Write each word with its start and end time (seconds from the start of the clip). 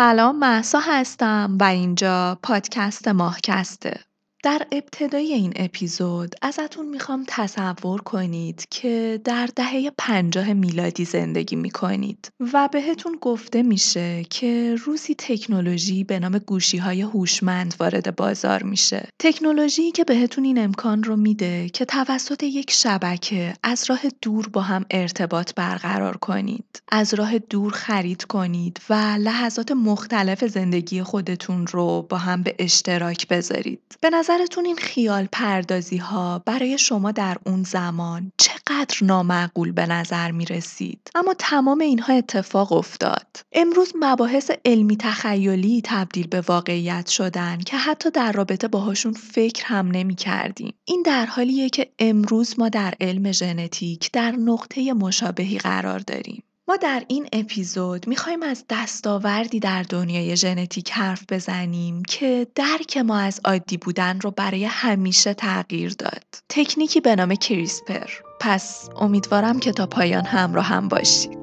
سلام 0.00 0.38
محسا 0.38 0.78
هستم 0.82 1.56
و 1.60 1.64
اینجا 1.64 2.38
پادکست 2.42 3.08
ماهکسته. 3.08 4.00
در 4.42 4.66
ابتدای 4.72 5.32
این 5.32 5.52
اپیزود 5.56 6.34
ازتون 6.42 6.88
می‌خوام 6.88 7.24
تصور 7.28 8.00
کنید 8.00 8.66
که 8.70 9.20
در 9.24 9.48
دهه 9.56 9.90
پنجاه 9.98 10.52
میلادی 10.52 11.04
زندگی 11.04 11.56
می‌کنید 11.56 12.32
و 12.52 12.68
بهتون 12.72 13.18
گفته 13.20 13.62
میشه 13.62 14.24
که 14.30 14.76
روزی 14.84 15.14
تکنولوژی 15.14 16.04
به 16.04 16.18
نام 16.18 16.38
گوشی 16.38 16.78
های 16.78 17.02
هوشمند 17.02 17.74
وارد 17.80 18.16
بازار 18.16 18.62
میشه. 18.62 19.08
تکنولوژی 19.18 19.90
که 19.90 20.04
بهتون 20.04 20.44
این 20.44 20.58
امکان 20.58 21.02
رو 21.02 21.16
میده 21.16 21.68
که 21.68 21.84
توسط 21.84 22.42
یک 22.42 22.70
شبکه 22.70 23.54
از 23.62 23.84
راه 23.90 24.00
دور 24.22 24.48
با 24.48 24.60
هم 24.60 24.86
ارتباط 24.90 25.54
برقرار 25.54 26.16
کنید. 26.16 26.82
از 26.92 27.14
راه 27.14 27.38
دور 27.38 27.72
خرید 27.72 28.24
کنید 28.24 28.80
و 28.90 28.94
لحظات 29.18 29.72
مختلف 29.72 30.44
زندگی 30.44 31.02
خودتون 31.02 31.66
رو 31.66 32.06
با 32.08 32.18
هم 32.18 32.42
به 32.42 32.54
اشتراک 32.58 33.28
بذارید. 33.28 33.80
به 34.00 34.10
نظرتون 34.30 34.64
این 34.64 34.76
خیال 34.76 35.28
پردازی 35.32 35.96
ها 35.96 36.42
برای 36.46 36.78
شما 36.78 37.12
در 37.12 37.36
اون 37.46 37.62
زمان 37.62 38.32
چقدر 38.36 38.96
نامعقول 39.02 39.72
به 39.72 39.86
نظر 39.86 40.30
می 40.30 40.44
رسید؟ 40.44 41.10
اما 41.14 41.34
تمام 41.38 41.80
اینها 41.80 42.12
اتفاق 42.12 42.72
افتاد. 42.72 43.26
امروز 43.52 43.92
مباحث 44.00 44.50
علمی 44.64 44.96
تخیلی 44.96 45.82
تبدیل 45.84 46.26
به 46.26 46.40
واقعیت 46.40 47.08
شدن 47.08 47.58
که 47.58 47.76
حتی 47.76 48.10
در 48.10 48.32
رابطه 48.32 48.68
باهاشون 48.68 49.12
فکر 49.12 49.64
هم 49.64 49.90
نمی 49.90 50.14
کردیم. 50.14 50.74
این 50.84 51.02
در 51.02 51.26
حالیه 51.26 51.68
که 51.68 51.92
امروز 51.98 52.58
ما 52.58 52.68
در 52.68 52.94
علم 53.00 53.32
ژنتیک 53.32 54.12
در 54.12 54.30
نقطه 54.30 54.92
مشابهی 54.92 55.58
قرار 55.58 55.98
داریم. 55.98 56.42
ما 56.70 56.76
در 56.76 57.02
این 57.08 57.28
اپیزود 57.32 58.08
می‌خوایم 58.08 58.42
از 58.42 58.64
دستاوردی 58.70 59.60
در 59.60 59.82
دنیای 59.82 60.36
ژنتیک 60.36 60.90
حرف 60.90 61.22
بزنیم 61.28 62.02
که 62.02 62.46
درک 62.54 62.96
ما 62.96 63.18
از 63.18 63.40
عادی 63.44 63.76
بودن 63.76 64.20
رو 64.20 64.30
برای 64.30 64.64
همیشه 64.64 65.34
تغییر 65.34 65.94
داد. 65.98 66.24
تکنیکی 66.48 67.00
به 67.00 67.16
نام 67.16 67.34
کریسپر. 67.34 68.10
پس 68.40 68.88
امیدوارم 68.96 69.58
که 69.58 69.72
تا 69.72 69.86
پایان 69.86 70.24
همراه 70.24 70.64
هم 70.64 70.88
باشید. 70.88 71.39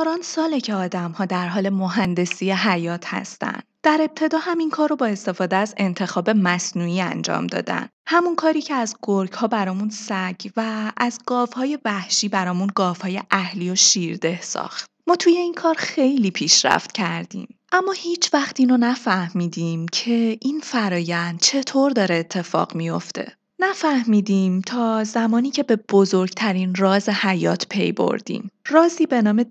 هزاران 0.00 0.22
ساله 0.22 0.60
که 0.60 0.74
آدمها 0.74 1.24
در 1.24 1.48
حال 1.48 1.68
مهندسی 1.68 2.50
حیات 2.50 3.06
هستند. 3.06 3.62
در 3.82 3.98
ابتدا 4.00 4.38
همین 4.38 4.70
کار 4.70 4.88
رو 4.88 4.96
با 4.96 5.06
استفاده 5.06 5.56
از 5.56 5.74
انتخاب 5.76 6.30
مصنوعی 6.30 7.00
انجام 7.00 7.46
دادن. 7.46 7.88
همون 8.06 8.36
کاری 8.36 8.62
که 8.62 8.74
از 8.74 8.96
گرگ 9.02 9.32
ها 9.32 9.46
برامون 9.46 9.90
سگ 9.90 10.50
و 10.56 10.92
از 10.96 11.18
های 11.56 11.78
وحشی 11.84 12.28
برامون 12.28 12.70
های 13.02 13.22
اهلی 13.30 13.70
و 13.70 13.74
شیرده 13.74 14.40
ساخت. 14.42 14.90
ما 15.06 15.16
توی 15.16 15.36
این 15.36 15.54
کار 15.54 15.74
خیلی 15.74 16.30
پیشرفت 16.30 16.92
کردیم. 16.92 17.58
اما 17.72 17.92
هیچ 17.92 18.34
وقت 18.34 18.60
اینو 18.60 18.76
نفهمیدیم 18.76 19.86
که 19.88 20.38
این 20.40 20.60
فرایند 20.60 21.40
چطور 21.40 21.90
داره 21.90 22.14
اتفاق 22.14 22.74
میافته. 22.74 23.36
نفهمیدیم 23.62 24.60
تا 24.60 25.04
زمانی 25.04 25.50
که 25.50 25.62
به 25.62 25.76
بزرگترین 25.76 26.74
راز 26.74 27.08
حیات 27.08 27.66
پی 27.68 27.92
بردیم. 27.92 28.50
رازی 28.68 29.06
به 29.06 29.22
نام 29.22 29.42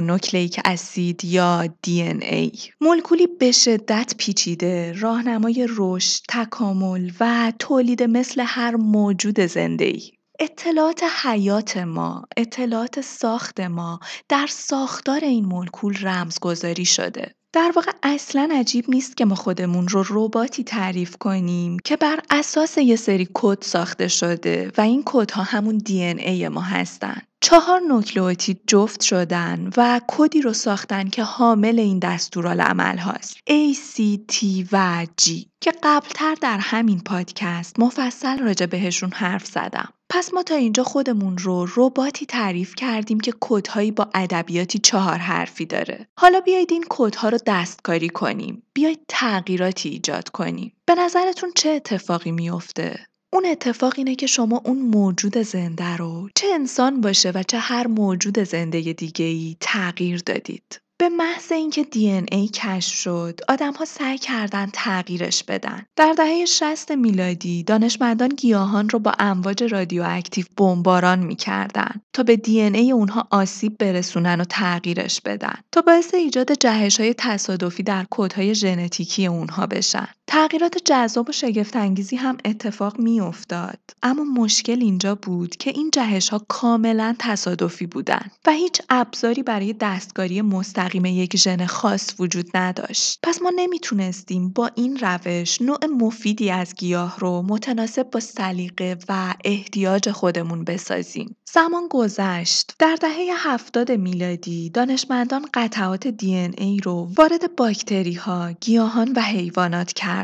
نوکلیک 0.00 0.60
اسید 0.64 1.24
یا 1.24 1.64
DNA. 1.86 2.70
مولکولی 2.80 3.26
به 3.26 3.52
شدت 3.52 4.14
پیچیده، 4.18 4.92
راهنمای 4.92 5.66
رشد، 5.76 6.20
تکامل 6.28 7.10
و 7.20 7.52
تولید 7.58 8.02
مثل 8.02 8.44
هر 8.46 8.76
موجود 8.76 9.40
ای. 9.84 10.10
اطلاعات 10.40 11.02
حیات 11.22 11.76
ما، 11.76 12.24
اطلاعات 12.36 13.00
ساخت 13.00 13.60
ما 13.60 14.00
در 14.28 14.46
ساختار 14.50 15.20
این 15.24 15.44
مولکول 15.44 15.96
رمزگذاری 16.02 16.84
شده. 16.84 17.34
در 17.52 17.72
واقع 17.76 17.92
اصلا 18.02 18.48
عجیب 18.52 18.84
نیست 18.88 19.16
که 19.16 19.24
ما 19.24 19.34
خودمون 19.34 19.88
رو 19.88 20.04
رباتی 20.08 20.64
تعریف 20.64 21.16
کنیم 21.16 21.76
که 21.84 21.96
بر 21.96 22.20
اساس 22.30 22.78
یه 22.78 22.96
سری 22.96 23.28
کد 23.34 23.58
ساخته 23.62 24.08
شده 24.08 24.72
و 24.78 24.80
این 24.80 25.02
کدها 25.06 25.42
همون 25.42 25.78
دی 25.78 26.02
ای 26.02 26.48
ما 26.48 26.60
هستن. 26.60 27.22
چهار 27.40 27.80
نوکلئوتید 27.80 28.60
جفت 28.66 29.00
شدن 29.00 29.70
و 29.76 30.00
کدی 30.08 30.40
رو 30.40 30.52
ساختن 30.52 31.08
که 31.08 31.22
حامل 31.22 31.78
این 31.78 31.98
دستورالعمل 31.98 32.98
هاست 32.98 33.36
A, 33.36 33.74
C, 33.74 34.18
T 34.32 34.66
و 34.72 35.06
G 35.20 35.30
که 35.60 35.72
قبلتر 35.82 36.34
در 36.40 36.58
همین 36.58 37.00
پادکست 37.00 37.80
مفصل 37.80 38.38
راجع 38.38 38.66
بهشون 38.66 39.10
حرف 39.12 39.46
زدم. 39.46 39.88
پس 40.10 40.34
ما 40.34 40.42
تا 40.42 40.54
اینجا 40.54 40.82
خودمون 40.82 41.38
رو 41.38 41.66
رباتی 41.76 42.26
تعریف 42.26 42.74
کردیم 42.74 43.20
که 43.20 43.32
کدهایی 43.40 43.90
با 43.90 44.08
ادبیاتی 44.14 44.78
چهار 44.78 45.16
حرفی 45.16 45.66
داره. 45.66 46.06
حالا 46.18 46.40
بیایید 46.40 46.72
این 46.72 46.84
کدها 46.90 47.28
رو 47.28 47.38
دستکاری 47.46 48.08
کنیم. 48.08 48.62
بیایید 48.74 49.00
تغییراتی 49.08 49.88
ایجاد 49.88 50.28
کنیم. 50.28 50.72
به 50.86 50.94
نظرتون 50.94 51.52
چه 51.56 51.68
اتفاقی 51.68 52.30
میافته؟ 52.30 53.06
اون 53.32 53.46
اتفاق 53.46 53.94
اینه 53.96 54.14
که 54.14 54.26
شما 54.26 54.62
اون 54.64 54.78
موجود 54.78 55.38
زنده 55.38 55.96
رو 55.96 56.28
چه 56.34 56.46
انسان 56.54 57.00
باشه 57.00 57.30
و 57.30 57.42
چه 57.42 57.58
هر 57.58 57.86
موجود 57.86 58.38
زنده 58.38 58.92
دیگه 58.92 59.24
ای 59.24 59.56
تغییر 59.60 60.22
دادید. 60.26 60.80
محض 61.08 61.52
اینکه 61.52 61.84
دی 61.84 62.08
ای 62.32 62.48
کشف 62.48 62.94
شد، 62.94 63.40
ها 63.78 63.84
سعی 63.84 64.18
کردند 64.18 64.70
تغییرش 64.72 65.44
بدن. 65.44 65.86
در 65.96 66.12
دهه 66.12 66.44
60 66.44 66.92
میلادی، 66.92 67.62
دانشمندان 67.62 68.28
گیاهان 68.28 68.88
رو 68.88 68.98
با 68.98 69.12
امواج 69.18 69.62
رادیواکتیو 69.62 70.44
بمباران 70.56 71.18
می‌کردند 71.18 72.02
تا 72.12 72.22
به 72.22 72.36
دی 72.36 72.60
ای 72.60 72.92
اونها 72.92 73.28
آسیب 73.30 73.78
برسونن 73.78 74.40
و 74.40 74.44
تغییرش 74.44 75.20
بدن 75.20 75.54
تا 75.72 75.80
باعث 75.80 76.14
ایجاد 76.14 76.52
جهش 76.52 77.00
های 77.00 77.14
تصادفی 77.14 77.82
در 77.82 78.04
کودهای 78.04 78.54
ژنتیکی 78.54 79.26
اونها 79.26 79.66
بشن. 79.66 80.08
تغییرات 80.30 80.78
جذاب 80.84 81.28
و 81.28 81.32
شگفتانگیزی 81.32 82.16
هم 82.16 82.38
اتفاق 82.44 82.98
میافتاد. 82.98 83.78
اما 84.02 84.24
مشکل 84.24 84.78
اینجا 84.80 85.14
بود 85.14 85.56
که 85.56 85.70
این 85.70 85.90
جهش 85.92 86.28
ها 86.28 86.38
کاملا 86.48 87.14
تصادفی 87.18 87.86
بودند 87.86 88.30
و 88.46 88.50
هیچ 88.50 88.82
ابزاری 88.90 89.42
برای 89.42 89.72
دستکاری 89.72 90.42
مستقیم 90.42 91.04
یک 91.04 91.36
ژن 91.36 91.66
خاص 91.66 92.14
وجود 92.18 92.56
نداشت. 92.56 93.18
پس 93.22 93.42
ما 93.42 93.52
نمی‌تونستیم 93.56 94.48
با 94.48 94.70
این 94.74 94.98
روش 94.98 95.62
نوع 95.62 95.86
مفیدی 95.86 96.50
از 96.50 96.74
گیاه 96.74 97.16
رو 97.18 97.42
متناسب 97.42 98.10
با 98.10 98.20
سلیقه 98.20 98.96
و 99.08 99.34
احتیاج 99.44 100.10
خودمون 100.10 100.64
بسازیم. 100.64 101.36
زمان 101.54 101.82
گذشت. 101.90 102.74
در 102.78 102.96
دهه 103.00 103.26
هفتاد 103.36 103.92
میلادی 103.92 104.70
دانشمندان 104.70 105.46
قطعات 105.54 106.06
دی 106.08 106.34
ای 106.34 106.80
رو 106.84 107.08
وارد 107.16 107.56
باکتری 107.56 108.14
ها 108.14 108.52
گیاهان 108.52 109.12
و 109.16 109.20
حیوانات 109.20 109.92
کرد 109.92 110.17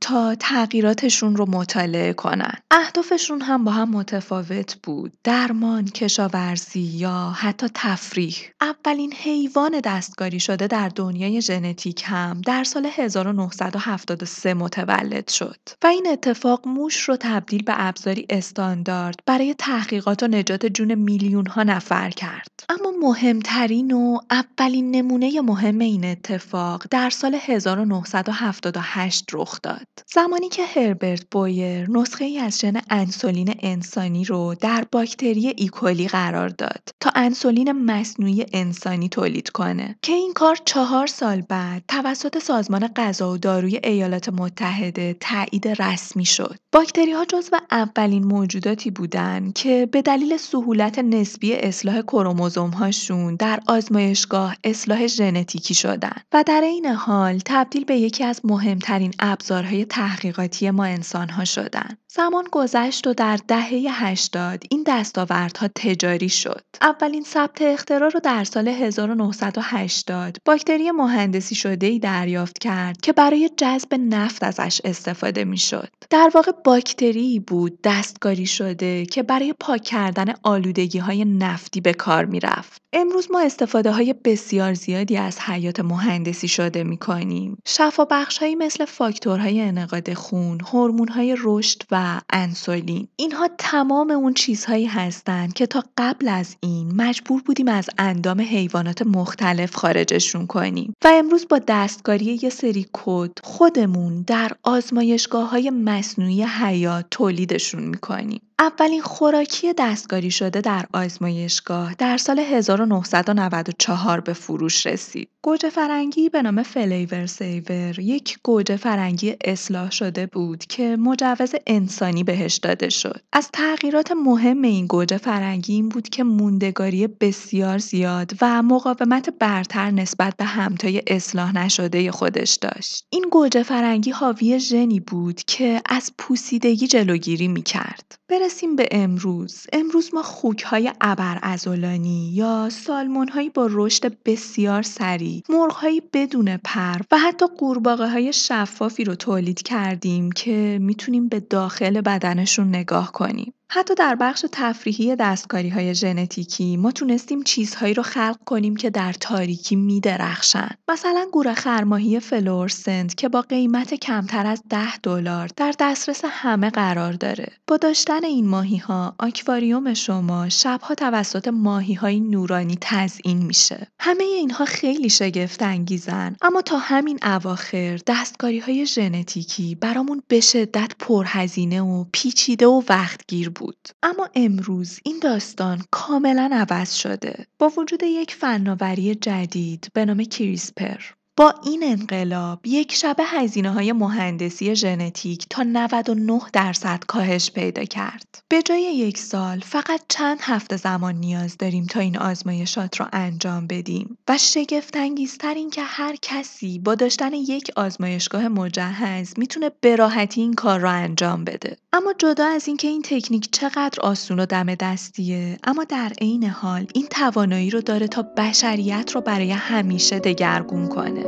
تا 0.00 0.34
تغییراتشون 0.34 1.36
رو 1.36 1.50
مطالعه 1.50 2.12
کنن. 2.12 2.54
اهدافشون 2.70 3.40
هم 3.40 3.64
با 3.64 3.70
هم 3.70 3.90
متفاوت 3.90 4.76
بود. 4.82 5.12
درمان، 5.24 5.84
کشاورزی 5.84 6.80
یا 6.80 7.34
حتی 7.36 7.66
تفریح. 7.74 8.36
اولین 8.60 9.12
حیوان 9.12 9.80
دستکاری 9.84 10.40
شده 10.40 10.66
در 10.66 10.88
دنیای 10.88 11.40
ژنتیک 11.40 12.02
هم 12.06 12.40
در 12.46 12.64
سال 12.64 12.88
1973 12.92 14.54
متولد 14.54 15.28
شد 15.28 15.58
و 15.84 15.86
این 15.86 16.06
اتفاق 16.12 16.68
موش 16.68 17.00
رو 17.00 17.16
تبدیل 17.16 17.62
به 17.62 17.74
ابزاری 17.76 18.26
استاندارد 18.30 19.20
برای 19.26 19.54
تحقیقات 19.54 20.22
و 20.22 20.26
نجات 20.26 20.66
جون 20.66 20.94
میلیون 20.94 21.46
ها 21.46 21.62
نفر 21.62 22.10
کرد. 22.10 22.64
اما 22.68 22.85
مهمترین 23.02 23.92
و 23.92 24.18
اولین 24.30 24.90
نمونه 24.90 25.40
مهم 25.40 25.78
این 25.78 26.04
اتفاق 26.04 26.84
در 26.90 27.10
سال 27.10 27.38
1978 27.42 29.24
رخ 29.32 29.58
داد. 29.62 29.86
زمانی 30.06 30.48
که 30.48 30.62
هربرت 30.64 31.24
بویر 31.30 31.90
نسخه 31.90 32.24
ای 32.24 32.38
از 32.38 32.58
ژن 32.58 32.80
انسولین 32.90 33.54
انسانی 33.60 34.24
رو 34.24 34.54
در 34.60 34.84
باکتری 34.92 35.54
ایکولی 35.56 36.08
قرار 36.08 36.48
داد 36.48 36.88
تا 37.00 37.10
انسولین 37.14 37.72
مصنوعی 37.72 38.46
انسانی 38.52 39.08
تولید 39.08 39.50
کنه 39.50 39.96
که 40.02 40.12
این 40.12 40.32
کار 40.32 40.58
چهار 40.64 41.06
سال 41.06 41.40
بعد 41.40 41.82
توسط 41.88 42.38
سازمان 42.38 42.88
غذا 42.96 43.32
و 43.32 43.38
داروی 43.38 43.80
ایالات 43.84 44.28
متحده 44.28 45.16
تایید 45.20 45.68
رسمی 45.82 46.24
شد. 46.24 46.56
باکتری 46.72 47.12
ها 47.12 47.24
جزو 47.24 47.56
اولین 47.70 48.24
موجوداتی 48.24 48.90
بودند 48.90 49.52
که 49.52 49.88
به 49.92 50.02
دلیل 50.02 50.36
سهولت 50.36 50.98
نسبی 50.98 51.54
اصلاح 51.54 52.02
کروموزوم 52.02 52.70
هاشون 52.86 53.36
در 53.36 53.60
آزمایشگاه 53.66 54.56
اصلاح 54.64 55.06
ژنتیکی 55.06 55.74
شدند 55.74 56.24
و 56.32 56.44
در 56.46 56.60
این 56.60 56.86
حال 56.86 57.40
تبدیل 57.44 57.84
به 57.84 57.96
یکی 57.96 58.24
از 58.24 58.40
مهمترین 58.44 59.14
ابزارهای 59.18 59.84
تحقیقاتی 59.84 60.70
ما 60.70 60.84
انسانها 60.84 61.44
شدن. 61.44 61.96
زمان 62.16 62.44
گذشت 62.52 63.06
و 63.06 63.14
در 63.14 63.38
دهه 63.48 63.86
80 63.90 64.64
این 64.70 64.84
دستاوردها 64.86 65.68
تجاری 65.74 66.28
شد. 66.28 66.62
اولین 66.80 67.22
ثبت 67.22 67.62
اختراع 67.62 68.10
رو 68.10 68.20
در 68.20 68.44
سال 68.44 68.68
1980 68.68 70.36
باکتری 70.44 70.90
مهندسی 70.90 71.54
شده 71.54 71.86
ای 71.86 71.98
دریافت 71.98 72.58
کرد 72.58 73.00
که 73.00 73.12
برای 73.12 73.50
جذب 73.56 73.94
نفت 73.94 74.44
ازش 74.44 74.80
استفاده 74.84 75.44
می 75.44 75.58
شد. 75.58 75.88
در 76.10 76.30
واقع 76.34 76.52
باکتری 76.64 77.40
بود 77.40 77.78
دستکاری 77.84 78.46
شده 78.46 79.06
که 79.06 79.22
برای 79.22 79.54
پاک 79.60 79.82
کردن 79.82 80.34
آلودگی 80.42 80.98
های 80.98 81.24
نفتی 81.24 81.80
به 81.80 81.92
کار 81.92 82.24
می 82.24 82.40
رفت. 82.40 82.82
امروز 82.92 83.30
ما 83.30 83.40
استفاده 83.40 83.92
های 83.92 84.14
بسیار 84.24 84.74
زیادی 84.74 85.16
از 85.16 85.40
حیات 85.40 85.80
مهندسی 85.80 86.48
شده 86.48 86.84
می 86.84 86.96
کنیم. 86.96 87.58
شفا 87.66 88.04
بخش 88.04 88.42
مثل 88.58 88.84
فاکتورهای 88.84 89.60
انعقاد 89.60 90.14
خون، 90.14 90.60
هورمون 90.60 91.08
های 91.08 91.36
رشد 91.44 91.82
و 91.90 92.05
انسولین. 92.30 93.08
اینها 93.16 93.48
تمام 93.58 94.10
اون 94.10 94.34
چیزهایی 94.34 94.86
هستند 94.86 95.52
که 95.52 95.66
تا 95.66 95.84
قبل 95.98 96.28
از 96.28 96.56
این 96.60 96.94
مجبور 96.96 97.42
بودیم 97.42 97.68
از 97.68 97.90
اندام 97.98 98.40
حیوانات 98.40 99.02
مختلف 99.02 99.74
خارجشون 99.74 100.46
کنیم 100.46 100.94
و 101.04 101.08
امروز 101.12 101.46
با 101.48 101.60
دستکاری 101.68 102.38
یه 102.42 102.50
سری 102.50 102.86
کد 102.92 103.30
خودمون 103.42 104.22
در 104.22 104.52
آزمایشگاه 104.62 105.50
های 105.50 105.70
مصنوعی 105.70 106.42
حیات 106.42 107.06
تولیدشون 107.10 107.82
می‌کنیم. 107.82 108.40
اولین 108.58 109.02
خوراکی 109.02 109.72
دستکاری 109.72 110.30
شده 110.30 110.60
در 110.60 110.86
آزمایشگاه 110.92 111.94
در 111.94 112.16
سال 112.16 112.38
1994 112.38 114.20
به 114.20 114.32
فروش 114.32 114.86
رسید. 114.86 115.28
گوجه 115.42 115.70
فرنگی 115.70 116.28
به 116.28 116.42
نام 116.42 116.62
Flavr 116.62 117.26
Savr 117.26 117.98
یک 117.98 118.38
گوجه 118.42 118.76
فرنگی 118.76 119.36
اصلاح 119.44 119.90
شده 119.90 120.26
بود 120.26 120.64
که 120.64 120.96
مجوز 120.96 121.54
انسانی 121.66 122.24
بهش 122.24 122.56
داده 122.56 122.88
شد. 122.88 123.20
از 123.32 123.50
تغییرات 123.52 124.12
مهم 124.12 124.62
این 124.62 124.86
گوجه 124.86 125.18
فرنگی 125.18 125.72
این 125.72 125.88
بود 125.88 126.08
که 126.08 126.24
موندگاری 126.24 127.06
بسیار 127.06 127.78
زیاد 127.78 128.32
و 128.40 128.62
مقاومت 128.62 129.30
برتر 129.30 129.90
نسبت 129.90 130.36
به 130.36 130.44
همتای 130.44 131.02
اصلاح 131.06 131.54
نشده 131.54 132.10
خودش 132.10 132.58
داشت. 132.60 133.06
این 133.10 133.24
گوجه 133.32 133.62
فرنگی 133.62 134.10
حاوی 134.10 134.60
ژنی 134.60 135.00
بود 135.00 135.40
که 135.46 135.82
از 135.86 136.12
پوسیدگی 136.18 136.86
جلوگیری 136.86 137.48
می 137.48 137.62
کرد. 137.62 138.18
برسیم 138.46 138.76
به 138.76 138.88
امروز. 138.90 139.66
امروز 139.72 140.14
ما 140.14 140.22
خوکهای 140.22 140.92
ابرعضلانی 141.00 142.30
یا 142.34 142.68
سالمونهایی 142.70 143.50
با 143.50 143.68
رشد 143.70 144.22
بسیار 144.24 144.82
سریع، 144.82 145.42
مرغهایی 145.48 146.02
بدون 146.12 146.56
پر 146.56 147.00
و 147.10 147.18
حتی 147.18 147.46
قورباغه 147.58 148.08
های 148.08 148.32
شفافی 148.32 149.04
رو 149.04 149.14
تولید 149.14 149.62
کردیم 149.62 150.32
که 150.32 150.78
می‌تونیم 150.82 151.28
به 151.28 151.40
داخل 151.40 152.00
بدنشون 152.00 152.68
نگاه 152.68 153.12
کنیم. 153.12 153.52
حتی 153.68 153.94
در 153.94 154.14
بخش 154.14 154.44
تفریحی 154.52 155.16
دستکاری 155.16 155.68
های 155.68 155.94
ژنتیکی 155.94 156.76
ما 156.76 156.92
تونستیم 156.92 157.42
چیزهایی 157.42 157.94
رو 157.94 158.02
خلق 158.02 158.38
کنیم 158.46 158.76
که 158.76 158.90
در 158.90 159.12
تاریکی 159.12 159.76
می 159.76 160.00
درخشن. 160.00 160.68
مثلا 160.88 161.26
گوره 161.32 161.54
خرماهی 161.54 162.20
فلورسنت 162.20 163.14
که 163.14 163.28
با 163.28 163.42
قیمت 163.42 163.94
کمتر 163.94 164.46
از 164.46 164.62
10 164.70 164.96
دلار 164.96 165.50
در 165.56 165.74
دسترس 165.78 166.20
همه 166.24 166.70
قرار 166.70 167.12
داره. 167.12 167.52
با 167.66 167.76
داشتن 167.76 168.24
این 168.24 168.48
ماهی 168.48 168.76
ها 168.76 169.14
آکواریوم 169.18 169.94
شما 169.94 170.48
شبها 170.48 170.94
توسط 170.94 171.48
ماهی 171.48 171.94
های 171.94 172.20
نورانی 172.20 172.78
تزئین 172.80 173.42
میشه. 173.42 173.86
همه 174.00 174.24
اینها 174.24 174.64
خیلی 174.64 175.08
شگفت 175.08 175.62
انگیزن 175.62 176.36
اما 176.42 176.62
تا 176.62 176.78
همین 176.78 177.18
اواخر 177.22 177.98
دستکاری 178.06 178.58
های 178.58 178.86
ژنتیکی 178.86 179.74
برامون 179.74 180.22
به 180.28 180.40
شدت 180.40 180.92
پرهزینه 180.98 181.82
و 181.82 182.04
پیچیده 182.12 182.66
و 182.66 182.82
وقتگیر 182.88 183.50
بود. 183.56 183.88
اما 184.02 184.28
امروز 184.34 185.00
این 185.04 185.20
داستان 185.22 185.84
کاملا 185.90 186.50
عوض 186.52 186.94
شده. 186.94 187.46
با 187.58 187.72
وجود 187.78 188.02
یک 188.02 188.34
فناوری 188.34 189.14
جدید 189.14 189.88
به 189.94 190.04
نام 190.04 190.24
کریسپر. 190.24 191.00
با 191.38 191.54
این 191.64 191.82
انقلاب 191.84 192.66
یک 192.66 192.92
شبه 192.92 193.24
هزینه 193.24 193.70
های 193.70 193.92
مهندسی 193.92 194.74
ژنتیک 194.76 195.46
تا 195.50 195.62
99 195.62 196.40
درصد 196.52 197.04
کاهش 197.06 197.50
پیدا 197.50 197.84
کرد. 197.84 198.38
به 198.48 198.62
جای 198.62 198.82
یک 198.82 199.18
سال 199.18 199.60
فقط 199.60 200.00
چند 200.08 200.38
هفته 200.40 200.76
زمان 200.76 201.14
نیاز 201.14 201.56
داریم 201.58 201.86
تا 201.86 202.00
این 202.00 202.18
آزمایشات 202.18 203.00
را 203.00 203.08
انجام 203.12 203.66
بدیم 203.66 204.18
و 204.28 204.38
شگفت 204.38 204.96
انگیزتر 204.96 205.54
این 205.54 205.70
که 205.70 205.82
هر 205.82 206.16
کسی 206.22 206.78
با 206.78 206.94
داشتن 206.94 207.32
یک 207.32 207.70
آزمایشگاه 207.76 208.48
مجهز 208.48 209.34
می‌تونه 209.38 209.70
به 209.80 209.96
راحتی 209.96 210.40
این 210.40 210.54
کار 210.54 210.80
را 210.80 210.90
انجام 210.90 211.44
بده. 211.44 211.76
اما 211.92 212.12
جدا 212.18 212.46
از 212.46 212.68
اینکه 212.68 212.88
این 212.88 213.02
تکنیک 213.02 213.48
چقدر 213.52 214.00
آسون 214.00 214.40
و 214.40 214.46
دم 214.46 214.74
دستیه 214.74 215.58
اما 215.64 215.84
در 215.84 216.12
عین 216.20 216.44
حال 216.44 216.86
این 216.94 217.06
توانایی 217.06 217.70
رو 217.70 217.80
داره 217.80 218.08
تا 218.08 218.22
بشریت 218.22 219.12
رو 219.14 219.20
برای 219.20 219.50
همیشه 219.50 220.18
دگرگون 220.18 220.88
کنه. 220.88 221.25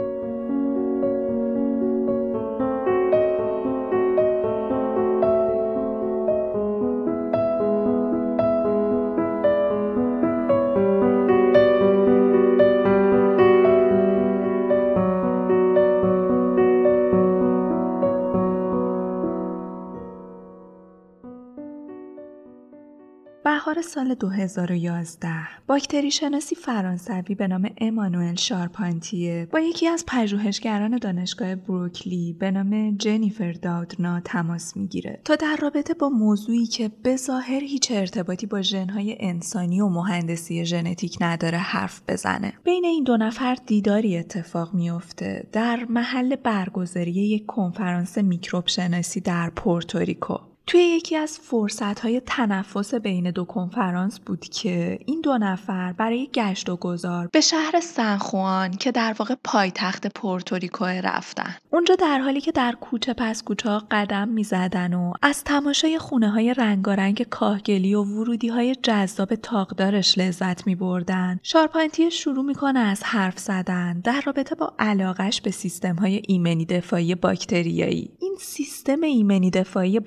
بهار 23.78 23.90
سال 23.90 24.14
2011 24.14 25.28
باکتری 25.66 26.10
شناسی 26.10 26.54
فرانسوی 26.54 27.34
به 27.34 27.48
نام 27.48 27.70
امانوئل 27.78 28.34
شارپانتیه. 28.34 29.48
با 29.52 29.60
یکی 29.60 29.86
از 29.88 30.04
پژوهشگران 30.06 30.96
دانشگاه 30.96 31.54
بروکلی 31.54 32.32
به 32.32 32.50
نام 32.50 32.96
جنیفر 32.96 33.52
داودنا 33.52 34.20
تماس 34.20 34.76
می‌گیره 34.76 35.20
تا 35.24 35.36
در 35.36 35.56
رابطه 35.62 35.94
با 35.94 36.08
موضوعی 36.08 36.66
که 36.66 36.90
به 37.02 37.16
ظاهر 37.16 37.60
هیچ 37.60 37.90
ارتباطی 37.90 38.46
با 38.46 38.62
ژنهای 38.62 39.16
انسانی 39.20 39.80
و 39.80 39.88
مهندسی 39.88 40.64
ژنتیک 40.64 41.18
نداره 41.20 41.58
حرف 41.58 42.02
بزنه. 42.08 42.52
بین 42.64 42.84
این 42.84 43.04
دو 43.04 43.16
نفر 43.16 43.56
دیداری 43.66 44.16
اتفاق 44.16 44.74
میافته. 44.74 45.48
در 45.52 45.86
محل 45.88 46.36
برگزاری 46.36 47.12
یک 47.12 47.46
کنفرانس 47.46 48.18
میکروب 48.18 48.66
شناسی 48.66 49.20
در 49.20 49.50
پورتوریکو. 49.50 50.38
توی 50.68 50.80
یکی 50.80 51.16
از 51.16 51.38
فرصتهای 51.38 52.20
تنفس 52.20 52.94
بین 52.94 53.30
دو 53.30 53.44
کنفرانس 53.44 54.18
بود 54.20 54.40
که 54.40 54.98
این 55.06 55.20
دو 55.20 55.38
نفر 55.38 55.92
برای 55.92 56.28
گشت 56.34 56.68
و 56.68 56.76
گذار 56.76 57.28
به 57.32 57.40
شهر 57.40 57.80
سن 57.80 58.10
خوان 58.10 58.70
که 58.70 58.92
در 58.92 59.14
واقع 59.18 59.34
پایتخت 59.44 60.06
پورتوریکو 60.06 60.84
رفتن. 60.84 61.56
اونجا 61.70 61.94
در 61.94 62.18
حالی 62.18 62.40
که 62.40 62.52
در 62.52 62.72
کوچه 62.80 63.14
پس 63.14 63.42
کوچه 63.42 63.70
ها 63.70 63.82
قدم 63.90 64.28
می 64.28 64.44
زدن 64.44 64.94
و 64.94 65.12
از 65.22 65.44
تماشای 65.44 65.98
خونه 65.98 66.30
های 66.30 66.54
رنگارنگ 66.54 67.22
کاهگلی 67.22 67.94
و 67.94 68.02
ورودی 68.02 68.48
های 68.48 68.74
جذاب 68.74 69.34
تاقدارش 69.34 70.18
لذت 70.18 70.66
می 70.66 70.74
بردن. 70.74 71.40
شارپانتی 71.42 72.10
شروع 72.10 72.44
می‌کنه 72.44 72.78
از 72.78 73.02
حرف 73.04 73.38
زدن 73.38 74.00
در 74.00 74.22
رابطه 74.26 74.54
با 74.54 74.74
علاقش 74.78 75.40
به 75.40 75.50
سیستم 75.50 75.94
های 75.94 76.22
ایمنی 76.28 76.64
دفاعی 76.64 77.14
باکتریایی. 77.14 78.10
این 78.20 78.36
سیستم 78.40 79.00
ایمنی 79.00 79.50
دفاعی 79.50 80.00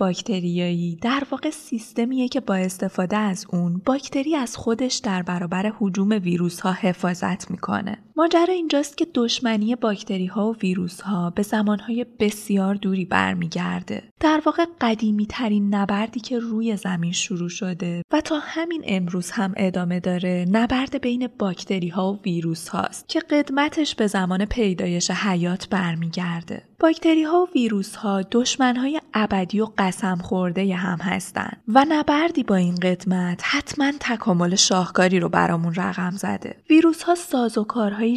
باکتری 0.58 0.96
در 1.02 1.24
واقع 1.32 1.50
سیستمیه 1.50 2.28
که 2.28 2.40
با 2.40 2.56
استفاده 2.56 3.18
از 3.18 3.46
اون 3.50 3.82
باکتری 3.86 4.36
از 4.36 4.58
خودش 4.58 4.96
در 4.96 5.24
برابر 5.24 5.74
حجوم 5.80 6.10
ویروس 6.10 6.60
ها 6.60 6.72
حفاظت 6.72 7.52
می‌کنه. 7.52 7.98
ماجرا 8.22 8.54
اینجاست 8.54 8.98
که 8.98 9.08
دشمنی 9.14 9.76
باکتری 9.76 10.26
ها 10.26 10.50
و 10.50 10.56
ویروس 10.56 11.02
ها 11.02 11.30
به 11.30 11.42
زمانهای 11.42 12.06
بسیار 12.20 12.76
دوری 12.76 13.06
برمیگرده. 13.06 14.04
در 14.20 14.42
واقع 14.46 14.66
قدیمی 14.82 15.26
ترین 15.26 15.76
نبردی 15.76 16.20
که 16.20 16.40
روی 16.40 16.78
زمین 16.78 17.12
شروع 17.12 17.50
شده 17.50 18.02
و 18.12 18.22
تا 18.22 18.40
همین 18.42 18.84
امروز 18.86 19.32
هم 19.32 19.54
ادامه 19.58 20.00
داره 20.00 20.46
نبرد 20.52 21.02
بین 21.02 21.28
باکتری 21.40 21.90
ها 21.90 22.14
و 22.14 22.20
ویروس 22.26 22.68
هاست 22.68 23.10
که 23.10 23.20
قدمتش 23.20 23.96
به 23.96 24.08
زمان 24.08 24.46
پیدایش 24.46 25.12
حیات 25.12 25.70
برمیگرده. 25.70 26.64
باکتری 26.80 27.24
ها 27.24 27.42
و 27.42 27.48
ویروس 27.56 27.96
ها 27.96 28.22
دشمن 28.22 28.76
های 28.76 29.02
ابدی 29.14 29.62
و 29.62 29.68
قسم 29.78 30.18
خورده 30.18 30.76
هم 30.76 30.98
هستند 30.98 31.62
و 31.68 31.86
نبردی 31.90 32.44
با 32.44 32.56
این 32.56 32.76
قدمت 32.76 33.42
حتما 33.44 33.92
تکامل 34.00 34.56
شاهکاری 34.56 35.20
رو 35.20 35.30
برامون 35.30 35.74
رقم 35.76 36.12
زده. 36.12 36.56
ویروس 36.70 37.04
ها 37.04 37.16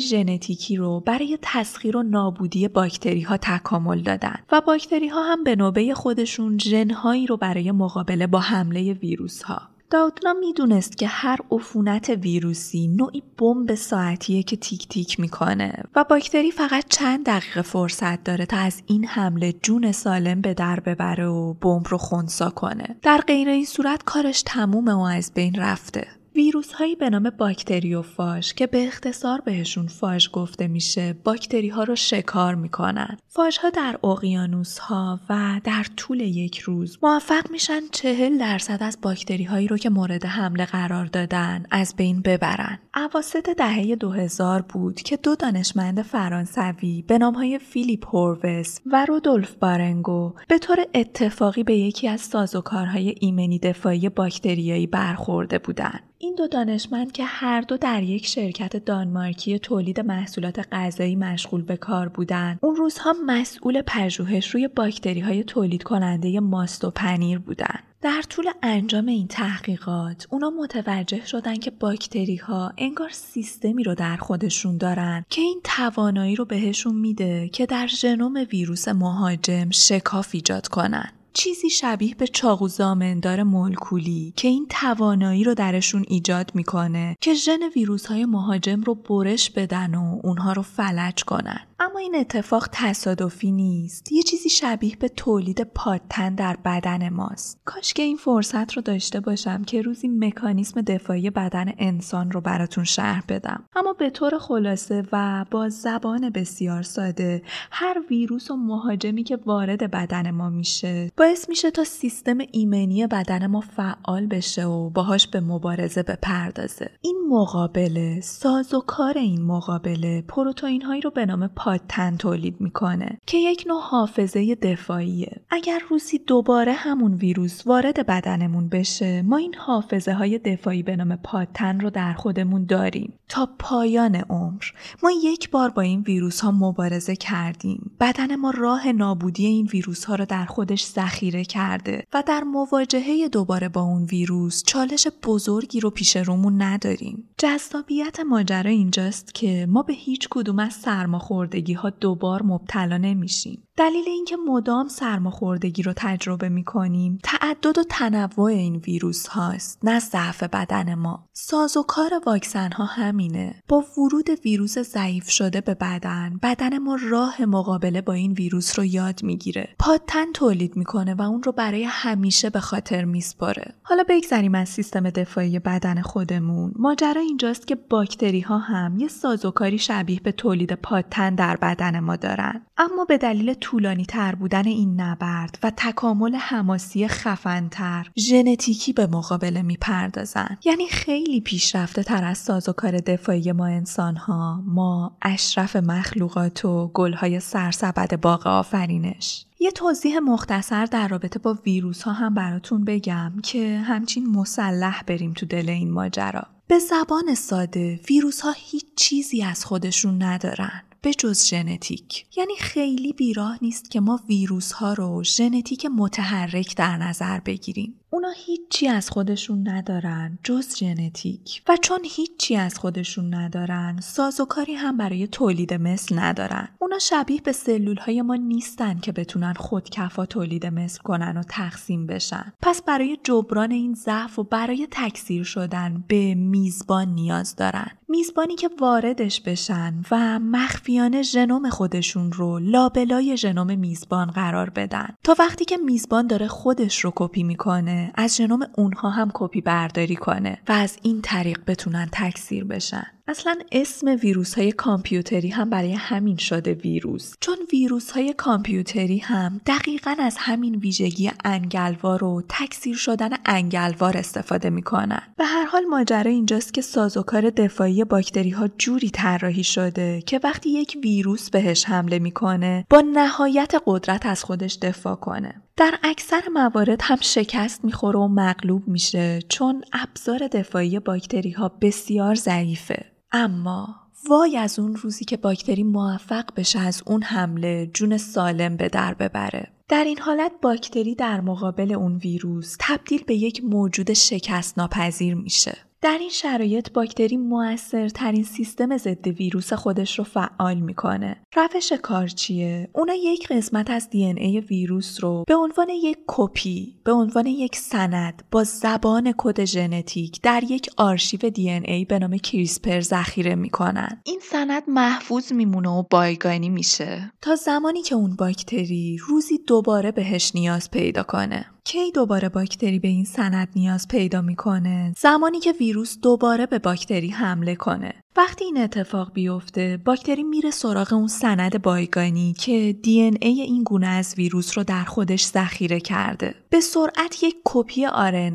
ژنتیکی 0.00 0.76
رو 0.76 1.00
برای 1.00 1.38
تسخیر 1.42 1.96
و 1.96 2.02
نابودی 2.02 2.68
باکتری 2.68 3.22
ها 3.22 3.36
تکامل 3.36 4.00
دادن 4.00 4.36
و 4.52 4.60
باکتری 4.60 5.08
ها 5.08 5.32
هم 5.32 5.44
به 5.44 5.56
نوبه 5.56 5.94
خودشون 5.94 6.58
ژنهایی 6.58 7.26
رو 7.26 7.36
برای 7.36 7.72
مقابله 7.72 8.26
با 8.26 8.40
حمله 8.40 8.92
ویروس 8.92 9.42
ها 9.42 9.62
داودنا 9.90 10.32
می‌دونست 10.32 10.98
که 10.98 11.06
هر 11.06 11.38
عفونت 11.50 12.08
ویروسی 12.08 12.88
نوعی 12.88 13.22
بمب 13.38 13.74
ساعتیه 13.74 14.42
که 14.42 14.56
تیک 14.56 14.88
تیک 14.88 15.20
می‌کنه 15.20 15.84
و 15.94 16.04
باکتری 16.04 16.50
فقط 16.50 16.84
چند 16.88 17.26
دقیقه 17.26 17.62
فرصت 17.62 18.24
داره 18.24 18.46
تا 18.46 18.56
از 18.56 18.82
این 18.86 19.04
حمله 19.04 19.52
جون 19.52 19.92
سالم 19.92 20.40
به 20.40 20.54
در 20.54 20.80
ببره 20.80 21.26
و 21.26 21.54
بمب 21.54 21.88
رو 21.88 21.98
خونسا 21.98 22.50
کنه. 22.50 22.96
در 23.02 23.18
غیر 23.18 23.48
این 23.48 23.64
صورت 23.64 24.02
کارش 24.04 24.42
تمومه 24.46 24.92
و 24.92 25.00
از 25.00 25.32
بین 25.34 25.54
رفته. 25.54 26.06
ویروس 26.36 26.72
هایی 26.72 26.96
به 26.96 27.10
نام 27.10 27.30
باکتریوفاژ 27.30 28.52
که 28.52 28.66
به 28.66 28.86
اختصار 28.86 29.40
بهشون 29.40 29.86
فاژ 29.86 30.28
گفته 30.32 30.68
میشه 30.68 31.12
باکتری 31.24 31.68
ها 31.68 31.82
رو 31.84 31.96
شکار 31.96 32.54
می‌کنن. 32.54 33.16
فاژ 33.28 33.58
ها 33.58 33.70
در 33.70 33.98
اقیانوس 34.04 34.78
ها 34.78 35.20
و 35.30 35.60
در 35.64 35.84
طول 35.96 36.20
یک 36.20 36.58
روز 36.58 36.98
موفق 37.02 37.50
میشن 37.50 37.80
چهل 37.92 38.38
درصد 38.38 38.82
از 38.82 38.98
باکتری 39.02 39.44
هایی 39.44 39.68
رو 39.68 39.76
که 39.76 39.90
مورد 39.90 40.24
حمله 40.24 40.64
قرار 40.64 41.06
دادن 41.06 41.64
از 41.70 41.94
بین 41.96 42.22
ببرن. 42.22 42.78
اواسط 42.96 43.50
دهه 43.50 43.96
2000 43.96 44.62
بود 44.62 44.94
که 44.94 45.16
دو 45.16 45.34
دانشمند 45.34 46.02
فرانسوی 46.02 47.04
به 47.06 47.18
نام 47.18 47.34
های 47.34 47.58
فیلیپ 47.58 48.06
هوروس 48.06 48.78
و 48.86 49.04
رودولف 49.04 49.54
بارنگو 49.54 50.34
به 50.48 50.58
طور 50.58 50.86
اتفاقی 50.94 51.62
به 51.62 51.74
یکی 51.74 52.08
از 52.08 52.20
سازوکارهای 52.20 53.14
ایمنی 53.20 53.58
دفاعی 53.58 54.08
باکتریایی 54.08 54.86
برخورده 54.86 55.58
بودند. 55.58 56.00
این 56.24 56.34
دو 56.34 56.46
دانشمند 56.46 57.12
که 57.12 57.24
هر 57.24 57.60
دو 57.60 57.76
در 57.76 58.02
یک 58.02 58.26
شرکت 58.26 58.76
دانمارکی 58.76 59.58
تولید 59.58 60.00
محصولات 60.00 60.68
غذایی 60.72 61.16
مشغول 61.16 61.62
به 61.62 61.76
کار 61.76 62.08
بودند 62.08 62.58
اون 62.62 62.76
روزها 62.76 63.14
مسئول 63.26 63.82
پژوهش 63.86 64.50
روی 64.50 64.68
باکتری 64.68 65.20
های 65.20 65.44
تولید 65.44 65.82
کننده 65.82 66.40
ماست 66.40 66.84
و 66.84 66.90
پنیر 66.90 67.38
بودند 67.38 67.82
در 68.02 68.22
طول 68.28 68.50
انجام 68.62 69.06
این 69.06 69.28
تحقیقات 69.28 70.26
اونا 70.30 70.50
متوجه 70.50 71.26
شدن 71.26 71.56
که 71.56 71.70
باکتری 71.70 72.36
ها 72.36 72.72
انگار 72.78 73.10
سیستمی 73.10 73.84
رو 73.84 73.94
در 73.94 74.16
خودشون 74.16 74.78
دارن 74.78 75.24
که 75.30 75.40
این 75.40 75.60
توانایی 75.64 76.36
رو 76.36 76.44
بهشون 76.44 76.94
میده 76.94 77.48
که 77.48 77.66
در 77.66 77.86
ژنوم 77.86 78.46
ویروس 78.52 78.88
مهاجم 78.88 79.70
شکاف 79.70 80.28
ایجاد 80.32 80.68
کنن. 80.68 81.12
چیزی 81.34 81.70
شبیه 81.70 82.14
به 82.14 82.26
چاقو 82.26 82.68
زامندار 82.68 83.42
مولکولی 83.42 84.32
که 84.36 84.48
این 84.48 84.66
توانایی 84.70 85.44
رو 85.44 85.54
درشون 85.54 86.04
ایجاد 86.08 86.50
می‌کنه 86.54 87.16
که 87.20 87.34
ژن 87.34 87.60
ویروس 87.76 88.06
های 88.06 88.24
مهاجم 88.24 88.80
رو 88.80 88.94
برش 88.94 89.50
بدن 89.50 89.94
و 89.94 90.20
اونها 90.22 90.52
رو 90.52 90.62
فلج 90.62 91.24
کنن. 91.24 91.60
اما 91.80 91.98
این 91.98 92.14
اتفاق 92.14 92.68
تصادفی 92.72 93.52
نیست. 93.52 94.12
یه 94.12 94.22
چیزی 94.22 94.48
شبیه 94.48 94.96
به 94.96 95.08
تولید 95.08 95.62
پادتن 95.62 96.34
در 96.34 96.56
بدن 96.64 97.08
ماست. 97.08 97.60
کاش 97.64 97.92
که 97.92 98.02
این 98.02 98.16
فرصت 98.16 98.72
رو 98.72 98.82
داشته 98.82 99.20
باشم 99.20 99.64
که 99.64 99.82
روزی 99.82 100.08
مکانیسم 100.08 100.80
دفاعی 100.80 101.30
بدن 101.30 101.72
انسان 101.78 102.30
رو 102.30 102.40
براتون 102.40 102.84
شرح 102.84 103.22
بدم. 103.28 103.64
اما 103.76 103.92
به 103.92 104.10
طور 104.10 104.38
خلاصه 104.38 105.04
و 105.12 105.44
با 105.50 105.68
زبان 105.68 106.30
بسیار 106.30 106.82
ساده 106.82 107.42
هر 107.70 108.02
ویروس 108.10 108.50
و 108.50 108.56
مهاجمی 108.56 109.24
که 109.24 109.36
وارد 109.36 109.90
بدن 109.90 110.30
ما 110.30 110.50
میشه 110.50 111.10
باعث 111.16 111.48
میشه 111.48 111.70
تا 111.70 111.84
سیستم 111.84 112.38
ایمنی 112.52 113.06
بدن 113.06 113.46
ما 113.46 113.60
فعال 113.60 114.26
بشه 114.26 114.64
و 114.64 114.90
باهاش 114.90 115.28
به 115.28 115.40
مبارزه 115.40 116.02
بپردازه. 116.02 116.90
این 117.00 117.16
مقابله 117.30 118.20
ساز 118.20 118.74
و 118.74 118.80
کار 118.80 119.18
این 119.18 119.42
مقابله 119.42 120.22
پروتئین 120.28 120.82
هایی 120.82 121.00
رو 121.00 121.10
به 121.10 121.26
نام 121.26 121.48
پادتن 121.64 122.16
تولید 122.16 122.60
می‌کنه 122.60 123.18
که 123.26 123.38
یک 123.38 123.64
نوع 123.66 123.80
حافظه 123.82 124.54
دفاعیه. 124.54 125.40
اگر 125.50 125.80
روزی 125.90 126.18
دوباره 126.18 126.72
همون 126.72 127.14
ویروس 127.14 127.66
وارد 127.66 128.06
بدنمون 128.06 128.68
بشه 128.68 129.22
ما 129.22 129.36
این 129.36 129.54
حافظه 129.54 130.12
های 130.12 130.38
دفاعی 130.38 130.82
به 130.82 130.96
نام 130.96 131.16
پادتن 131.16 131.80
رو 131.80 131.90
در 131.90 132.12
خودمون 132.12 132.64
داریم. 132.64 133.12
تا 133.34 133.48
پایان 133.58 134.14
عمر. 134.14 134.64
ما 135.02 135.10
یک 135.22 135.50
بار 135.50 135.70
با 135.70 135.82
این 135.82 136.00
ویروس 136.00 136.40
ها 136.40 136.50
مبارزه 136.50 137.16
کردیم. 137.16 137.90
بدن 138.00 138.36
ما 138.36 138.50
راه 138.50 138.92
نابودی 138.92 139.46
این 139.46 139.66
ویروس 139.66 140.04
ها 140.04 140.14
رو 140.14 140.24
در 140.24 140.44
خودش 140.44 140.86
ذخیره 140.86 141.44
کرده 141.44 142.04
و 142.12 142.22
در 142.26 142.40
مواجهه 142.40 143.28
دوباره 143.28 143.68
با 143.68 143.80
اون 143.80 144.04
ویروس 144.04 144.62
چالش 144.66 145.08
بزرگی 145.22 145.80
رو 145.80 145.90
پیش 145.90 146.16
رومون 146.16 146.62
نداریم. 146.62 147.28
جذابیت 147.38 148.20
ماجرا 148.20 148.70
اینجاست 148.70 149.34
که 149.34 149.66
ما 149.70 149.82
به 149.82 149.92
هیچ 149.92 150.28
کدوم 150.30 150.58
از 150.58 150.72
سرماخوردگی 150.72 151.72
ها 151.72 151.90
دوبار 151.90 152.42
مبتلا 152.42 152.96
نمیشیم. 152.96 153.62
دلیل 153.76 154.04
اینکه 154.06 154.36
مدام 154.36 154.88
سرماخوردگی 154.88 155.82
رو 155.82 155.92
تجربه 155.96 156.48
می 156.48 156.64
کنیم 156.64 157.18
تعدد 157.22 157.78
و 157.78 157.82
تنوع 157.90 158.44
این 158.44 158.76
ویروس 158.76 159.26
هاست 159.26 159.78
نه 159.82 160.00
ضعف 160.00 160.42
بدن 160.42 160.94
ما. 160.94 161.28
ساز 161.32 161.76
و 161.76 161.82
کار 161.82 162.10
واکسن 162.26 162.72
ها 162.72 162.84
همینه. 162.84 163.62
با 163.68 163.84
ورود 163.98 164.30
ویروس 164.44 164.78
ضعیف 164.78 165.30
شده 165.30 165.60
به 165.60 165.74
بدن 165.74 166.38
بدن 166.42 166.78
ما 166.78 166.98
راه 167.10 167.44
مقابله 167.44 168.00
با 168.00 168.12
این 168.12 168.32
ویروس 168.32 168.78
رو 168.78 168.84
یاد 168.84 169.22
می‌گیره. 169.22 169.68
پادتن 169.78 170.32
تولید 170.32 170.76
می‌کنه 170.76 171.14
و 171.14 171.22
اون 171.22 171.42
رو 171.42 171.52
برای 171.52 171.84
همیشه 171.84 172.50
به 172.50 172.60
خاطر 172.60 173.04
میسپاره. 173.04 173.74
حالا 173.82 174.04
بگذریم 174.08 174.54
از 174.54 174.68
سیستم 174.68 175.10
دفاعی 175.10 175.58
بدن 175.58 176.02
خودمون. 176.02 176.72
ماجرا 176.76 177.20
اینجاست 177.20 177.66
که 177.66 177.74
باکتری 177.74 178.40
ها 178.40 178.58
هم 178.58 178.98
یه 178.98 179.08
سازوکاری 179.08 179.78
شبیه 179.78 180.20
به 180.20 180.32
تولید 180.32 180.72
پادتن 180.72 181.34
در 181.34 181.56
بدن 181.56 182.00
ما 182.00 182.16
دارن. 182.16 182.66
اما 182.76 183.04
به 183.04 183.18
دلیل 183.18 183.54
طولانی 183.64 184.04
تر 184.04 184.34
بودن 184.34 184.66
این 184.66 185.00
نبرد 185.00 185.58
و 185.62 185.72
تکامل 185.76 186.34
حماسی 186.34 187.08
خفنتر 187.08 188.10
ژنتیکی 188.16 188.92
به 188.92 189.06
مقابله 189.06 189.62
می‌پردازن 189.62 190.58
یعنی 190.64 190.88
خیلی 190.88 191.40
پیشرفته 191.40 192.02
تر 192.02 192.24
از 192.24 192.38
سازوکار 192.38 192.98
دفاعی 192.98 193.52
ما 193.52 193.66
انسان 193.66 194.16
ها 194.16 194.62
ما 194.66 195.16
اشرف 195.22 195.76
مخلوقات 195.76 196.64
و 196.64 196.90
گلهای 196.94 197.40
سرسبد 197.40 198.20
باغ 198.20 198.46
آفرینش. 198.46 199.46
یه 199.60 199.70
توضیح 199.70 200.18
مختصر 200.18 200.86
در 200.86 201.08
رابطه 201.08 201.38
با 201.38 201.58
ویروس 201.66 202.02
ها 202.02 202.12
هم 202.12 202.34
براتون 202.34 202.84
بگم 202.84 203.32
که 203.42 203.78
همچین 203.84 204.26
مسلح 204.26 205.02
بریم 205.06 205.32
تو 205.32 205.46
دل 205.46 205.68
این 205.70 205.90
ماجرا. 205.90 206.42
به 206.66 206.78
زبان 206.78 207.34
ساده 207.34 208.00
ویروس 208.10 208.40
ها 208.40 208.52
هیچ 208.56 208.84
چیزی 208.96 209.42
از 209.42 209.64
خودشون 209.64 210.22
ندارن. 210.22 210.82
به 211.04 211.14
جز 211.14 211.44
ژنتیک. 211.44 212.26
یعنی 212.36 212.56
خیلی 212.60 213.12
بیراه 213.12 213.58
نیست 213.62 213.90
که 213.90 214.00
ما 214.00 214.20
ویروس 214.28 214.72
ها 214.72 214.92
رو 214.92 215.24
ژنتیک 215.24 215.86
متحرک 215.86 216.76
در 216.76 216.96
نظر 216.96 217.40
بگیریم. 217.40 218.00
اونا 218.14 218.30
هیچی 218.36 218.88
از 218.88 219.10
خودشون 219.10 219.68
ندارن 219.68 220.38
جز 220.42 220.76
ژنتیک. 220.76 221.62
و 221.68 221.76
چون 221.76 221.98
هیچی 222.04 222.56
از 222.56 222.78
خودشون 222.78 223.34
ندارن 223.34 224.00
سازوکاری 224.00 224.74
هم 224.74 224.96
برای 224.96 225.26
تولید 225.26 225.74
مثل 225.74 226.18
ندارن. 226.18 226.68
اونا 226.78 226.98
شبیه 226.98 227.40
به 227.40 227.52
سلول 227.52 227.96
های 227.96 228.22
ما 228.22 228.34
نیستن 228.34 228.98
که 228.98 229.12
بتونن 229.12 229.52
خودکفا 229.52 230.26
تولید 230.26 230.66
مثل 230.66 231.02
کنن 231.02 231.36
و 231.36 231.42
تقسیم 231.42 232.06
بشن. 232.06 232.52
پس 232.62 232.82
برای 232.82 233.18
جبران 233.24 233.70
این 233.70 233.94
ضعف 233.94 234.38
و 234.38 234.44
برای 234.44 234.88
تکثیر 234.90 235.44
شدن 235.44 236.04
به 236.08 236.34
میزبان 236.34 237.08
نیاز 237.08 237.56
دارن. 237.56 237.90
میزبانی 238.08 238.56
که 238.56 238.70
واردش 238.80 239.40
بشن 239.40 239.94
و 240.10 240.38
مخفیانه 240.38 241.22
ژنوم 241.22 241.70
خودشون 241.70 242.32
رو 242.32 242.58
لابلای 242.58 243.36
ژنوم 243.36 243.78
میزبان 243.78 244.30
قرار 244.30 244.70
بدن. 244.70 245.08
تا 245.24 245.36
وقتی 245.38 245.64
که 245.64 245.76
میزبان 245.76 246.26
داره 246.26 246.48
خودش 246.48 247.00
رو 247.00 247.12
کپی 247.16 247.42
می‌کنه 247.42 248.03
از 248.14 248.36
ژنوم 248.36 248.60
اونها 248.76 249.10
هم 249.10 249.30
کپی 249.34 249.60
برداری 249.60 250.16
کنه 250.16 250.58
و 250.68 250.72
از 250.72 250.98
این 251.02 251.22
طریق 251.22 251.60
بتونن 251.66 252.08
تکثیر 252.12 252.64
بشن. 252.64 253.06
اصلا 253.28 253.56
اسم 253.72 254.06
ویروس 254.22 254.54
های 254.54 254.72
کامپیوتری 254.72 255.48
هم 255.48 255.70
برای 255.70 255.92
همین 255.92 256.36
شده 256.36 256.74
ویروس. 256.74 257.34
چون 257.40 257.56
ویروس 257.72 258.10
های 258.10 258.32
کامپیوتری 258.32 259.18
هم 259.18 259.60
دقیقا 259.66 260.16
از 260.18 260.36
همین 260.38 260.74
ویژگی 260.74 261.30
انگلوار 261.44 262.24
و 262.24 262.42
تکثیر 262.48 262.96
شدن 262.96 263.30
انگلوار 263.46 264.16
استفاده 264.16 264.70
می‌کنن. 264.70 265.22
به 265.36 265.44
هر 265.44 265.64
حال 265.64 265.84
ماجرا 265.84 266.30
اینجاست 266.30 266.74
که 266.74 266.80
سازوکار 266.80 267.50
دفاعی 267.50 268.04
باکتری 268.04 268.50
ها 268.50 268.68
جوری 268.78 269.10
طراحی 269.10 269.64
شده 269.64 270.22
که 270.26 270.40
وقتی 270.44 270.70
یک 270.70 270.98
ویروس 271.02 271.50
بهش 271.50 271.84
حمله 271.84 272.18
می‌کنه 272.18 272.86
با 272.90 273.00
نهایت 273.00 273.74
قدرت 273.86 274.26
از 274.26 274.44
خودش 274.44 274.78
دفاع 274.82 275.14
کنه. 275.14 275.62
در 275.76 275.94
اکثر 276.02 276.42
موارد 276.52 277.00
هم 277.02 277.18
شکست 277.20 277.84
می‌خوره 277.84 278.18
و 278.18 278.28
مغلوب 278.28 278.88
میشه 278.88 279.38
چون 279.48 279.84
ابزار 279.92 280.48
دفاعی 280.48 280.98
باکتری 280.98 281.50
ها 281.50 281.68
بسیار 281.80 282.34
ضعیفه. 282.34 283.13
اما 283.36 283.94
وای 284.28 284.56
از 284.56 284.78
اون 284.78 284.96
روزی 284.96 285.24
که 285.24 285.36
باکتری 285.36 285.82
موفق 285.82 286.44
بشه 286.56 286.78
از 286.78 287.02
اون 287.06 287.22
حمله 287.22 287.90
جون 287.94 288.16
سالم 288.16 288.76
به 288.76 288.88
در 288.88 289.14
ببره. 289.14 289.72
در 289.88 290.04
این 290.04 290.18
حالت 290.18 290.52
باکتری 290.62 291.14
در 291.14 291.40
مقابل 291.40 291.92
اون 291.92 292.16
ویروس 292.16 292.76
تبدیل 292.80 293.24
به 293.24 293.34
یک 293.34 293.64
موجود 293.64 294.12
شکست 294.12 294.78
ناپذیر 294.78 295.34
میشه. 295.34 295.76
در 296.04 296.18
این 296.20 296.30
شرایط 296.30 296.92
باکتری 296.92 297.36
موثرترین 297.36 298.42
سیستم 298.42 298.96
ضد 298.96 299.26
ویروس 299.26 299.72
خودش 299.72 300.18
رو 300.18 300.24
فعال 300.24 300.80
می‌کنه. 300.80 301.36
روش 301.56 301.92
کار 301.92 302.28
چیه؟ 302.28 302.88
اونا 302.92 303.14
یک 303.14 303.48
قسمت 303.48 303.90
از 303.90 304.10
دی 304.10 304.20
ان 304.20 304.24
ای 304.24 304.60
ویروس 304.60 305.24
رو 305.24 305.44
به 305.46 305.54
عنوان 305.54 305.88
یک 305.88 306.18
کپی، 306.26 306.96
به 307.04 307.12
عنوان 307.12 307.46
یک 307.46 307.76
سند 307.76 308.42
با 308.50 308.64
زبان 308.64 309.34
کد 309.38 309.64
ژنتیک 309.64 310.42
در 310.42 310.62
یک 310.68 310.90
آرشیو 310.96 311.50
دی 311.50 311.64
ان 311.64 311.70
ای 311.70 312.04
به 312.04 312.18
نام 312.18 312.36
کریسپر 312.36 313.00
ذخیره 313.00 313.54
می‌کنن. 313.54 314.20
این 314.24 314.40
سند 314.42 314.82
محفوظ 314.88 315.52
میمونه 315.52 315.88
و 315.88 316.02
بایگانی 316.10 316.68
میشه 316.68 317.32
تا 317.40 317.54
زمانی 317.54 318.02
که 318.02 318.14
اون 318.14 318.36
باکتری 318.36 319.18
روزی 319.28 319.58
دوباره 319.58 320.12
بهش 320.12 320.52
نیاز 320.54 320.90
پیدا 320.90 321.22
کنه. 321.22 321.73
کی 321.86 322.12
دوباره 322.12 322.48
باکتری 322.48 322.98
به 322.98 323.08
این 323.08 323.24
سند 323.24 323.68
نیاز 323.76 324.08
پیدا 324.08 324.40
می‌کنه؟ 324.40 325.14
زمانی 325.16 325.60
که 325.60 325.72
ویروس 325.72 326.18
دوباره 326.22 326.66
به 326.66 326.78
باکتری 326.78 327.28
حمله 327.28 327.74
کنه. 327.74 328.12
وقتی 328.36 328.64
این 328.64 328.78
اتفاق 328.78 329.32
بیفته 329.32 330.00
باکتری 330.04 330.42
میره 330.42 330.70
سراغ 330.70 331.12
اون 331.12 331.26
سند 331.26 331.82
بایگانی 331.82 332.52
که 332.52 332.96
دی 333.02 333.20
ای 333.20 333.60
این 333.60 333.82
گونه 333.82 334.06
از 334.06 334.34
ویروس 334.36 334.78
رو 334.78 334.84
در 334.84 335.04
خودش 335.04 335.44
ذخیره 335.44 336.00
کرده. 336.00 336.54
به 336.70 336.80
سرعت 336.80 337.42
یک 337.42 337.56
کپی 337.64 338.06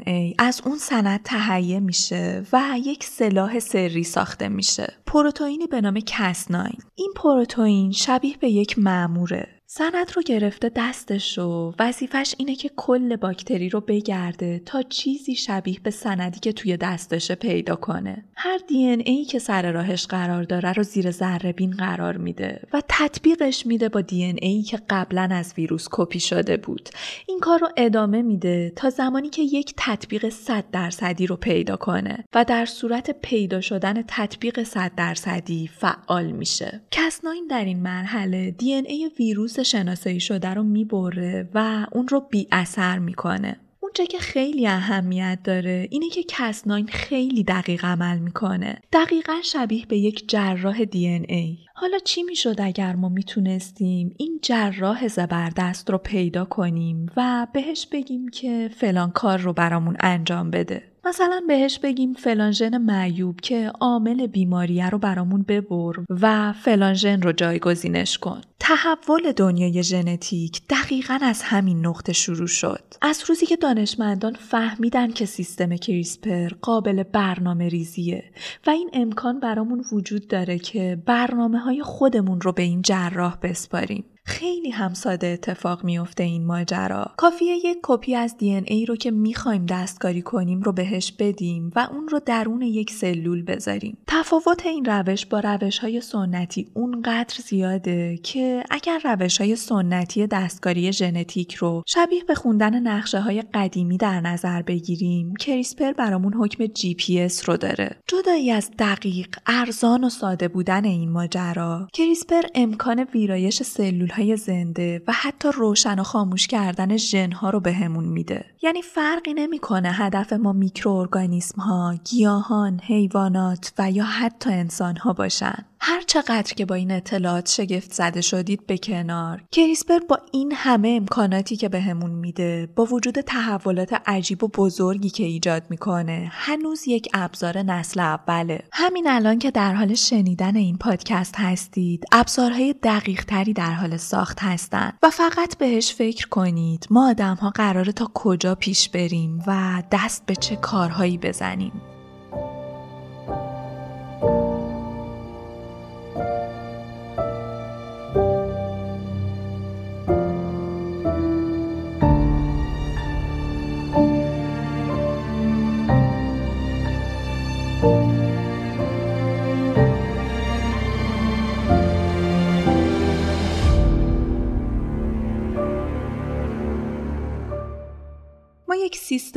ای 0.06 0.36
از 0.40 0.62
اون 0.66 0.78
سند 0.78 1.20
تهیه 1.24 1.80
میشه 1.80 2.44
و 2.54 2.62
یک 2.86 3.04
سلاح 3.04 3.60
سری 3.60 4.04
ساخته 4.04 4.48
میشه. 4.48 4.94
پروتئینی 5.06 5.68
به 5.68 5.82
نام 5.82 6.00
کسناین 6.00 6.78
این 6.96 7.14
پروتئین 7.16 7.92
شبیه 7.92 8.38
به 8.38 8.50
یک 8.50 8.80
معموره 8.80 9.59
سند 9.72 10.12
رو 10.16 10.22
گرفته 10.22 10.72
دستش 10.76 11.40
و 11.40 11.74
وظیفش 11.80 12.36
اینه 12.38 12.56
که 12.56 12.72
کل 12.76 13.16
باکتری 13.16 13.70
رو 13.70 13.82
بگرده 13.82 14.62
تا 14.66 14.82
چیزی 14.82 15.36
شبیه 15.36 15.80
به 15.84 15.90
سندی 15.90 16.40
که 16.40 16.52
توی 16.52 16.78
دستشه 16.78 17.36
پیدا 17.36 17.76
کنه. 17.76 18.26
هر 18.36 18.58
دی 18.68 18.78
ای 18.86 19.26
که 19.26 19.40
سر 19.40 19.72
راهش 19.72 20.06
قرار 20.08 20.44
داره 20.44 20.74
رو 20.74 20.84
زیر 20.84 21.12
ذره 21.12 21.52
بین 21.52 21.72
قرار 21.72 22.18
میده 22.18 22.62
و 22.74 22.82
تطبیقش 22.88 23.66
میده 23.66 23.90
با 23.90 24.02
دی 24.02 24.24
ای 24.24 24.62
که 24.62 24.80
قبلا 24.90 25.30
از 25.32 25.54
ویروس 25.58 25.88
کپی 25.92 26.20
شده 26.20 26.58
بود. 26.58 26.90
این 27.28 27.40
کار 27.40 27.60
رو 27.60 27.70
ادامه 27.78 28.22
میده 28.22 28.74
تا 28.76 28.90
زمانی 28.90 29.30
که 29.30 29.42
یک 29.42 29.74
تطبیق 29.78 30.30
100 30.30 30.64
درصدی 30.72 31.28
رو 31.28 31.36
پیدا 31.36 31.76
کنه 31.76 32.26
و 32.34 32.46
در 32.46 32.66
صورت 32.66 33.12
پیدا 33.22 33.62
شدن 33.62 34.04
تطبیق 34.08 34.64
100 34.64 34.92
درصدی 34.98 35.68
فعال 35.68 36.32
میشه. 36.32 36.82
کسناین 36.92 37.48
در 37.48 37.66
این 37.66 37.80
مرحله 37.80 38.52
دی 38.52 38.74
ای 38.74 39.12
ویروس 39.20 39.59
شناسایی 39.64 40.20
شده 40.20 40.54
رو 40.54 40.64
می‌بره 40.64 41.50
و 41.54 41.86
اون 41.92 42.08
رو 42.08 42.20
بی 42.32 42.48
اثر 42.52 43.00
می‌کنه. 43.00 43.60
اونجا 43.80 44.06
که 44.06 44.18
خیلی 44.18 44.68
اهمیت 44.68 45.40
داره 45.44 45.88
اینه 45.92 46.10
که 46.10 46.24
کسناین 46.28 46.88
خیلی 46.88 47.44
دقیق 47.44 47.86
عمل 47.86 48.20
می‌کنه. 48.20 48.82
دقیقا 48.94 49.34
شبیه 49.44 49.86
به 49.86 49.98
یک 49.98 50.30
جراح 50.30 50.84
دی 50.84 51.08
ای. 51.08 51.58
حالا 51.76 51.98
چی 52.00 52.24
می‌شد 52.24 52.56
اگر 52.62 52.96
ما 52.96 53.10
می‌تونستیم 53.10 54.16
این 54.18 54.40
جراح 54.42 55.08
زبردست 55.08 55.90
رو 55.90 55.98
پیدا 55.98 56.46
کنیم 56.46 57.06
و 57.18 57.48
بهش 57.54 57.88
بگیم 57.92 58.28
که 58.28 58.70
فلان 58.76 59.12
کار 59.12 59.40
رو 59.40 59.54
برامون 59.54 59.98
انجام 60.00 60.52
بده؟ 60.52 60.84
مثلا 61.06 61.42
بهش 61.48 61.80
بگیم 61.80 62.14
فلانژن 62.14 62.78
معیوب 62.78 63.42
که 63.42 63.72
عامل 63.80 64.28
بیماریه 64.28 64.90
رو 64.90 64.98
برامون 64.98 65.46
ببر 65.48 65.94
و 66.10 66.54
فلان 66.54 66.95
ژن 66.95 67.22
رو 67.22 67.32
جایگزینش 67.32 68.18
کن. 68.18 68.42
تحول 68.70 69.32
دنیای 69.32 69.84
ژنتیک 69.84 70.62
دقیقا 70.70 71.20
از 71.22 71.42
همین 71.42 71.86
نقطه 71.86 72.14
شروع 72.14 72.48
شد. 72.48 72.84
از 73.02 73.24
روزی 73.28 73.46
که 73.46 73.56
دانشمندان 73.56 74.34
فهمیدن 74.34 75.12
که 75.12 75.26
سیستم 75.26 75.76
کریسپر 75.76 76.50
قابل 76.62 77.04
برنامه 77.04 77.70
ریزیه 77.70 78.24
و 78.68 78.70
این 78.70 78.90
امکان 78.94 79.40
برامون 79.40 79.84
وجود 79.92 80.28
داره 80.28 80.60
که 80.60 81.04
برنامه 81.06 81.60
های 81.60 81.84
خودمون 81.84 82.42
رو 82.42 82.52
به 82.52 82.62
این 82.62 82.82
جراح 82.82 83.38
بسپاریم. 83.44 84.06
خیلی 84.30 84.70
هم 84.70 84.94
ساده 84.94 85.28
اتفاق 85.28 85.84
میفته 85.84 86.24
این 86.24 86.46
ماجرا. 86.46 87.06
کافیه 87.18 87.56
یک 87.56 87.78
کپی 87.84 88.16
از 88.16 88.38
دی‌ان‌ای 88.38 88.86
رو 88.86 88.96
که 88.96 89.12
می‌خوایم 89.12 89.66
دستکاری 89.66 90.22
کنیم 90.22 90.62
رو 90.62 90.72
بهش 90.72 91.12
بدیم 91.20 91.72
و 91.76 91.88
اون 91.92 92.08
رو 92.08 92.20
درون 92.26 92.62
یک 92.62 92.92
سلول 92.92 93.44
بذاریم. 93.44 93.98
تفاوت 94.08 94.66
این 94.66 94.86
روش 94.86 95.26
با 95.26 95.40
روش 95.40 95.80
های 95.80 96.02
سنتی 96.02 96.68
اونقدر 96.74 97.36
زیاده 97.46 98.18
که 98.18 98.64
اگر 98.70 99.00
روش 99.04 99.42
های 99.42 99.56
سنتی 99.56 100.28
دستکاری 100.28 100.94
ژنتیک 100.94 101.56
رو 101.56 101.84
شبیه 101.88 102.24
به 102.24 102.36
خوندن 102.36 102.80
نقشه 102.80 103.20
های 103.20 103.44
قدیمی 103.54 103.98
در 103.98 104.22
نظر 104.22 104.62
بگیریم 104.62 105.36
کریسپر 105.36 105.92
برامون 105.92 106.34
حکم 106.34 106.66
جی 106.66 106.94
پی 106.94 107.20
اس 107.20 107.50
رو 107.50 107.58
داره. 107.58 107.98
جدایی 108.08 108.52
از 108.52 108.72
دقیق 108.80 109.36
ارزان 109.48 110.04
و 110.04 110.10
ساده 110.10 110.48
بودن 110.48 110.86
این 110.86 111.12
ماجرا 111.12 111.88
کریسپر 111.94 112.42
امکان 112.56 113.08
ویرایش 113.14 113.64
سلول 113.64 114.10
های 114.20 114.38
زنده 114.38 115.02
و 115.08 115.12
حتی 115.12 115.50
روشن 115.54 116.00
و 116.00 116.04
خاموش 116.04 116.48
کردن 116.48 116.98
ژنها 116.98 117.50
رو 117.50 117.60
بهمون 117.60 118.04
میده. 118.04 118.46
یعنی 118.62 118.82
فرقی 118.82 119.34
نمی‌کنه 119.34 119.92
هدف 119.92 120.34
ما 120.34 120.54
میکروارگانیسم 120.54 121.62
ها 121.62 121.96
گیاهان 122.04 122.80
حیوانات 122.80 123.74
و 123.78 123.92
یا 123.92 124.06
حتی 124.06 124.50
انسان 124.50 124.98
ها 124.98 125.14
باشن. 125.14 125.66
هر 125.82 126.02
چقدر 126.02 126.54
که 126.54 126.66
با 126.66 126.76
این 126.76 126.92
اطلاعات 126.92 127.50
شگفت 127.50 127.94
زده 127.94 128.22
شدید 128.22 128.68
به 128.68 128.78
کنار. 128.78 129.44
کریسپر 129.52 130.00
با 130.00 130.18
این 130.32 130.54
همه 130.56 130.90
امکاناتی 131.02 131.56
که 131.56 131.70
بهمون 131.70 132.12
میده 132.12 132.70
با 132.76 132.86
وجود 132.86 133.22
تحولات 133.22 134.02
عجیب 134.06 134.44
و 134.44 134.48
بزرگی 134.48 135.10
که 135.10 135.24
ایجاد 135.24 135.64
می‌کنه 135.70 136.30
هنوز 136.32 136.88
یک 136.88 137.10
ابزار 137.14 137.58
نسل 137.58 138.00
اوله. 138.00 138.64
همین 138.72 139.08
الان 139.10 139.40
که 139.40 139.52
در 139.52 139.74
حال 139.74 139.94
شنیدن 139.94 140.56
این 140.56 140.78
پادکست 140.78 141.36
هستید 141.38 142.06
ابزارهای 142.12 142.76
دقیق 142.84 143.26
تری 143.26 143.54
در 143.54 143.72
حال 143.72 143.98
ساخت 143.98 144.38
هستند 144.42 144.94
و 145.04 145.10
فقط 145.10 145.58
بهش 145.58 145.94
فکر 145.94 146.28
کنید 146.28 146.88
ما 146.90 147.10
آدم 147.10 147.36
ها 147.36 147.50
قراره 147.50 147.92
تا 147.92 148.12
کجا 148.14 148.56
پیش 148.56 148.90
بریم 148.90 149.44
و 149.48 149.84
دست 149.92 150.26
به 150.26 150.36
چه 150.36 150.56
کارهایی 150.56 151.18
بزنیم. 151.18 151.72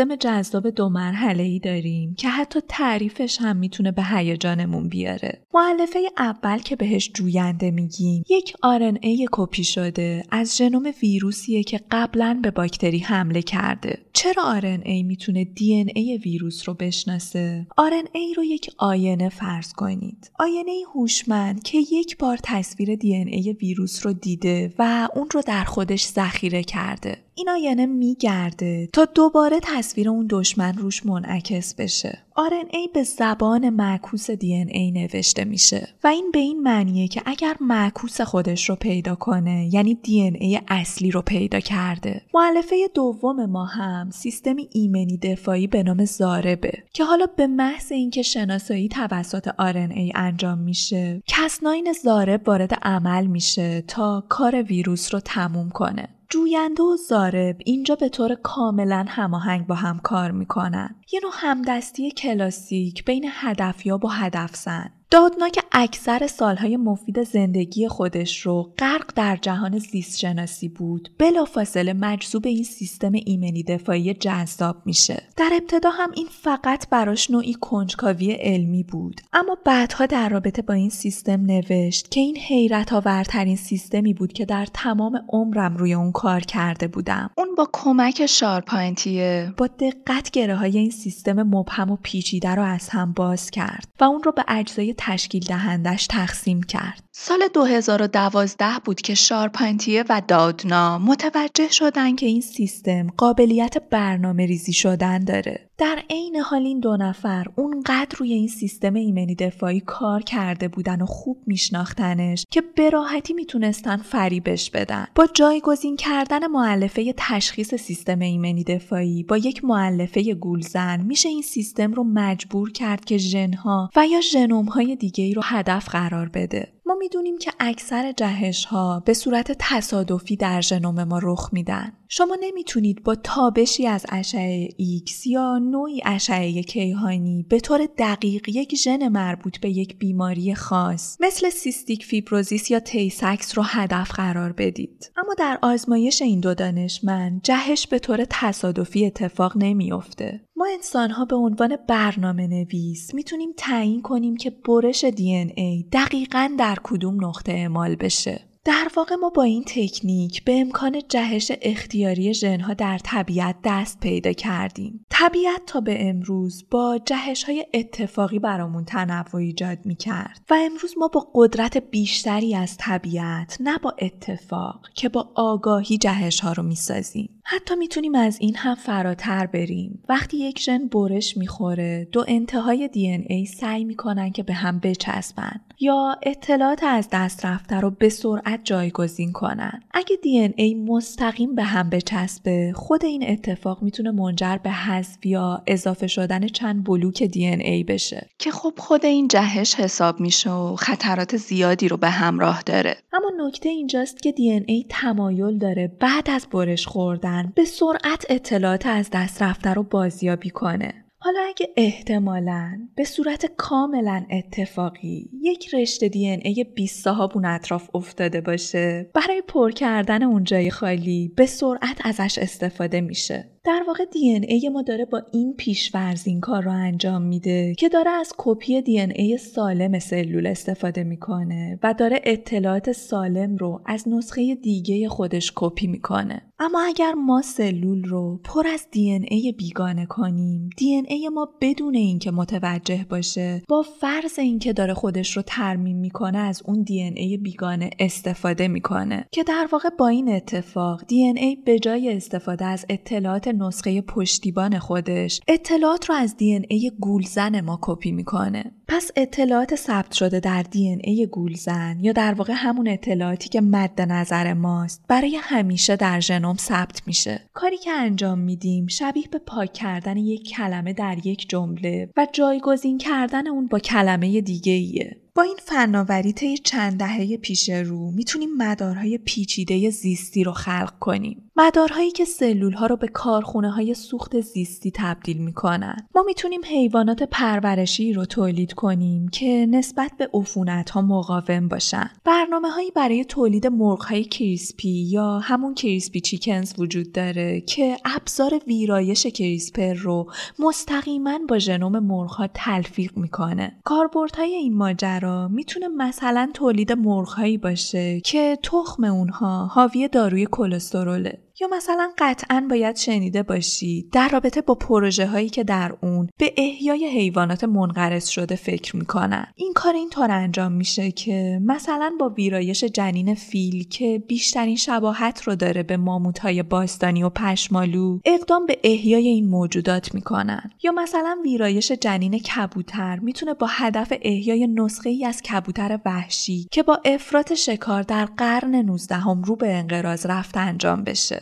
سیستم 0.02 0.16
جذاب 0.16 0.70
دو 0.70 0.88
مرحله 0.88 1.42
ای 1.42 1.58
داریم 1.58 2.14
که 2.14 2.28
حتی 2.28 2.60
تعریفش 2.68 3.38
هم 3.40 3.56
می‌تونه 3.56 3.92
به 3.92 4.02
هیجانمون 4.04 4.88
بیاره. 4.88 5.42
معلفه 5.54 5.98
اول 6.18 6.58
که 6.58 6.76
بهش 6.76 7.10
جوینده 7.14 7.70
میگیم 7.70 8.24
یک 8.28 8.52
RNA 8.52 9.28
کپی 9.32 9.64
شده 9.64 10.24
از 10.30 10.56
ژنوم 10.56 10.92
ویروسیه 11.02 11.62
که 11.62 11.80
قبلا 11.90 12.40
به 12.42 12.50
باکتری 12.50 12.98
حمله 12.98 13.42
کرده. 13.42 13.98
چرا 14.12 14.60
RNA 14.60 15.04
می‌تونه 15.04 15.44
DNA 15.44 16.24
ویروس 16.24 16.68
رو 16.68 16.74
بشناسه؟ 16.74 17.66
RNA 17.80 18.36
رو 18.36 18.44
یک 18.44 18.70
آینه 18.78 19.28
فرض 19.28 19.72
کنید. 19.72 20.30
آینه 20.38 20.72
هوشمند 20.94 21.62
که 21.62 21.78
یک 21.78 22.18
بار 22.18 22.38
تصویر 22.42 22.96
DNA 22.96 23.62
ویروس 23.62 24.06
رو 24.06 24.12
دیده 24.12 24.74
و 24.78 25.08
اون 25.14 25.28
رو 25.30 25.42
در 25.46 25.64
خودش 25.64 26.06
ذخیره 26.06 26.62
کرده. 26.62 27.18
این 27.34 27.48
آینه 27.48 27.86
میگرده 27.86 28.88
تا 28.92 29.04
دوباره 29.04 29.60
تصویر 29.62 30.08
اون 30.08 30.26
دشمن 30.30 30.74
روش 30.78 31.06
منعکس 31.06 31.74
بشه. 31.74 32.18
RNA 32.36 32.92
به 32.94 33.02
زبان 33.02 33.70
معکوس 33.70 34.30
DNA 34.30 34.92
نوشته 34.92 35.44
میشه 35.44 35.88
و 36.04 36.06
این 36.06 36.30
به 36.32 36.38
این 36.38 36.62
معنیه 36.62 37.08
که 37.08 37.22
اگر 37.26 37.56
معکوس 37.60 38.20
خودش 38.20 38.68
رو 38.68 38.76
پیدا 38.76 39.14
کنه 39.14 39.68
یعنی 39.72 39.98
DNA 40.04 40.62
اصلی 40.68 41.10
رو 41.10 41.22
پیدا 41.22 41.60
کرده. 41.60 42.22
معلفه 42.34 42.76
دوم 42.94 43.46
ما 43.46 43.64
هم 43.64 44.10
سیستم 44.10 44.56
ایمنی 44.72 45.16
دفاعی 45.16 45.66
به 45.66 45.82
نام 45.82 46.04
زاربه 46.04 46.72
که 46.92 47.04
حالا 47.04 47.26
به 47.36 47.46
محض 47.46 47.92
اینکه 47.92 48.22
شناسایی 48.22 48.88
توسط 48.88 49.48
RNA 49.48 50.12
انجام 50.14 50.58
میشه 50.58 51.22
کسناین 51.26 51.92
زارب 51.92 52.48
وارد 52.48 52.74
عمل 52.82 53.26
میشه 53.26 53.80
تا 53.80 54.24
کار 54.28 54.62
ویروس 54.62 55.14
رو 55.14 55.20
تموم 55.20 55.70
کنه. 55.70 56.08
جوینده 56.32 56.82
و 56.82 56.96
زارب 56.96 57.56
اینجا 57.64 57.94
به 57.94 58.08
طور 58.08 58.34
کاملا 58.34 59.04
هماهنگ 59.08 59.66
با 59.66 59.74
هم 59.74 59.98
کار 59.98 60.30
می‌کنن. 60.30 60.94
یه 61.12 61.20
نوع 61.22 61.32
همدستی 61.34 62.10
کلاسیک 62.10 63.04
بین 63.04 63.26
هدفیاب 63.30 64.04
و 64.04 64.08
هدفزن. 64.08 64.90
دادنا 65.12 65.48
که 65.48 65.62
اکثر 65.72 66.26
سالهای 66.26 66.76
مفید 66.76 67.22
زندگی 67.22 67.88
خودش 67.88 68.40
رو 68.46 68.72
غرق 68.78 69.12
در 69.16 69.38
جهان 69.42 69.78
زیست 69.78 70.18
شناسی 70.18 70.68
بود 70.68 71.08
بلافاصله 71.18 71.92
مجذوب 71.92 72.46
این 72.46 72.64
سیستم 72.64 73.12
ایمنی 73.12 73.62
دفاعی 73.62 74.14
جذاب 74.14 74.76
میشه. 74.86 75.22
در 75.36 75.50
ابتدا 75.52 75.90
هم 75.90 76.10
این 76.14 76.26
فقط 76.30 76.88
براش 76.90 77.30
نوعی 77.30 77.54
کنجکاوی 77.54 78.32
علمی 78.32 78.82
بود 78.82 79.20
اما 79.32 79.58
بعدها 79.64 80.06
در 80.06 80.28
رابطه 80.28 80.62
با 80.62 80.74
این 80.74 80.90
سیستم 80.90 81.40
نوشت 81.40 82.10
که 82.10 82.20
این 82.20 82.36
حیرت 82.36 82.92
آورترین 82.92 83.56
سیستمی 83.56 84.14
بود 84.14 84.32
که 84.32 84.44
در 84.44 84.66
تمام 84.74 85.24
عمرم 85.28 85.76
روی 85.76 85.94
اون 85.94 86.12
کار 86.12 86.40
کرده 86.40 86.88
بودم. 86.88 87.30
اون 87.36 87.54
با 87.54 87.68
کمک 87.72 88.26
شارپانتیه 88.26 89.52
با 89.56 89.66
دقت 89.66 90.30
گره 90.30 90.56
های 90.56 90.78
این 90.78 90.90
سیستم 90.90 91.42
مبهم 91.42 91.90
و 91.90 91.96
پیچیده 92.02 92.54
رو 92.54 92.62
از 92.62 92.88
هم 92.88 93.12
باز 93.12 93.50
کرد 93.50 93.88
و 94.00 94.04
اون 94.04 94.22
رو 94.22 94.32
به 94.32 94.44
اجزای 94.48 94.94
تشکیل 95.06 95.44
دهندش 95.44 96.06
تقسیم 96.06 96.62
کرد. 96.62 97.11
سال 97.14 97.48
2012 97.54 98.66
بود 98.84 99.00
که 99.00 99.14
شارپانتیه 99.14 100.04
و 100.08 100.22
دادنا 100.28 100.98
متوجه 100.98 101.68
شدن 101.68 102.16
که 102.16 102.26
این 102.26 102.40
سیستم 102.40 103.06
قابلیت 103.16 103.76
برنامه 103.90 104.46
ریزی 104.46 104.72
شدن 104.72 105.18
داره. 105.18 105.68
در 105.78 106.02
عین 106.10 106.36
حال 106.36 106.62
این 106.62 106.80
دو 106.80 106.96
نفر 106.96 107.46
اونقدر 107.56 108.16
روی 108.18 108.32
این 108.32 108.48
سیستم 108.48 108.94
ایمنی 108.94 109.34
دفاعی 109.34 109.80
کار 109.80 110.22
کرده 110.22 110.68
بودن 110.68 111.02
و 111.02 111.06
خوب 111.06 111.38
میشناختنش 111.46 112.46
که 112.50 112.60
به 112.60 112.90
راحتی 112.90 113.32
می‌تونستن 113.32 113.96
فریبش 113.96 114.70
بدن. 114.70 115.06
با 115.14 115.26
جایگزین 115.34 115.96
کردن 115.96 116.46
مؤلفه 116.46 117.14
تشخیص 117.16 117.74
سیستم 117.74 118.18
ایمنی 118.18 118.64
دفاعی 118.64 119.22
با 119.22 119.36
یک 119.36 119.64
مؤلفه 119.64 120.34
گول‌زن 120.34 121.00
میشه 121.00 121.28
این 121.28 121.42
سیستم 121.42 121.92
رو 121.92 122.04
مجبور 122.04 122.72
کرد 122.72 123.04
که 123.04 123.18
ژنها 123.18 123.90
و 123.96 124.06
یا 124.06 124.20
ژنومهای 124.20 124.96
دیگه 124.96 125.24
ای 125.24 125.34
رو 125.34 125.42
هدف 125.44 125.88
قرار 125.88 126.28
بده. 126.28 126.72
ما 126.86 126.94
می‌دونیم 126.94 127.38
که 127.38 127.52
اکثر 127.60 128.12
جهش 128.12 128.64
ها 128.64 129.02
به 129.06 129.14
صورت 129.14 129.56
تصادفی 129.58 130.36
در 130.36 130.60
ژنوم 130.60 131.04
ما 131.04 131.20
رخ 131.22 131.48
میدن. 131.52 131.92
شما 132.08 132.36
نمی‌تونید 132.40 133.02
با 133.02 133.14
تابشی 133.14 133.86
از 133.86 134.06
اشعه 134.08 134.68
ایکس 134.76 135.26
یا 135.26 135.58
نوعی 135.58 136.02
اشعه 136.04 136.62
کیهانی 136.62 137.46
به 137.48 137.60
طور 137.60 137.88
دقیق 137.98 138.48
یک 138.48 138.74
ژن 138.76 139.08
مربوط 139.08 139.60
به 139.60 139.70
یک 139.70 139.98
بیماری 139.98 140.54
خاص 140.54 141.16
مثل 141.20 141.50
cystic 141.50 142.04
fibrosis 142.04 142.70
یا 142.70 142.80
Tay-Sachs 142.80 143.58
رو 143.58 143.64
هدف 143.66 144.10
قرار 144.10 144.52
بدید. 144.52 145.10
اما 145.16 145.34
در 145.38 145.58
آزمایش 145.62 146.22
این 146.22 146.40
دو 146.40 146.54
دانشمند 146.54 147.40
جهش 147.42 147.86
به 147.86 147.98
طور 147.98 148.26
تصادفی 148.30 149.06
اتفاق 149.06 149.52
نمیفته. 149.56 150.40
ما 150.56 150.66
انسان 150.72 151.10
ها 151.10 151.24
به 151.24 151.36
عنوان 151.36 151.76
برنامه 151.88 152.46
نویس 152.46 153.14
می‌تونیم 153.14 153.52
تعیین 153.56 154.02
کنیم 154.02 154.36
که 154.36 154.50
برش 154.50 155.04
دی‌ان‌ای 155.04 155.84
دقیقا 155.92 156.50
در 156.58 156.78
کدوم 156.82 157.24
نقطه 157.24 157.52
اعمال 157.52 157.96
بشه. 157.96 158.52
در 158.64 158.88
واقع 158.96 159.14
ما 159.14 159.30
با 159.30 159.42
این 159.42 159.64
تکنیک 159.66 160.44
به 160.44 160.60
امکان 160.60 161.02
جهش 161.08 161.52
اختیاری 161.62 162.34
ژنها 162.34 162.74
در 162.74 162.98
طبیعت 162.98 163.56
دست 163.64 164.00
پیدا 164.00 164.32
کردیم. 164.32 165.06
طبیعت 165.10 165.62
تا 165.66 165.80
به 165.80 166.08
امروز 166.08 166.64
با 166.70 166.98
جهش 167.06 167.44
های 167.44 167.66
اتفاقی 167.74 168.38
برامون 168.38 168.84
تنوع 168.84 169.36
ایجاد 169.36 169.78
می 169.84 169.96
کرد 169.96 170.40
و 170.50 170.54
امروز 170.54 170.94
ما 170.98 171.08
با 171.08 171.26
قدرت 171.34 171.76
بیشتری 171.76 172.54
از 172.54 172.76
طبیعت 172.76 173.56
نه 173.60 173.78
با 173.78 173.94
اتفاق 173.98 174.86
که 174.94 175.08
با 175.08 175.28
آگاهی 175.34 175.98
جهش 175.98 176.40
ها 176.40 176.52
رو 176.52 176.62
می 176.62 176.76
سازیم. 176.76 177.41
حتی 177.44 177.74
می‌تونیم 177.74 178.14
از 178.14 178.38
این 178.40 178.56
هم 178.56 178.74
فراتر 178.74 179.46
بریم. 179.46 180.02
وقتی 180.08 180.36
یک 180.36 180.60
ژن 180.60 180.86
برش 180.86 181.36
می‌خوره، 181.36 182.08
دو 182.12 182.24
انتهای 182.28 182.88
دی 182.88 183.08
ای 183.28 183.46
سعی 183.46 183.84
می‌کنن 183.84 184.30
که 184.32 184.42
به 184.42 184.52
هم 184.52 184.78
بچسبن 184.78 185.60
یا 185.80 186.16
اطلاعات 186.22 186.84
از 186.84 187.08
دست 187.12 187.46
رفته 187.46 187.80
رو 187.80 187.90
به 187.90 188.08
سرعت 188.08 188.60
جایگزین 188.64 189.32
کنن. 189.32 189.82
اگه 189.94 190.16
دی 190.22 190.52
ای 190.56 190.74
مستقیم 190.74 191.54
به 191.54 191.62
هم 191.62 191.90
بچسبه، 191.90 192.72
خود 192.76 193.04
این 193.04 193.30
اتفاق 193.30 193.82
می‌تونه 193.82 194.10
منجر 194.10 194.56
به 194.56 194.70
حذف 194.70 195.26
یا 195.26 195.62
اضافه 195.66 196.06
شدن 196.06 196.46
چند 196.46 196.84
بلوک 196.84 197.22
دی 197.22 197.46
ای 197.46 197.84
بشه 197.84 198.28
که 198.38 198.50
خب 198.50 198.74
خود 198.78 199.04
این 199.04 199.28
جهش 199.28 199.74
حساب 199.74 200.20
میشه 200.20 200.50
و 200.50 200.76
خطرات 200.76 201.36
زیادی 201.36 201.88
رو 201.88 201.96
به 201.96 202.10
همراه 202.10 202.62
داره. 202.62 202.96
اما 203.12 203.46
نکته 203.46 203.68
اینجاست 203.68 204.22
که 204.22 204.32
دی 204.32 204.50
ای 204.50 204.86
تمایل 204.88 205.58
داره 205.58 205.88
بعد 206.00 206.30
از 206.30 206.46
برش 206.52 206.86
خوردن 206.86 207.31
به 207.54 207.64
سرعت 207.64 208.26
اطلاعات 208.28 208.86
از 208.86 209.10
دست 209.12 209.42
رفته 209.42 209.74
رو 209.74 209.82
بازیابی 209.82 210.50
کنه. 210.50 211.02
حالا 211.24 211.40
اگه 211.48 211.68
احتمالا 211.76 212.88
به 212.96 213.04
صورت 213.04 213.46
کاملا 213.56 214.26
اتفاقی 214.30 215.30
یک 215.42 215.74
رشته 215.74 216.08
دی 216.08 216.28
ای 216.28 216.64
20 216.74 217.04
صاحبون 217.04 217.44
اطراف 217.44 217.90
افتاده 217.94 218.40
باشه 218.40 219.10
برای 219.14 219.42
پر 219.48 219.70
کردن 219.70 220.22
اون 220.22 220.44
جای 220.44 220.70
خالی 220.70 221.32
به 221.36 221.46
سرعت 221.46 222.00
ازش 222.04 222.38
استفاده 222.38 223.00
میشه 223.00 223.51
در 223.64 223.84
واقع 223.86 224.04
دی 224.04 224.28
ای 224.48 224.68
ما 224.68 224.82
داره 224.82 225.04
با 225.04 225.22
این 225.32 225.54
پیشورز 225.54 226.26
این 226.26 226.40
کار 226.40 226.62
رو 226.62 226.70
انجام 226.70 227.22
میده 227.22 227.74
که 227.74 227.88
داره 227.88 228.10
از 228.10 228.32
کپی 228.38 228.82
دی 228.82 229.00
ای 229.00 229.38
سالم 229.38 229.98
سلول 229.98 230.46
استفاده 230.46 231.04
می‌کنه 231.04 231.78
و 231.82 231.94
داره 231.94 232.20
اطلاعات 232.24 232.92
سالم 232.92 233.56
رو 233.56 233.80
از 233.86 234.08
نسخه 234.08 234.54
دیگه 234.54 235.08
خودش 235.08 235.52
کپی 235.56 235.86
می‌کنه. 235.86 236.42
اما 236.58 236.80
اگر 236.82 237.12
ما 237.12 237.42
سلول 237.42 238.04
رو 238.04 238.40
پر 238.44 238.66
از 238.66 238.86
دی 238.90 239.10
ای 239.10 239.52
بیگانه 239.58 240.06
کنیم 240.06 240.70
دی 240.76 241.02
ای 241.08 241.28
ما 241.28 241.48
بدون 241.60 241.94
اینکه 241.94 242.30
متوجه 242.30 243.06
باشه 243.10 243.62
با 243.68 243.82
فرض 244.00 244.38
اینکه 244.38 244.72
داره 244.72 244.94
خودش 244.94 245.36
رو 245.36 245.42
ترمیم 245.46 245.96
می‌کنه 245.96 246.38
از 246.38 246.62
اون 246.64 246.82
دی 246.82 247.00
ای 247.02 247.36
بیگانه 247.36 247.90
استفاده 247.98 248.68
می‌کنه. 248.68 249.26
که 249.32 249.44
در 249.44 249.68
واقع 249.72 249.88
با 249.98 250.08
این 250.08 250.28
اتفاق 250.28 251.02
دی 251.08 251.22
ای 251.22 251.56
به 251.56 251.78
جای 251.78 252.16
استفاده 252.16 252.64
از 252.64 252.86
اطلاعات 252.88 253.51
نسخه 253.52 254.00
پشتیبان 254.00 254.78
خودش 254.78 255.40
اطلاعات 255.48 256.10
رو 256.10 256.14
از 256.14 256.36
دی 256.36 256.62
ای 256.68 256.92
گولزن 257.00 257.60
ما 257.60 257.78
کپی 257.82 258.12
می‌کنه 258.12 258.72
پس 258.88 259.10
اطلاعات 259.16 259.74
ثبت 259.74 260.12
شده 260.12 260.40
در 260.40 260.62
دی 260.62 260.98
ای 261.04 261.26
گولزن 261.26 261.98
یا 262.00 262.12
در 262.12 262.34
واقع 262.34 262.52
همون 262.56 262.88
اطلاعاتی 262.88 263.48
که 263.48 263.60
مد 263.60 264.00
نظر 264.00 264.52
ماست 264.52 265.04
برای 265.08 265.36
همیشه 265.36 265.96
در 265.96 266.20
ژنوم 266.20 266.56
ثبت 266.56 267.02
میشه 267.06 267.40
کاری 267.52 267.78
که 267.78 267.90
انجام 267.90 268.38
میدیم 268.38 268.86
شبیه 268.86 269.28
به 269.32 269.38
پاک 269.38 269.72
کردن 269.72 270.16
یک 270.16 270.48
کلمه 270.48 270.92
در 270.92 271.26
یک 271.26 271.48
جمله 271.48 272.10
و 272.16 272.26
جایگزین 272.32 272.98
کردن 272.98 273.48
اون 273.48 273.66
با 273.66 273.78
کلمه 273.78 274.40
دیگه 274.40 274.72
ایه. 274.72 275.16
با 275.34 275.42
این 275.42 275.56
فناوری 275.62 276.32
طی 276.32 276.58
چند 276.58 276.98
دهه 276.98 277.36
پیش 277.36 277.70
رو 277.70 278.10
می‌تونیم 278.10 278.48
مدارهای 278.56 279.18
پیچیده 279.18 279.90
زیستی 279.90 280.44
رو 280.44 280.52
خلق 280.52 280.98
کنیم. 281.00 281.50
مدارهایی 281.56 282.10
که 282.10 282.24
سلول 282.24 282.72
ها 282.72 282.86
رو 282.86 282.96
به 282.96 283.08
کارخونه 283.08 283.70
های 283.70 283.94
سوخت 283.94 284.40
زیستی 284.40 284.92
تبدیل 284.94 285.38
می‌کنن. 285.38 285.96
ما 286.14 286.22
می‌تونیم 286.22 286.60
حیوانات 286.64 287.22
پرورشی 287.22 288.12
رو 288.12 288.24
تولید 288.24 288.72
کنیم 288.72 289.28
که 289.28 289.66
نسبت 289.70 290.12
به 290.18 290.30
عفونت 290.34 290.90
ها 290.90 291.02
مقاوم 291.02 291.68
باشن. 291.68 292.10
برنامه 292.24 292.70
هایی 292.70 292.90
برای 292.90 293.24
تولید 293.24 293.66
مرغ 293.66 294.02
های 294.02 294.24
crispy 294.24 295.02
یا 295.10 295.38
همون 295.38 295.74
crispy 295.74 296.20
chickens 296.20 296.74
وجود 296.78 297.12
داره 297.12 297.60
که 297.60 297.96
ابزار 298.04 298.60
ویرایش 298.66 299.26
کریسپر 299.26 299.94
رو 299.94 300.32
مستقیما 300.58 301.38
با 301.48 301.58
ژنوم 301.58 301.98
مرغ 301.98 302.30
ها 302.30 302.48
تلفیق 302.54 303.16
می‌کنه. 303.16 303.80
کاربردهای 303.84 304.54
این 304.54 304.74
ماجرا 304.74 305.21
می‌تونه 305.48 305.88
مثلا 305.88 306.50
تولید 306.54 306.92
مرغ 306.92 307.28
هایی 307.28 307.58
باشه 307.58 308.20
که 308.20 308.58
تخم 308.62 309.04
اونها 309.04 309.66
حاوی 309.66 310.08
داروی 310.08 310.46
کلستروله. 310.50 311.38
یا 311.60 311.68
مثلا 311.68 312.10
قطعا 312.18 312.66
باید 312.70 312.96
شنیده 312.96 313.42
باشید 313.42 314.08
در 314.12 314.28
رابطه 314.28 314.60
با 314.60 314.74
پروژه 314.74 315.26
هایی 315.26 315.48
که 315.48 315.64
در 315.64 315.94
اون 316.02 316.28
به 316.38 316.54
احیای 316.56 317.06
حیوانات 317.06 317.64
منقرض 317.64 318.28
شده 318.28 318.56
فکر 318.56 318.96
می‌کنن. 318.96 319.46
این 319.56 319.72
کار 319.72 319.94
اینطور 319.94 320.30
انجام 320.30 320.72
میشه 320.72 321.10
که 321.10 321.60
مثلا 321.64 322.12
با 322.20 322.28
ویرایش 322.28 322.84
جنین 322.84 323.34
فیل 323.34 323.88
که 323.88 324.22
بیشترین 324.28 324.76
شباهت 324.76 325.42
رو 325.42 325.54
داره 325.54 325.82
به 325.82 325.96
ماموت 325.96 326.38
های 326.38 326.62
باستانی 326.62 327.22
و 327.22 327.28
پشمالو 327.28 328.18
اقدام 328.24 328.66
به 328.66 328.78
احیای 328.84 329.28
این 329.28 329.48
موجودات 329.48 330.14
می‌کنن. 330.14 330.70
یا 330.82 330.92
مثلا 330.92 331.36
ویرایش 331.44 331.92
جنین 331.92 332.38
کبوتر 332.38 333.18
می‌تونه 333.18 333.54
با 333.54 333.66
هدف 333.70 334.12
احیای 334.22 334.66
نسخه 334.66 335.10
ای 335.10 335.24
از 335.24 335.42
کبوتر 335.42 335.98
وحشی 336.04 336.68
که 336.70 336.82
با 336.82 337.00
افراط 337.04 337.54
شکار 337.54 338.02
در 338.02 338.24
قرن 338.24 338.74
19 338.74 339.14
هم 339.14 339.42
رو 339.42 339.56
به 339.56 339.74
انقراض 339.74 340.26
رفت 340.26 340.56
انجام 340.56 341.04
بشه. 341.04 341.41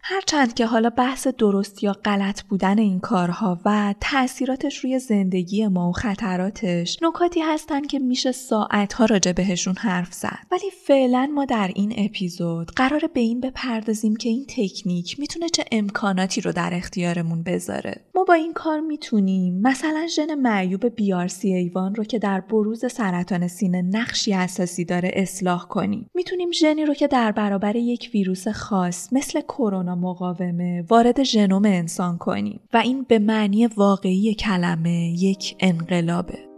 هرچند 0.03 0.53
که 0.53 0.65
حالا 0.65 0.89
بحث 0.89 1.27
درست 1.27 1.83
یا 1.83 1.93
غلط 1.93 2.41
بودن 2.41 2.79
این 2.79 2.99
کارها 2.99 3.59
و 3.65 3.95
تاثیراتش 3.99 4.77
روی 4.77 4.99
زندگی 4.99 5.67
ما 5.67 5.89
و 5.89 5.91
خطراتش 5.91 6.97
نکاتی 7.01 7.41
هستن 7.41 7.81
که 7.81 7.99
میشه 7.99 8.31
ساعتها 8.31 9.05
راجع 9.05 9.31
بهشون 9.31 9.75
حرف 9.77 10.13
زد. 10.13 10.39
ولی 10.51 10.69
فعلا 10.87 11.31
ما 11.35 11.45
در 11.45 11.71
این 11.75 11.93
اپیزود 11.97 12.71
قرار 12.71 13.09
به 13.13 13.19
این 13.19 13.41
بپردازیم 13.41 14.15
که 14.15 14.29
این 14.29 14.45
تکنیک 14.49 15.19
می‌تونه 15.19 15.49
چه 15.49 15.65
امکاناتی 15.71 16.41
رو 16.41 16.51
در 16.51 16.69
اختیارمون 16.73 17.43
بذاره. 17.43 18.01
ما 18.15 18.23
با 18.23 18.33
این 18.33 18.53
کار 18.53 18.79
می‌تونیم 18.79 19.61
مثلا 19.61 20.07
ژن 20.15 20.35
معیوب 20.35 20.95
بیارسی 20.95 21.53
ایوان 21.53 21.95
رو 21.95 22.03
که 22.03 22.19
در 22.19 22.41
بروز 22.41 22.91
سرطان 22.91 23.47
سینه 23.47 23.81
نقشی 23.81 24.33
اساسی 24.33 24.85
داره 24.85 25.11
اصلاح 25.13 25.67
کنیم. 25.67 26.09
می‌تونیم 26.13 26.51
ژنی 26.51 26.85
رو 26.85 26.93
که 26.93 27.07
در 27.07 27.31
برابر 27.31 27.75
یک 27.75 28.09
ویروس 28.13 28.47
خاص 28.47 29.13
مثل 29.13 29.41
کرونا 29.41 29.90
مقاومه 29.95 30.85
وارد 30.89 31.23
ژنوم 31.23 31.65
انسان 31.65 32.17
کنیم. 32.17 32.59
و 32.73 32.77
این 32.77 33.03
به 33.03 33.19
معنی 33.19 33.67
واقعی 33.67 34.33
کلمه 34.33 35.15
یک 35.19 35.55
انقلابه. 35.59 36.50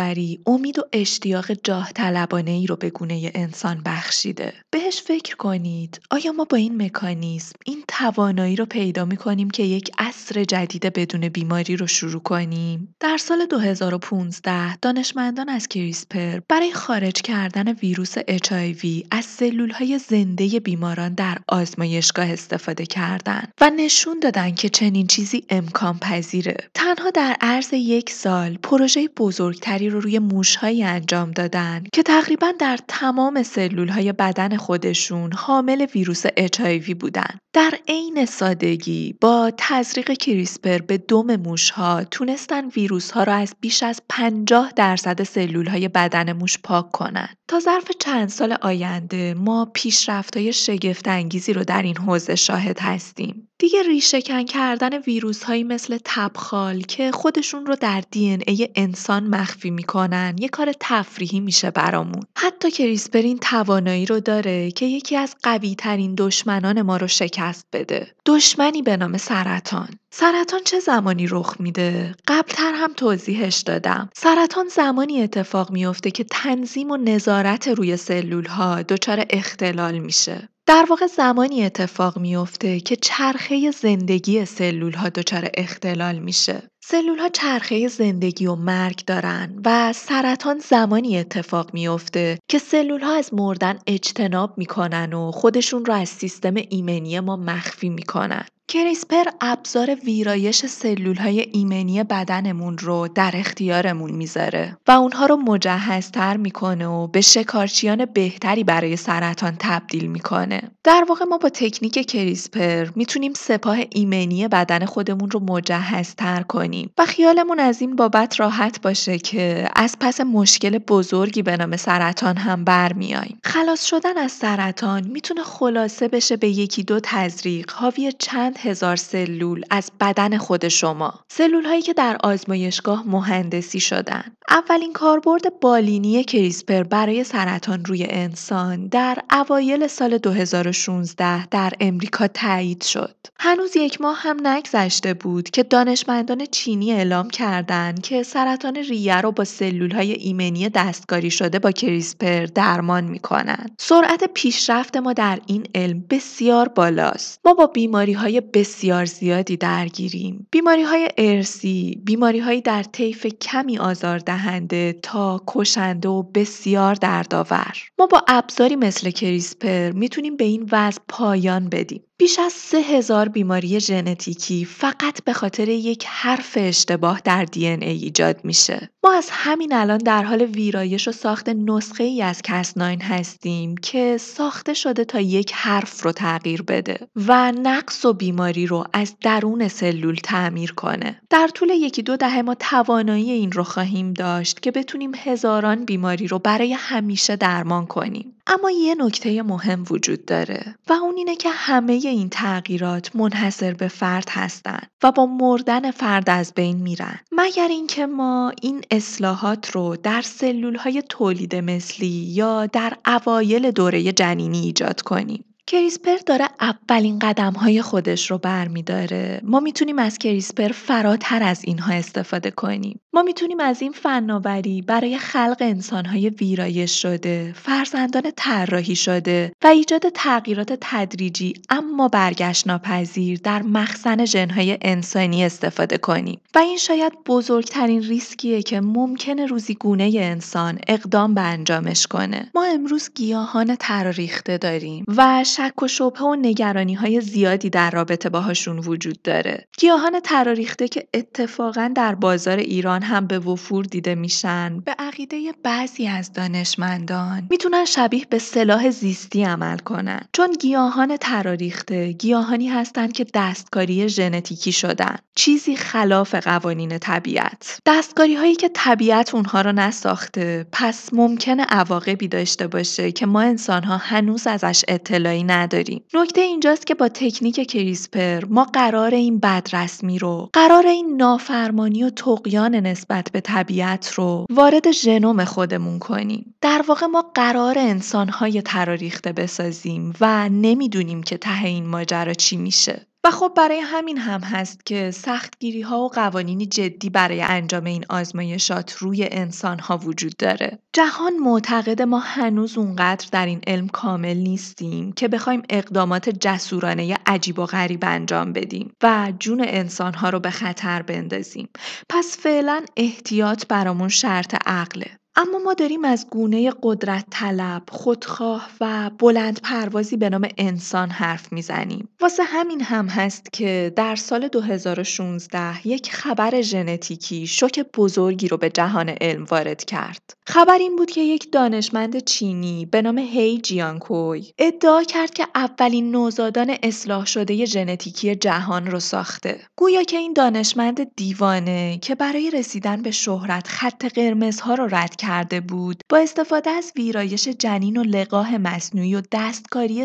فناوری 0.00 0.40
امید 0.46 0.78
و 0.78 0.82
اشتیاق 0.92 1.52
جاه 1.52 1.92
طلبانه 1.92 2.50
ای 2.50 2.66
رو 2.66 2.76
به 2.76 2.90
گونه 2.90 3.30
انسان 3.34 3.82
بخشیده. 3.86 4.52
بهش 4.70 5.02
فکر 5.02 5.36
کنید 5.36 6.00
آیا 6.10 6.32
ما 6.32 6.44
با 6.44 6.56
این 6.56 6.82
مکانیزم 6.82 7.52
این 7.64 7.84
توانایی 7.88 8.56
رو 8.56 8.66
پیدا 8.66 9.04
می 9.04 9.16
کنیم 9.16 9.50
که 9.50 9.62
یک 9.62 9.90
عصر 9.98 10.44
جدید 10.44 10.92
بدون 10.92 11.28
بیماری 11.28 11.76
رو 11.76 11.86
شروع 11.86 12.22
کنیم؟ 12.22 12.94
در 13.00 13.16
سال 13.16 13.46
2015 13.46 14.76
دانشمندان 14.76 15.48
از 15.48 15.68
کریسپر 15.68 16.40
برای 16.48 16.72
خارج 16.72 17.22
کردن 17.22 17.72
ویروس 17.72 18.18
HIV 18.18 19.06
از 19.10 19.24
سلول 19.24 19.70
های 19.70 19.98
زنده 19.98 20.60
بیماران 20.60 21.14
در 21.14 21.38
آزمایشگاه 21.48 22.26
استفاده 22.26 22.86
کردند 22.86 23.52
و 23.60 23.70
نشون 23.76 24.20
دادن 24.20 24.54
که 24.54 24.68
چنین 24.68 25.06
چیزی 25.06 25.44
امکان 25.50 25.98
پذیره. 25.98 26.56
تنها 26.74 27.10
در 27.10 27.36
عرض 27.40 27.72
یک 27.72 28.10
سال 28.10 28.58
پروژه 28.62 29.08
بزرگتری 29.08 29.89
رو 29.90 30.00
روی 30.00 30.18
موشهایی 30.18 30.84
انجام 30.84 31.30
دادن 31.30 31.84
که 31.92 32.02
تقریبا 32.02 32.52
در 32.58 32.78
تمام 32.88 33.42
سلول 33.42 33.88
های 33.88 34.12
بدن 34.12 34.56
خودشون 34.56 35.32
حامل 35.32 35.86
ویروس 35.94 36.26
HIV 36.26 36.94
بودن. 36.94 37.38
در 37.52 37.74
عین 37.88 38.26
سادگی 38.26 39.14
با 39.20 39.52
تزریق 39.56 40.12
کریسپر 40.12 40.78
به 40.78 40.98
دم 40.98 41.36
موشها 41.36 42.04
تونستن 42.04 42.68
ویروس 42.68 43.10
ها 43.10 43.22
را 43.22 43.34
از 43.34 43.54
بیش 43.60 43.82
از 43.82 44.02
50 44.08 44.72
درصد 44.76 45.22
سلول 45.22 45.66
های 45.66 45.88
بدن 45.88 46.32
موش 46.32 46.58
پاک 46.58 46.90
کنند. 46.90 47.36
تا 47.48 47.60
ظرف 47.60 47.90
چند 48.00 48.28
سال 48.28 48.52
آینده 48.52 49.34
ما 49.34 49.70
پیشرفت 49.74 50.36
های 50.36 50.52
شگفت 50.52 51.08
انگیزی 51.08 51.52
رو 51.52 51.64
در 51.64 51.82
این 51.82 51.96
حوزه 51.96 52.34
شاهد 52.34 52.78
هستیم. 52.80 53.49
دیگه 53.60 53.82
ریشهکن 53.82 54.44
کردن 54.44 54.98
ویروس 54.98 55.42
هایی 55.42 55.64
مثل 55.64 55.98
تبخال 56.04 56.80
که 56.80 57.10
خودشون 57.10 57.66
رو 57.66 57.76
در 57.76 58.02
دی 58.10 58.38
ای 58.46 58.68
انسان 58.74 59.24
مخفی 59.26 59.70
می‌کنن 59.70 60.36
یه 60.38 60.48
کار 60.48 60.72
تفریحی 60.80 61.40
میشه 61.40 61.70
برامون. 61.70 62.22
حتی 62.36 62.70
این 63.14 63.38
توانایی 63.38 64.06
رو 64.06 64.20
داره 64.20 64.70
که 64.70 64.86
یکی 64.86 65.16
از 65.16 65.36
قوی 65.42 65.74
ترین 65.74 66.14
دشمنان 66.14 66.82
ما 66.82 66.96
رو 66.96 67.06
شکست 67.06 67.66
بده. 67.72 68.14
دشمنی 68.26 68.82
به 68.82 68.96
نام 68.96 69.16
سرطان. 69.16 69.88
سرطان 70.10 70.60
چه 70.64 70.80
زمانی 70.80 71.26
رخ 71.26 71.56
میده؟ 71.58 72.14
قبلتر 72.28 72.72
هم 72.74 72.92
توضیحش 72.92 73.58
دادم. 73.58 74.10
سرطان 74.14 74.68
زمانی 74.68 75.22
اتفاق 75.22 75.70
میافته 75.70 76.10
که 76.10 76.24
تنظیم 76.24 76.90
و 76.90 76.96
نظارت 76.96 77.68
روی 77.68 77.96
سلول 77.96 78.46
ها 78.46 78.82
دچار 78.82 79.24
اختلال 79.30 79.98
میشه. 79.98 80.48
در 80.70 80.86
واقع 80.90 81.06
زمانی 81.06 81.64
اتفاق 81.64 82.18
میافته 82.18 82.80
که 82.80 82.96
چرخه 82.96 83.70
زندگی 83.70 84.44
سلول 84.44 84.92
ها 84.92 85.08
دچار 85.08 85.48
اختلال 85.54 86.18
میشه. 86.18 86.62
سلول 86.84 87.18
ها 87.18 87.28
چرخه 87.28 87.88
زندگی 87.88 88.46
و 88.46 88.54
مرگ 88.54 89.04
دارن 89.06 89.62
و 89.64 89.92
سرطان 89.92 90.58
زمانی 90.58 91.18
اتفاق 91.18 91.74
میافته 91.74 92.38
که 92.48 92.58
سلول 92.58 93.00
ها 93.00 93.14
از 93.14 93.34
مردن 93.34 93.78
اجتناب 93.86 94.58
می‌کنن 94.58 95.12
و 95.12 95.30
خودشون 95.30 95.84
رو 95.84 95.94
از 95.94 96.08
سیستم 96.08 96.54
ایمنی 96.56 97.20
ما 97.20 97.36
مخفی 97.36 97.88
می‌کنن. 97.88 98.44
کریسپر 98.70 99.24
ابزار 99.40 99.94
ویرایش 99.94 100.66
سلول 100.66 101.16
های 101.16 101.40
ایمنی 101.52 102.04
بدنمون 102.04 102.78
رو 102.78 103.08
در 103.08 103.30
اختیارمون 103.34 104.10
می‌ذاره 104.10 104.76
و 104.88 104.90
اونها 104.90 105.26
رو 105.26 105.36
مجهزتر 105.36 106.36
می‌کنه 106.36 106.86
و 106.86 107.06
به 107.06 107.20
شکارچیان 107.20 108.04
بهتری 108.04 108.64
برای 108.64 108.96
سرطان 108.96 109.56
تبدیل 109.58 110.06
می‌کنه. 110.06 110.62
در 110.84 111.04
واقع 111.08 111.24
ما 111.24 111.38
با 111.38 111.48
تکنیک 111.48 112.06
کریسپر 112.06 112.88
می‌تونیم 112.94 113.32
سپاه 113.34 113.78
ایمنی 113.90 114.48
بدن 114.48 114.84
خودمون 114.84 115.30
رو 115.30 115.40
مجهزتر 115.40 116.42
کنیم 116.42 116.90
و 116.98 117.06
خیالمون 117.06 117.60
از 117.60 117.80
این 117.80 117.96
بابت 117.96 118.40
راحت 118.40 118.82
باشه 118.82 119.18
که 119.18 119.68
از 119.76 119.96
پس 120.00 120.20
مشکل 120.20 120.78
بزرگی 120.78 121.42
به 121.42 121.56
نام 121.56 121.76
سرطان 121.76 122.36
هم 122.36 122.64
برمیاییم. 122.64 123.38
خلاص 123.44 123.84
شدن 123.84 124.18
از 124.18 124.32
سرطان 124.32 125.06
می‌تونه 125.06 125.42
خلاصه 125.42 126.08
بشه 126.08 126.36
به 126.36 126.48
یکی 126.48 126.82
دو 126.82 127.00
تزریق 127.02 127.70
حاوی 127.70 128.12
چند 128.18 128.59
هزار 128.62 128.96
سلول 128.96 129.62
از 129.70 129.90
بدن 130.00 130.38
خود 130.38 130.68
شما. 130.68 131.20
سلول 131.28 131.64
هایی 131.64 131.82
که 131.82 131.92
در 131.92 132.16
آزمایشگاه 132.24 133.04
مهندسی 133.06 133.80
شدن. 133.80 134.24
اولین 134.50 134.92
کاربرد 134.92 135.60
بالینی 135.60 136.24
کریسپر 136.24 136.82
برای 136.82 137.24
سرطان 137.24 137.84
روی 137.84 138.06
انسان 138.10 138.86
در 138.86 139.18
اوایل 139.30 139.86
سال 139.86 140.18
2016 140.18 141.46
در 141.46 141.72
امریکا 141.80 142.28
تایید 142.28 142.82
شد. 142.82 143.16
هنوز 143.38 143.76
یک 143.76 144.00
ماه 144.00 144.16
هم 144.18 144.46
نگذشته 144.46 145.14
بود 145.14 145.50
که 145.50 145.62
دانشمندان 145.62 146.46
چینی 146.46 146.92
اعلام 146.92 147.30
کردند 147.30 148.02
که 148.02 148.22
سرطان 148.22 148.76
ریه 148.76 149.20
رو 149.20 149.32
با 149.32 149.44
سلول 149.44 149.90
های 149.90 150.12
ایمنی 150.12 150.68
دستکاری 150.68 151.30
شده 151.30 151.58
با 151.58 151.70
کریسپر 151.70 152.46
درمان 152.46 153.04
می‌کنن 153.04 153.66
سرعت 153.78 154.24
پیشرفت 154.34 154.96
ما 154.96 155.12
در 155.12 155.38
این 155.46 155.66
علم 155.74 156.04
بسیار 156.10 156.68
بالاست. 156.68 157.40
ما 157.44 157.54
با 157.54 157.66
بیماری 157.66 158.12
های 158.12 158.40
بسیار 158.52 159.04
زیادی 159.04 159.56
درگیریم. 159.56 160.46
بیماری 160.50 160.82
های 160.82 161.08
ارسی، 161.18 162.00
بیماری 162.04 162.38
های 162.38 162.60
در 162.60 162.82
طیف 162.82 163.26
کمی 163.26 163.78
آزاردهنده 163.78 164.92
تا 165.02 165.42
کشنده 165.46 166.08
و 166.08 166.22
بسیار 166.22 166.94
دردآور. 166.94 167.76
ما 167.98 168.06
با 168.06 168.22
ابزاری 168.28 168.76
مثل 168.76 169.10
کریسپر 169.10 169.90
می‌تونیم 169.90 170.36
به 170.36 170.44
این 170.44 170.68
وضع 170.72 171.00
پایان 171.08 171.68
بدیم. 171.68 172.02
بیش 172.20 172.38
از 172.38 172.52
سه 172.52 172.78
هزار 172.78 173.28
بیماری 173.28 173.80
ژنتیکی 173.80 174.64
فقط 174.64 175.24
به 175.24 175.32
خاطر 175.32 175.68
یک 175.68 176.04
حرف 176.08 176.52
اشتباه 176.60 177.20
در 177.24 177.44
دی 177.44 177.66
ای 177.66 177.84
ایجاد 177.84 178.40
میشه. 178.44 178.90
ما 179.04 179.12
از 179.12 179.28
همین 179.30 179.72
الان 179.72 179.98
در 179.98 180.22
حال 180.22 180.42
ویرایش 180.42 181.08
و 181.08 181.12
ساخت 181.12 181.48
نسخه 181.48 182.04
ای 182.04 182.22
از 182.22 182.42
کسناین 182.42 183.02
هستیم 183.02 183.76
که 183.76 184.16
ساخته 184.16 184.74
شده 184.74 185.04
تا 185.04 185.20
یک 185.20 185.52
حرف 185.54 186.02
رو 186.02 186.12
تغییر 186.12 186.62
بده 186.62 187.08
و 187.16 187.52
نقص 187.52 188.04
و 188.04 188.12
بیماری 188.12 188.66
رو 188.66 188.84
از 188.92 189.14
درون 189.20 189.68
سلول 189.68 190.14
تعمیر 190.14 190.72
کنه. 190.72 191.20
در 191.30 191.48
طول 191.48 191.68
یکی 191.70 192.02
دو 192.02 192.16
دهه 192.16 192.42
ما 192.42 192.54
توانایی 192.54 193.30
این 193.30 193.52
رو 193.52 193.64
خواهیم 193.64 194.12
داشت 194.12 194.60
که 194.60 194.70
بتونیم 194.70 195.12
هزاران 195.16 195.84
بیماری 195.84 196.26
رو 196.26 196.38
برای 196.38 196.72
همیشه 196.72 197.36
درمان 197.36 197.86
کنیم. 197.86 198.39
اما 198.50 198.70
یه 198.70 198.94
نکته 198.94 199.42
مهم 199.42 199.84
وجود 199.90 200.24
داره 200.24 200.74
و 200.88 200.92
اون 200.92 201.16
اینه 201.16 201.36
که 201.36 201.50
همه 201.50 201.92
این 201.92 202.28
تغییرات 202.28 203.16
منحصر 203.16 203.74
به 203.74 203.88
فرد 203.88 204.28
هستند 204.30 204.90
و 205.02 205.12
با 205.12 205.26
مردن 205.26 205.90
فرد 205.90 206.30
از 206.30 206.52
بین 206.54 206.76
میرن. 206.76 207.18
مگر 207.32 207.68
اینکه 207.68 208.06
ما 208.06 208.52
این 208.62 208.84
اصلاحات 208.90 209.70
رو 209.70 209.96
در 209.96 210.22
سلول 210.22 210.76
های 210.76 211.02
تولید 211.08 211.56
مثلی 211.56 212.06
یا 212.06 212.66
در 212.66 212.96
اوایل 213.06 213.70
دوره 213.70 214.12
جنینی 214.12 214.60
ایجاد 214.60 215.00
کنیم. 215.00 215.44
کریسپر 215.70 216.16
داره 216.26 216.48
اولین 216.60 217.18
قدم 217.18 217.52
های 217.52 217.82
خودش 217.82 218.30
رو 218.30 218.38
برمیداره. 218.38 219.40
ما 219.44 219.60
می‌تونیم 219.60 219.98
از 219.98 220.18
کریسپر 220.18 220.68
فراتر 220.68 221.42
از 221.42 221.64
اینها 221.64 221.94
استفاده 221.94 222.50
کنیم. 222.50 223.00
ما 223.12 223.22
می‌تونیم 223.22 223.60
از 223.60 223.82
این 223.82 223.92
فناوری 223.92 224.82
برای 224.82 225.18
خلق 225.18 225.56
انسانهای 225.60 226.28
ویرایش 226.28 227.02
شده، 227.02 227.54
فرزندان 227.56 228.22
طراحی 228.36 228.96
شده 228.96 229.52
و 229.62 229.66
ایجاد 229.66 230.08
تغییرات 230.14 230.78
تدریجی 230.80 231.52
اما 231.70 232.08
برگشت 232.08 232.66
ناپذیر 232.66 233.40
در 233.42 233.62
مخزن 233.62 234.24
ژنهای 234.24 234.78
انسانی 234.82 235.44
استفاده 235.44 235.98
کنیم. 235.98 236.40
و 236.54 236.58
این 236.58 236.76
شاید 236.76 237.12
بزرگترین 237.26 238.02
ریسکیه 238.02 238.62
که 238.62 238.80
ممکنه 238.80 239.46
روزی 239.46 239.74
گونه 239.74 240.12
انسان 240.14 240.78
اقدام 240.88 241.34
به 241.34 241.40
انجامش 241.40 242.06
کنه. 242.06 242.50
ما 242.54 242.64
امروز 242.64 243.10
گیاهان 243.14 243.76
تراریخته 243.76 244.58
داریم 244.58 245.04
و 245.08 245.44
شک 245.60 245.82
و 245.82 245.88
شبه 245.88 246.20
و 246.20 246.34
نگرانی 246.34 246.94
های 246.94 247.20
زیادی 247.20 247.70
در 247.70 247.90
رابطه 247.90 248.28
باهاشون 248.28 248.78
وجود 248.78 249.22
داره. 249.22 249.68
گیاهان 249.78 250.20
تراریخته 250.20 250.88
که 250.88 251.08
اتفاقا 251.14 251.92
در 251.94 252.14
بازار 252.14 252.56
ایران 252.56 253.02
هم 253.02 253.26
به 253.26 253.38
وفور 253.38 253.84
دیده 253.84 254.14
میشن 254.14 254.80
به 254.80 254.94
عقیده 254.98 255.52
بعضی 255.62 256.06
از 256.06 256.32
دانشمندان. 256.32 257.46
می‌تونن 257.50 257.84
شبیه 257.84 258.26
به 258.30 258.38
سلاح 258.38 258.90
زیستی 258.90 259.44
عمل 259.44 259.78
کنن. 259.78 260.20
چون 260.32 260.52
گیاهان 260.60 261.16
تراریخته 261.16 262.12
گیاهانی 262.12 262.68
هستند 262.68 263.12
که 263.12 263.26
دستکاری 263.34 264.08
ژنتیکی 264.08 264.72
شدن. 264.72 265.16
چیزی 265.34 265.76
خلاف 265.76 266.34
قوانین 266.34 266.98
طبیعت. 266.98 267.78
دستکاری 267.86 268.34
هایی 268.34 268.54
که 268.54 268.70
طبیعت 268.74 269.34
اونها 269.34 269.60
رو 269.60 269.72
نساخته 269.72 270.66
پس 270.72 271.08
ممکنه 271.12 271.64
عواقبی 271.64 272.28
داشته 272.28 272.66
باشه 272.66 273.12
که 273.12 273.26
ما 273.26 273.40
انسان 273.40 273.84
ها 273.84 273.96
هنوز 273.96 274.46
ازش 274.46 274.84
اطلاعی 274.88 275.49
نداریم. 275.50 276.02
نکته 276.14 276.40
اینجاست 276.40 276.86
که 276.86 276.94
با 276.94 277.08
تکنیک 277.08 277.70
کریسپر 277.70 278.44
ما 278.44 278.64
قرار 278.64 279.14
این 279.14 279.38
بدرسمی 279.38 280.18
رو 280.18 280.50
قرار 280.52 280.86
این 280.86 281.16
نافرمانی 281.16 282.02
و 282.04 282.10
تقیان 282.10 282.74
نسبت 282.74 283.30
به 283.32 283.40
طبیعت 283.40 284.12
رو 284.12 284.46
وارد 284.50 284.90
ژنوم 284.90 285.44
خودمون 285.44 285.98
کنیم. 285.98 286.54
در 286.60 286.84
واقع 286.88 287.06
ما 287.06 287.24
قرار 287.34 287.78
انسانهای 287.78 288.62
تراریخته 288.62 289.32
بسازیم 289.32 290.12
و 290.20 290.48
نمی‌دونیم 290.48 291.22
که 291.22 291.36
ته 291.36 291.64
این 291.64 291.86
ماجرا 291.86 292.34
چی 292.34 292.56
میشه. 292.56 293.06
و 293.24 293.30
خب 293.30 293.52
برای 293.56 293.78
همین 293.78 294.18
هم 294.18 294.40
هست 294.40 294.86
که 294.86 295.10
سختگیری 295.10 295.80
ها 295.80 296.00
و 296.00 296.08
قوانینی 296.08 296.66
جدی 296.66 297.10
برای 297.10 297.42
انجام 297.42 297.84
این 297.84 298.04
آزمایشات 298.08 298.96
روی 298.96 299.28
انسان 299.30 299.78
ها 299.78 299.96
وجود 299.96 300.36
داره. 300.36 300.78
جهان 300.92 301.38
معتقد 301.38 302.02
ما 302.02 302.18
هنوز 302.18 302.78
اونقدر 302.78 303.28
در 303.32 303.46
این 303.46 303.60
علم 303.66 303.88
کامل 303.88 304.36
نیستیم 304.36 305.12
که 305.12 305.28
بخوایم 305.28 305.62
اقدامات 305.70 306.28
جسورانه 306.28 307.18
عجیب 307.26 307.58
و 307.58 307.66
غریب 307.66 308.00
انجام 308.02 308.52
بدیم 308.52 308.92
و 309.02 309.32
جون 309.38 309.64
انسان 309.68 310.14
ها 310.14 310.30
رو 310.30 310.40
به 310.40 310.50
خطر 310.50 311.02
بندازیم. 311.02 311.68
پس 312.08 312.38
فعلا 312.38 312.84
احتیاط 312.96 313.66
برامون 313.66 314.08
شرط 314.08 314.54
عقله. 314.66 315.19
اما 315.36 315.58
ما 315.58 315.74
داریم 315.74 316.04
از 316.04 316.26
گونه 316.30 316.72
قدرت 316.82 317.24
طلب، 317.30 317.82
خودخواه 317.90 318.68
و 318.80 319.10
بلند 319.18 319.60
پروازی 319.62 320.16
به 320.16 320.30
نام 320.30 320.48
انسان 320.58 321.10
حرف 321.10 321.52
می‌زنیم. 321.52 322.08
واسه 322.20 322.42
همین 322.42 322.80
هم 322.80 323.06
هست 323.06 323.52
که 323.52 323.92
در 323.96 324.16
سال 324.16 324.48
2016 324.48 325.86
یک 325.86 326.12
خبر 326.12 326.60
ژنتیکی 326.60 327.46
شوک 327.46 327.80
بزرگی 327.96 328.48
رو 328.48 328.56
به 328.56 328.70
جهان 328.70 329.08
علم 329.08 329.44
وارد 329.44 329.84
کرد. 329.84 330.34
خبر 330.46 330.78
این 330.78 330.96
بود 330.96 331.10
که 331.10 331.20
یک 331.20 331.52
دانشمند 331.52 332.24
چینی 332.24 332.86
به 332.86 333.02
نام 333.02 333.18
هی 333.18 333.58
جیانکوی 333.58 334.52
ادعا 334.58 335.02
کرد 335.02 335.30
که 335.30 335.46
اولین 335.54 336.10
نوزادان 336.10 336.76
اصلاح 336.82 337.26
شده 337.26 337.64
ژنتیکی 337.64 338.36
جهان 338.36 338.86
رو 338.86 339.00
ساخته. 339.00 339.60
گویا 339.76 340.02
که 340.02 340.16
این 340.16 340.32
دانشمند 340.32 341.14
دیوانه 341.16 341.98
که 341.98 342.14
برای 342.14 342.50
رسیدن 342.50 343.02
به 343.02 343.10
شهرت 343.10 343.68
خط 343.68 344.04
قرمزها 344.04 344.74
رو 344.74 344.86
رد 344.94 345.16
کرده 345.20 345.60
بود. 345.60 346.02
با 346.08 346.18
استفاده 346.18 346.70
از 346.70 346.92
ویرایش 346.96 347.48
جنین 347.48 347.96
و 347.96 348.02
لقاح 348.02 348.56
مصنوعی 348.56 349.14
و 349.14 349.22
دستکاری 349.32 350.04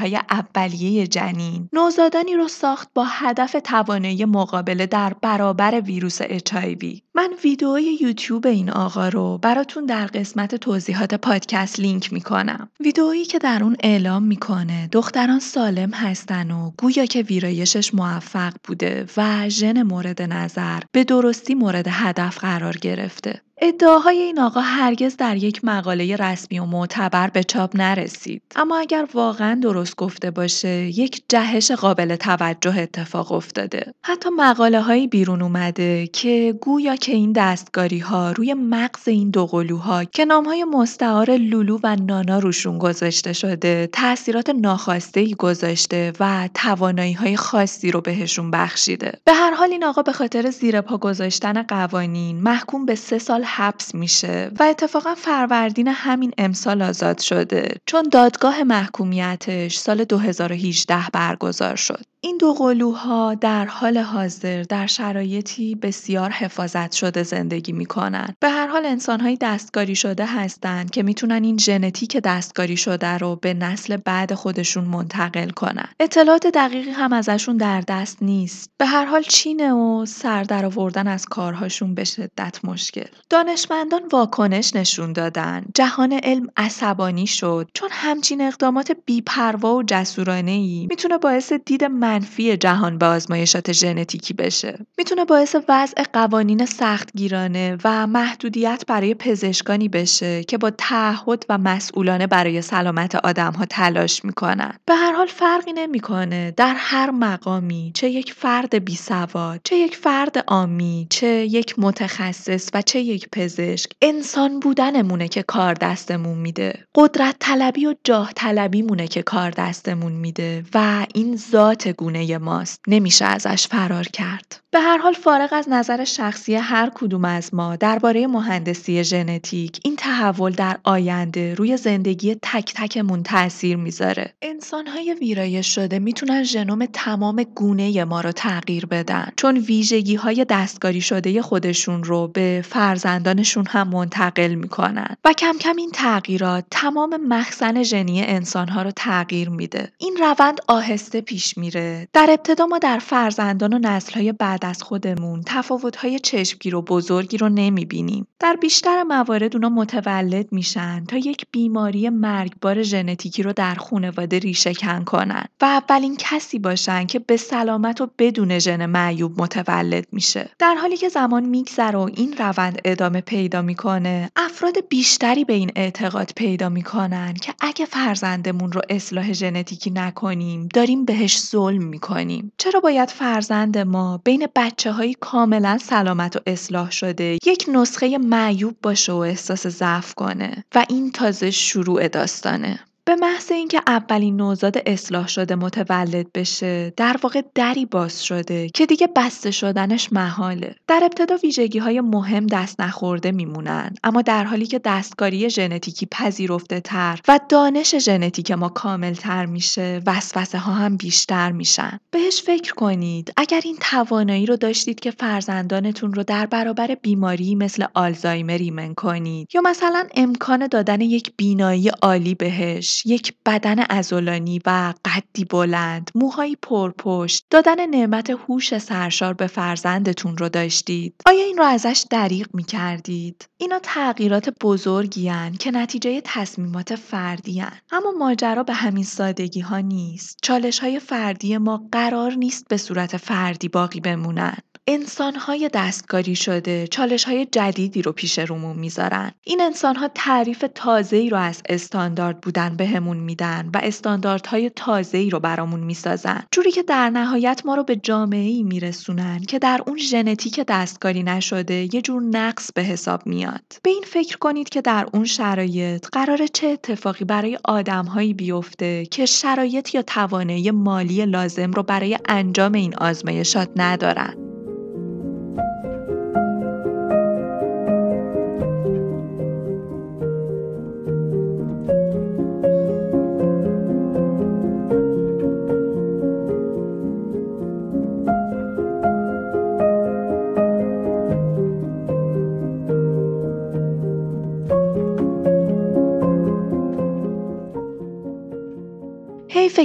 های 0.00 0.20
اولیه 0.30 1.06
جنین 1.06 1.68
نوزادانی 1.72 2.34
رو 2.34 2.48
ساخت 2.48 2.88
با 2.94 3.04
هدف 3.08 3.56
توانایی 3.64 4.24
مقابله 4.24 4.86
در 4.86 5.12
برابر 5.22 5.80
ویروس 5.80 6.22
HIV 6.22 7.00
من 7.14 7.30
ویدئوی 7.44 7.98
یوتیوب 8.00 8.46
این 8.46 8.70
آقا 8.70 9.08
رو 9.08 9.38
براتون 9.38 9.86
در 9.86 10.06
قسمت 10.06 10.54
توضیحات 10.54 11.14
پادکست 11.14 11.80
لینک 11.80 12.12
می‌کنم. 12.12 12.68
ویدئویی 12.80 13.24
که 13.24 13.38
در 13.38 13.62
اون 13.62 13.76
اعلام 13.80 14.22
می‌کنه 14.22 14.88
دختران 14.92 15.40
سالم 15.40 15.90
هستن 15.90 16.50
و 16.50 16.70
گویا 16.78 17.06
که 17.06 17.22
ویرایشش 17.22 17.94
موفق 17.94 18.52
بوده 18.64 19.06
و 19.16 19.48
ژن 19.48 19.82
مورد 19.82 20.22
نظر 20.22 20.80
به 20.92 21.04
درستی 21.04 21.54
مورد 21.54 21.86
هدف 21.90 22.38
قرار 22.38 22.76
گرفته. 22.76 23.40
ادعاهای 23.60 24.18
این 24.18 24.40
آقا 24.40 24.60
هرگز 24.60 25.16
در 25.16 25.36
یک 25.36 25.64
مقاله 25.64 26.16
رسمی 26.16 26.58
و 26.58 26.64
معتبر 26.64 27.30
به 27.30 27.44
چاپ 27.44 27.76
نرسید. 27.76 28.42
اما 28.56 28.78
اگر 28.78 29.08
واقعا 29.14 29.60
درست 29.62 29.96
گفته 29.96 30.30
باشه 30.30 30.68
یک 30.68 31.22
جهش 31.28 31.70
قابل 31.70 32.16
توجه 32.16 32.78
اتفاق 32.78 33.32
افتاده. 33.32 33.94
حتی 34.02 34.28
مقاله 34.30 34.80
هایی 34.80 35.06
بیرون 35.06 35.42
اومده 35.42 36.06
که 36.06 36.58
گویا 36.60 36.96
که 36.96 37.12
این 37.12 37.32
دستگاری 37.32 37.98
ها 37.98 38.32
روی 38.32 38.54
مغز 38.54 39.08
این 39.08 39.30
دو 39.30 39.46
قلوها 39.46 40.04
که 40.04 40.24
نام 40.24 40.44
های 40.44 40.64
مستعار 40.64 41.30
لولو 41.30 41.78
و 41.82 41.96
نانا 41.96 42.38
روشون 42.38 42.78
گذاشته 42.78 43.32
شده 43.32 43.88
تاثیرات 43.92 44.50
ناخواسته 44.50 45.20
ای 45.20 45.34
گذاشته 45.34 46.12
و 46.20 46.48
توانایی 46.54 47.12
های 47.12 47.36
خاصی 47.36 47.90
رو 47.90 48.00
بهشون 48.00 48.50
بخشیده. 48.50 49.12
به 49.24 49.32
هر 49.32 49.54
حال 49.54 49.70
این 49.70 49.84
آقا 49.84 50.02
به 50.02 50.12
خاطر 50.12 50.50
زیر 50.50 50.80
پا 50.80 50.98
گذاشتن 50.98 51.62
قوانین 51.62 52.42
محکوم 52.42 52.86
به 52.86 52.94
سه 52.94 53.18
سال 53.18 53.45
حبس 53.46 53.94
میشه 53.94 54.50
و 54.58 54.62
اتفاقا 54.62 55.14
فروردین 55.14 55.88
همین 55.88 56.32
امسال 56.38 56.82
آزاد 56.82 57.18
شده 57.18 57.68
چون 57.86 58.08
دادگاه 58.12 58.62
محکومیتش 58.62 59.76
سال 59.76 60.04
2018 60.04 61.10
برگزار 61.12 61.76
شد. 61.76 62.04
این 62.26 62.36
دو 62.36 62.52
قلوها 62.52 63.34
در 63.34 63.66
حال 63.66 63.98
حاضر 63.98 64.62
در 64.62 64.86
شرایطی 64.86 65.74
بسیار 65.74 66.30
حفاظت 66.30 66.92
شده 66.92 67.22
زندگی 67.22 67.72
می‌کنن. 67.72 68.34
به 68.40 68.48
هر 68.48 68.66
حال 68.66 68.86
انسانهایی 68.86 69.36
دستکاری 69.40 69.94
شده 69.94 70.26
هستند 70.26 70.90
که 70.90 71.02
می‌تونن 71.02 71.44
این 71.44 71.58
ژنتیک 71.58 72.16
دستکاری 72.16 72.76
شده 72.76 73.18
رو 73.18 73.36
به 73.36 73.54
نسل 73.54 73.96
بعد 73.96 74.34
خودشون 74.34 74.84
منتقل 74.84 75.50
کنن. 75.50 75.88
اطلاعات 76.00 76.46
دقیقی 76.46 76.90
هم 76.90 77.12
ازشون 77.12 77.56
در 77.56 77.80
دست 77.88 78.22
نیست. 78.22 78.70
به 78.78 78.86
هر 78.86 79.04
حال 79.04 79.22
چینه 79.22 79.72
و 79.72 80.04
سر 80.06 80.42
در 80.42 80.66
آوردن 80.66 81.08
از 81.08 81.24
کارهاشون 81.24 81.94
به 81.94 82.04
شدت 82.04 82.58
مشکل. 82.64 83.08
دانشمندان 83.30 84.02
واکنش 84.12 84.76
نشون 84.76 85.12
دادن. 85.12 85.64
جهان 85.74 86.12
علم 86.22 86.46
عصبانی 86.56 87.26
شد 87.26 87.68
چون 87.74 87.88
همچین 87.92 88.40
اقدامات 88.40 88.92
بیپروا 89.06 89.76
و 89.76 89.82
جسورانه 89.82 90.50
ای 90.50 90.86
می‌تونه 90.90 91.18
باعث 91.18 91.52
دید 91.52 91.84
منفی 92.16 92.56
جهان 92.56 92.98
به 92.98 93.06
آزمایشات 93.06 93.72
ژنتیکی 93.72 94.34
بشه. 94.34 94.86
می‌تونه 94.98 95.24
باعث 95.24 95.56
وضع 95.68 96.02
قوانین 96.12 96.66
سختگیرانه 96.66 97.76
و 97.84 98.06
محدودیت 98.06 98.84
برای 98.86 99.14
پزشکانی 99.14 99.88
بشه 99.88 100.44
که 100.44 100.58
با 100.58 100.70
تعهد 100.70 101.44
و 101.48 101.58
مسئولانه 101.58 102.26
برای 102.26 102.62
سلامت 102.62 103.14
آدمها 103.14 103.64
تلاش 103.64 104.24
می‌کنن. 104.24 104.72
به 104.86 104.94
هر 104.94 105.12
حال 105.12 105.26
فرقی 105.26 105.72
نمی‌کنه 105.72 106.50
در 106.56 106.74
هر 106.78 107.10
مقامی 107.10 107.92
چه 107.94 108.10
یک 108.10 108.32
فرد 108.32 108.84
بی 108.84 108.96
سواد، 108.96 109.60
چه 109.64 109.76
یک 109.76 109.96
فرد 109.96 110.44
آمی، 110.46 111.06
چه 111.10 111.26
یک 111.26 111.74
متخصص 111.78 112.70
و 112.74 112.82
چه 112.82 113.00
یک 113.00 113.28
پزشک 113.32 113.90
انسان 114.02 114.60
بودنمونه 114.60 115.28
که 115.28 115.42
کار 115.42 115.74
دستمون 115.74 116.38
میده. 116.38 116.86
قدرت 116.94 117.36
طلبی 117.40 117.86
و 117.86 117.94
جاه 118.04 118.32
طلبی 118.32 118.82
مونه 118.82 119.08
که 119.08 119.22
کار 119.22 119.50
دستمون 119.50 120.12
میده 120.12 120.64
و 120.74 121.06
این 121.14 121.36
ذات 121.36 121.88
گونه 121.96 122.38
ماست. 122.38 122.80
نمیشه 122.88 123.24
ازش 123.24 123.66
فرار 123.66 124.04
کرد. 124.04 124.60
به 124.70 124.80
هر 124.80 124.98
حال 124.98 125.12
فارغ 125.12 125.48
از 125.52 125.68
نظر 125.68 126.04
شخصی 126.04 126.54
هر 126.54 126.90
کدوم 126.94 127.24
از 127.24 127.54
ما 127.54 127.76
درباره 127.76 128.26
مهندسی 128.26 129.04
ژنتیک 129.04 129.80
این 129.84 129.96
تحول 129.96 130.52
در 130.52 130.78
آینده 130.84 131.54
روی 131.54 131.76
زندگی 131.76 132.36
تک 132.42 132.74
تکمون 132.74 133.22
تاثیر 133.22 133.76
می‌ذاره. 133.76 134.34
انسانهای 134.42 135.16
ویرایش 135.20 135.74
شده 135.74 135.98
می‌تونن 135.98 136.42
ژنوم 136.42 136.86
تمام 136.86 137.42
گونه 137.42 138.04
ما 138.04 138.20
رو 138.20 138.32
تغییر 138.32 138.86
بدن 138.86 139.28
چون 139.36 139.56
ویژگی 139.56 140.14
های 140.14 140.46
دستکاری 140.48 141.00
شده 141.00 141.42
خودشون 141.42 142.04
رو 142.04 142.28
به 142.28 142.64
فرزندانشون 142.68 143.66
هم 143.66 143.88
منتقل 143.88 144.54
می‌کنن 144.54 145.16
و 145.24 145.32
کم 145.32 145.54
کم 145.60 145.76
این 145.76 145.90
تغییرات 145.94 146.64
تمام 146.70 147.16
مخزن 147.28 147.82
ژنی 147.82 148.22
انسانها 148.22 148.82
رو 148.82 148.90
تغییر 148.96 149.48
میده. 149.48 149.92
این 149.98 150.16
روند 150.16 150.60
آهسته 150.68 151.20
پیش 151.20 151.58
میره 151.58 151.85
در 152.12 152.26
ابتدا 152.30 152.66
ما 152.66 152.78
در 152.78 152.98
فرزندان 152.98 153.72
و 153.72 153.78
نسلهای 153.78 154.32
بعد 154.32 154.64
از 154.64 154.82
خودمون 154.82 155.42
تفاوتهای 155.46 156.18
چشمگیر 156.18 156.74
و 156.74 156.82
بزرگی 156.82 157.36
رو 157.36 157.48
نمی‌بینیم. 157.48 158.26
در 158.40 158.56
بیشتر 158.60 159.02
موارد 159.02 159.54
اونا 159.56 159.68
متولد 159.68 160.52
میشن 160.52 161.04
تا 161.04 161.16
یک 161.16 161.46
بیماری 161.52 162.08
مرگبار 162.08 162.82
ژنتیکی 162.82 163.42
رو 163.42 163.52
در 163.52 163.74
خانواده 163.74 164.38
ریشه 164.38 164.74
کن 164.74 165.04
کنن 165.04 165.44
و 165.60 165.64
اولین 165.64 166.16
کسی 166.18 166.58
باشن 166.58 167.06
که 167.06 167.18
به 167.18 167.36
سلامت 167.36 168.00
و 168.00 168.08
بدون 168.18 168.58
ژن 168.58 168.86
معیوب 168.86 169.42
متولد 169.42 170.06
میشه. 170.12 170.50
در 170.58 170.74
حالی 170.74 170.96
که 170.96 171.08
زمان 171.08 171.44
میگذره 171.44 171.98
و 171.98 172.08
این 172.14 172.34
روند 172.38 172.80
ادامه 172.84 173.20
پیدا 173.20 173.62
می‌کنه 173.62 174.30
افراد 174.36 174.74
بیشتری 174.88 175.44
به 175.44 175.52
این 175.52 175.70
اعتقاد 175.76 176.32
پیدا 176.36 176.68
می‌کنن 176.68 177.34
که 177.34 177.54
اگه 177.60 177.84
فرزندمون 177.84 178.72
رو 178.72 178.80
اصلاح 178.90 179.32
ژنتیکی 179.32 179.90
نکنیم 179.90 180.68
داریم 180.74 181.04
بهش 181.04 181.40
ظلم 181.40 181.75
می‌کنیم. 181.84 182.52
چرا 182.58 182.80
باید 182.80 183.10
فرزند 183.10 183.78
ما 183.78 184.20
بین 184.24 184.46
بچه 184.56 184.92
های 184.92 185.14
کاملا 185.20 185.78
سلامت 185.78 186.36
و 186.36 186.40
اصلاح 186.46 186.90
شده 186.90 187.38
یک 187.46 187.64
نسخه 187.68 188.18
معیوب 188.18 188.76
باشه 188.82 189.12
و 189.12 189.16
احساس 189.16 189.66
ضعف 189.66 190.14
کنه 190.14 190.64
و 190.74 190.84
این 190.88 191.12
تازه 191.12 191.50
شروع 191.50 192.08
داستانه؟ 192.08 192.80
به 193.08 193.14
محض 193.14 193.52
اینکه 193.52 193.80
اولین 193.86 194.36
نوزاد 194.36 194.76
اصلاح 194.86 195.28
شده 195.28 195.54
متولد 195.54 196.32
بشه 196.32 196.92
در 196.96 197.16
واقع 197.22 197.42
دری 197.54 197.86
باز 197.86 198.24
شده 198.24 198.68
که 198.68 198.86
دیگه 198.86 199.08
بسته 199.16 199.50
شدنش 199.50 200.12
محاله. 200.12 200.74
در 200.88 201.00
ابتدا 201.02 201.36
ویژگی 201.36 201.78
های 201.78 202.00
مهم 202.00 202.46
دست 202.46 202.80
نخورده 202.80 203.32
میمونن 203.32 203.94
اما 204.04 204.22
در 204.22 204.44
حالی 204.44 204.66
که 204.66 204.80
دستکاری 204.84 205.50
ژنتیکی 205.50 206.06
پذیرفته 206.06 206.80
تر 206.80 207.20
و 207.28 207.40
دانش 207.48 207.94
ژنتیک 207.94 208.50
ما 208.50 208.68
کامل 208.68 209.14
تر 209.14 209.46
میشه 209.46 210.02
وسوسه 210.06 210.58
ها 210.58 210.72
هم 210.72 210.96
بیشتر 210.96 211.52
میشن. 211.52 211.98
بهش 212.10 212.42
فکر 212.42 212.74
کنید. 212.74 213.32
اگر 213.36 213.60
این 213.64 213.76
توانایی 213.80 214.46
رو 214.46 214.56
داشتید 214.56 215.00
که 215.00 215.10
فرزندانتون 215.10 216.14
رو 216.14 216.22
در 216.22 216.46
برابر 216.46 216.94
بیماری 217.02 217.54
مثل 217.54 217.84
آلزایمر 217.94 218.58
ایمن 218.58 218.94
کنید 218.94 219.48
یا 219.54 219.60
مثلا 219.60 220.06
امکان 220.14 220.66
دادن 220.66 221.00
یک 221.00 221.32
بینایی 221.36 221.88
عالی 221.88 222.34
بهش 222.34 222.95
یک 223.04 223.34
بدن 223.46 223.84
ازولانی 223.90 224.60
و 224.66 224.94
قدی 225.04 225.44
بلند، 225.44 226.10
موهایی 226.14 226.56
پرپشت، 226.62 227.46
دادن 227.50 227.86
نعمت 227.86 228.30
هوش 228.30 228.78
سرشار 228.78 229.34
به 229.34 229.46
فرزندتون 229.46 230.38
رو 230.38 230.48
داشتید. 230.48 231.14
آیا 231.26 231.44
این 231.44 231.58
رو 231.58 231.64
ازش 231.64 232.04
دریغ 232.10 232.46
می 232.54 232.64
کردید؟ 232.64 233.48
اینا 233.56 233.78
تغییرات 233.82 234.50
بزرگی 234.60 235.26
که 235.58 235.70
نتیجه 235.70 236.20
تصمیمات 236.24 236.94
فردی. 236.94 237.62
اما 237.90 238.12
ماجرا 238.18 238.62
به 238.62 238.72
همین 238.72 239.04
سادگی 239.04 239.60
ها 239.60 239.78
نیست. 239.78 240.38
چالش 240.42 240.78
های 240.78 241.00
فردی 241.00 241.58
ما 241.58 241.88
قرار 241.92 242.32
نیست 242.32 242.68
به 242.68 242.76
صورت 242.76 243.16
فردی 243.16 243.68
باقی 243.68 244.00
بمونن. 244.00 244.56
انسانهای 244.88 245.70
دستکاری 245.74 246.36
شده 246.36 246.86
چالشهای 246.86 247.46
جدیدی 247.52 248.02
رو 248.02 248.12
پیش 248.12 248.38
رومون 248.38 248.76
می‌ذارن. 248.76 249.32
این 249.44 249.60
انسانها 249.60 250.08
تعریف 250.14 250.64
ای 251.12 251.30
رو 251.30 251.36
از 251.36 251.62
استاندارد 251.68 252.40
بودن 252.40 252.76
بهمون 252.76 253.16
میدن 253.16 253.70
و 253.74 253.80
استانداردهای 253.82 254.70
ای 255.12 255.30
رو 255.30 255.40
برامون 255.40 255.80
می‌سازن. 255.80 256.44
جوری 256.50 256.70
که 256.70 256.82
در 256.82 257.10
نهایت 257.10 257.62
ما 257.64 257.74
رو 257.74 257.84
به 257.84 257.96
جامعه 257.96 258.48
ای 258.48 258.62
میرسونن 258.62 259.40
که 259.40 259.58
در 259.58 259.80
اون 259.86 259.98
ژنتیک 259.98 260.60
دستکاری 260.68 261.22
نشده 261.22 261.94
یه 261.94 262.02
جور 262.02 262.22
نقص 262.22 262.72
به 262.72 262.82
حساب 262.82 263.26
میاد. 263.26 263.62
به 263.82 263.90
این 263.90 264.04
فکر 264.06 264.38
کنید 264.38 264.68
که 264.68 264.80
در 264.80 265.06
اون 265.12 265.24
شرایط 265.24 266.06
قرار 266.12 266.46
چه 266.46 266.66
اتفاقی 266.66 267.24
برای 267.24 267.58
آدمهایی 267.64 268.34
بیفته 268.34 269.06
که 269.06 269.26
شرایط 269.26 269.94
یا 269.94 270.02
توانایی 270.02 270.70
مالی 270.70 271.26
لازم 271.26 271.70
رو 271.70 271.82
برای 271.82 272.18
انجام 272.28 272.72
این 272.72 272.94
آزمایشات 272.94 273.68
ندارن. 273.76 274.55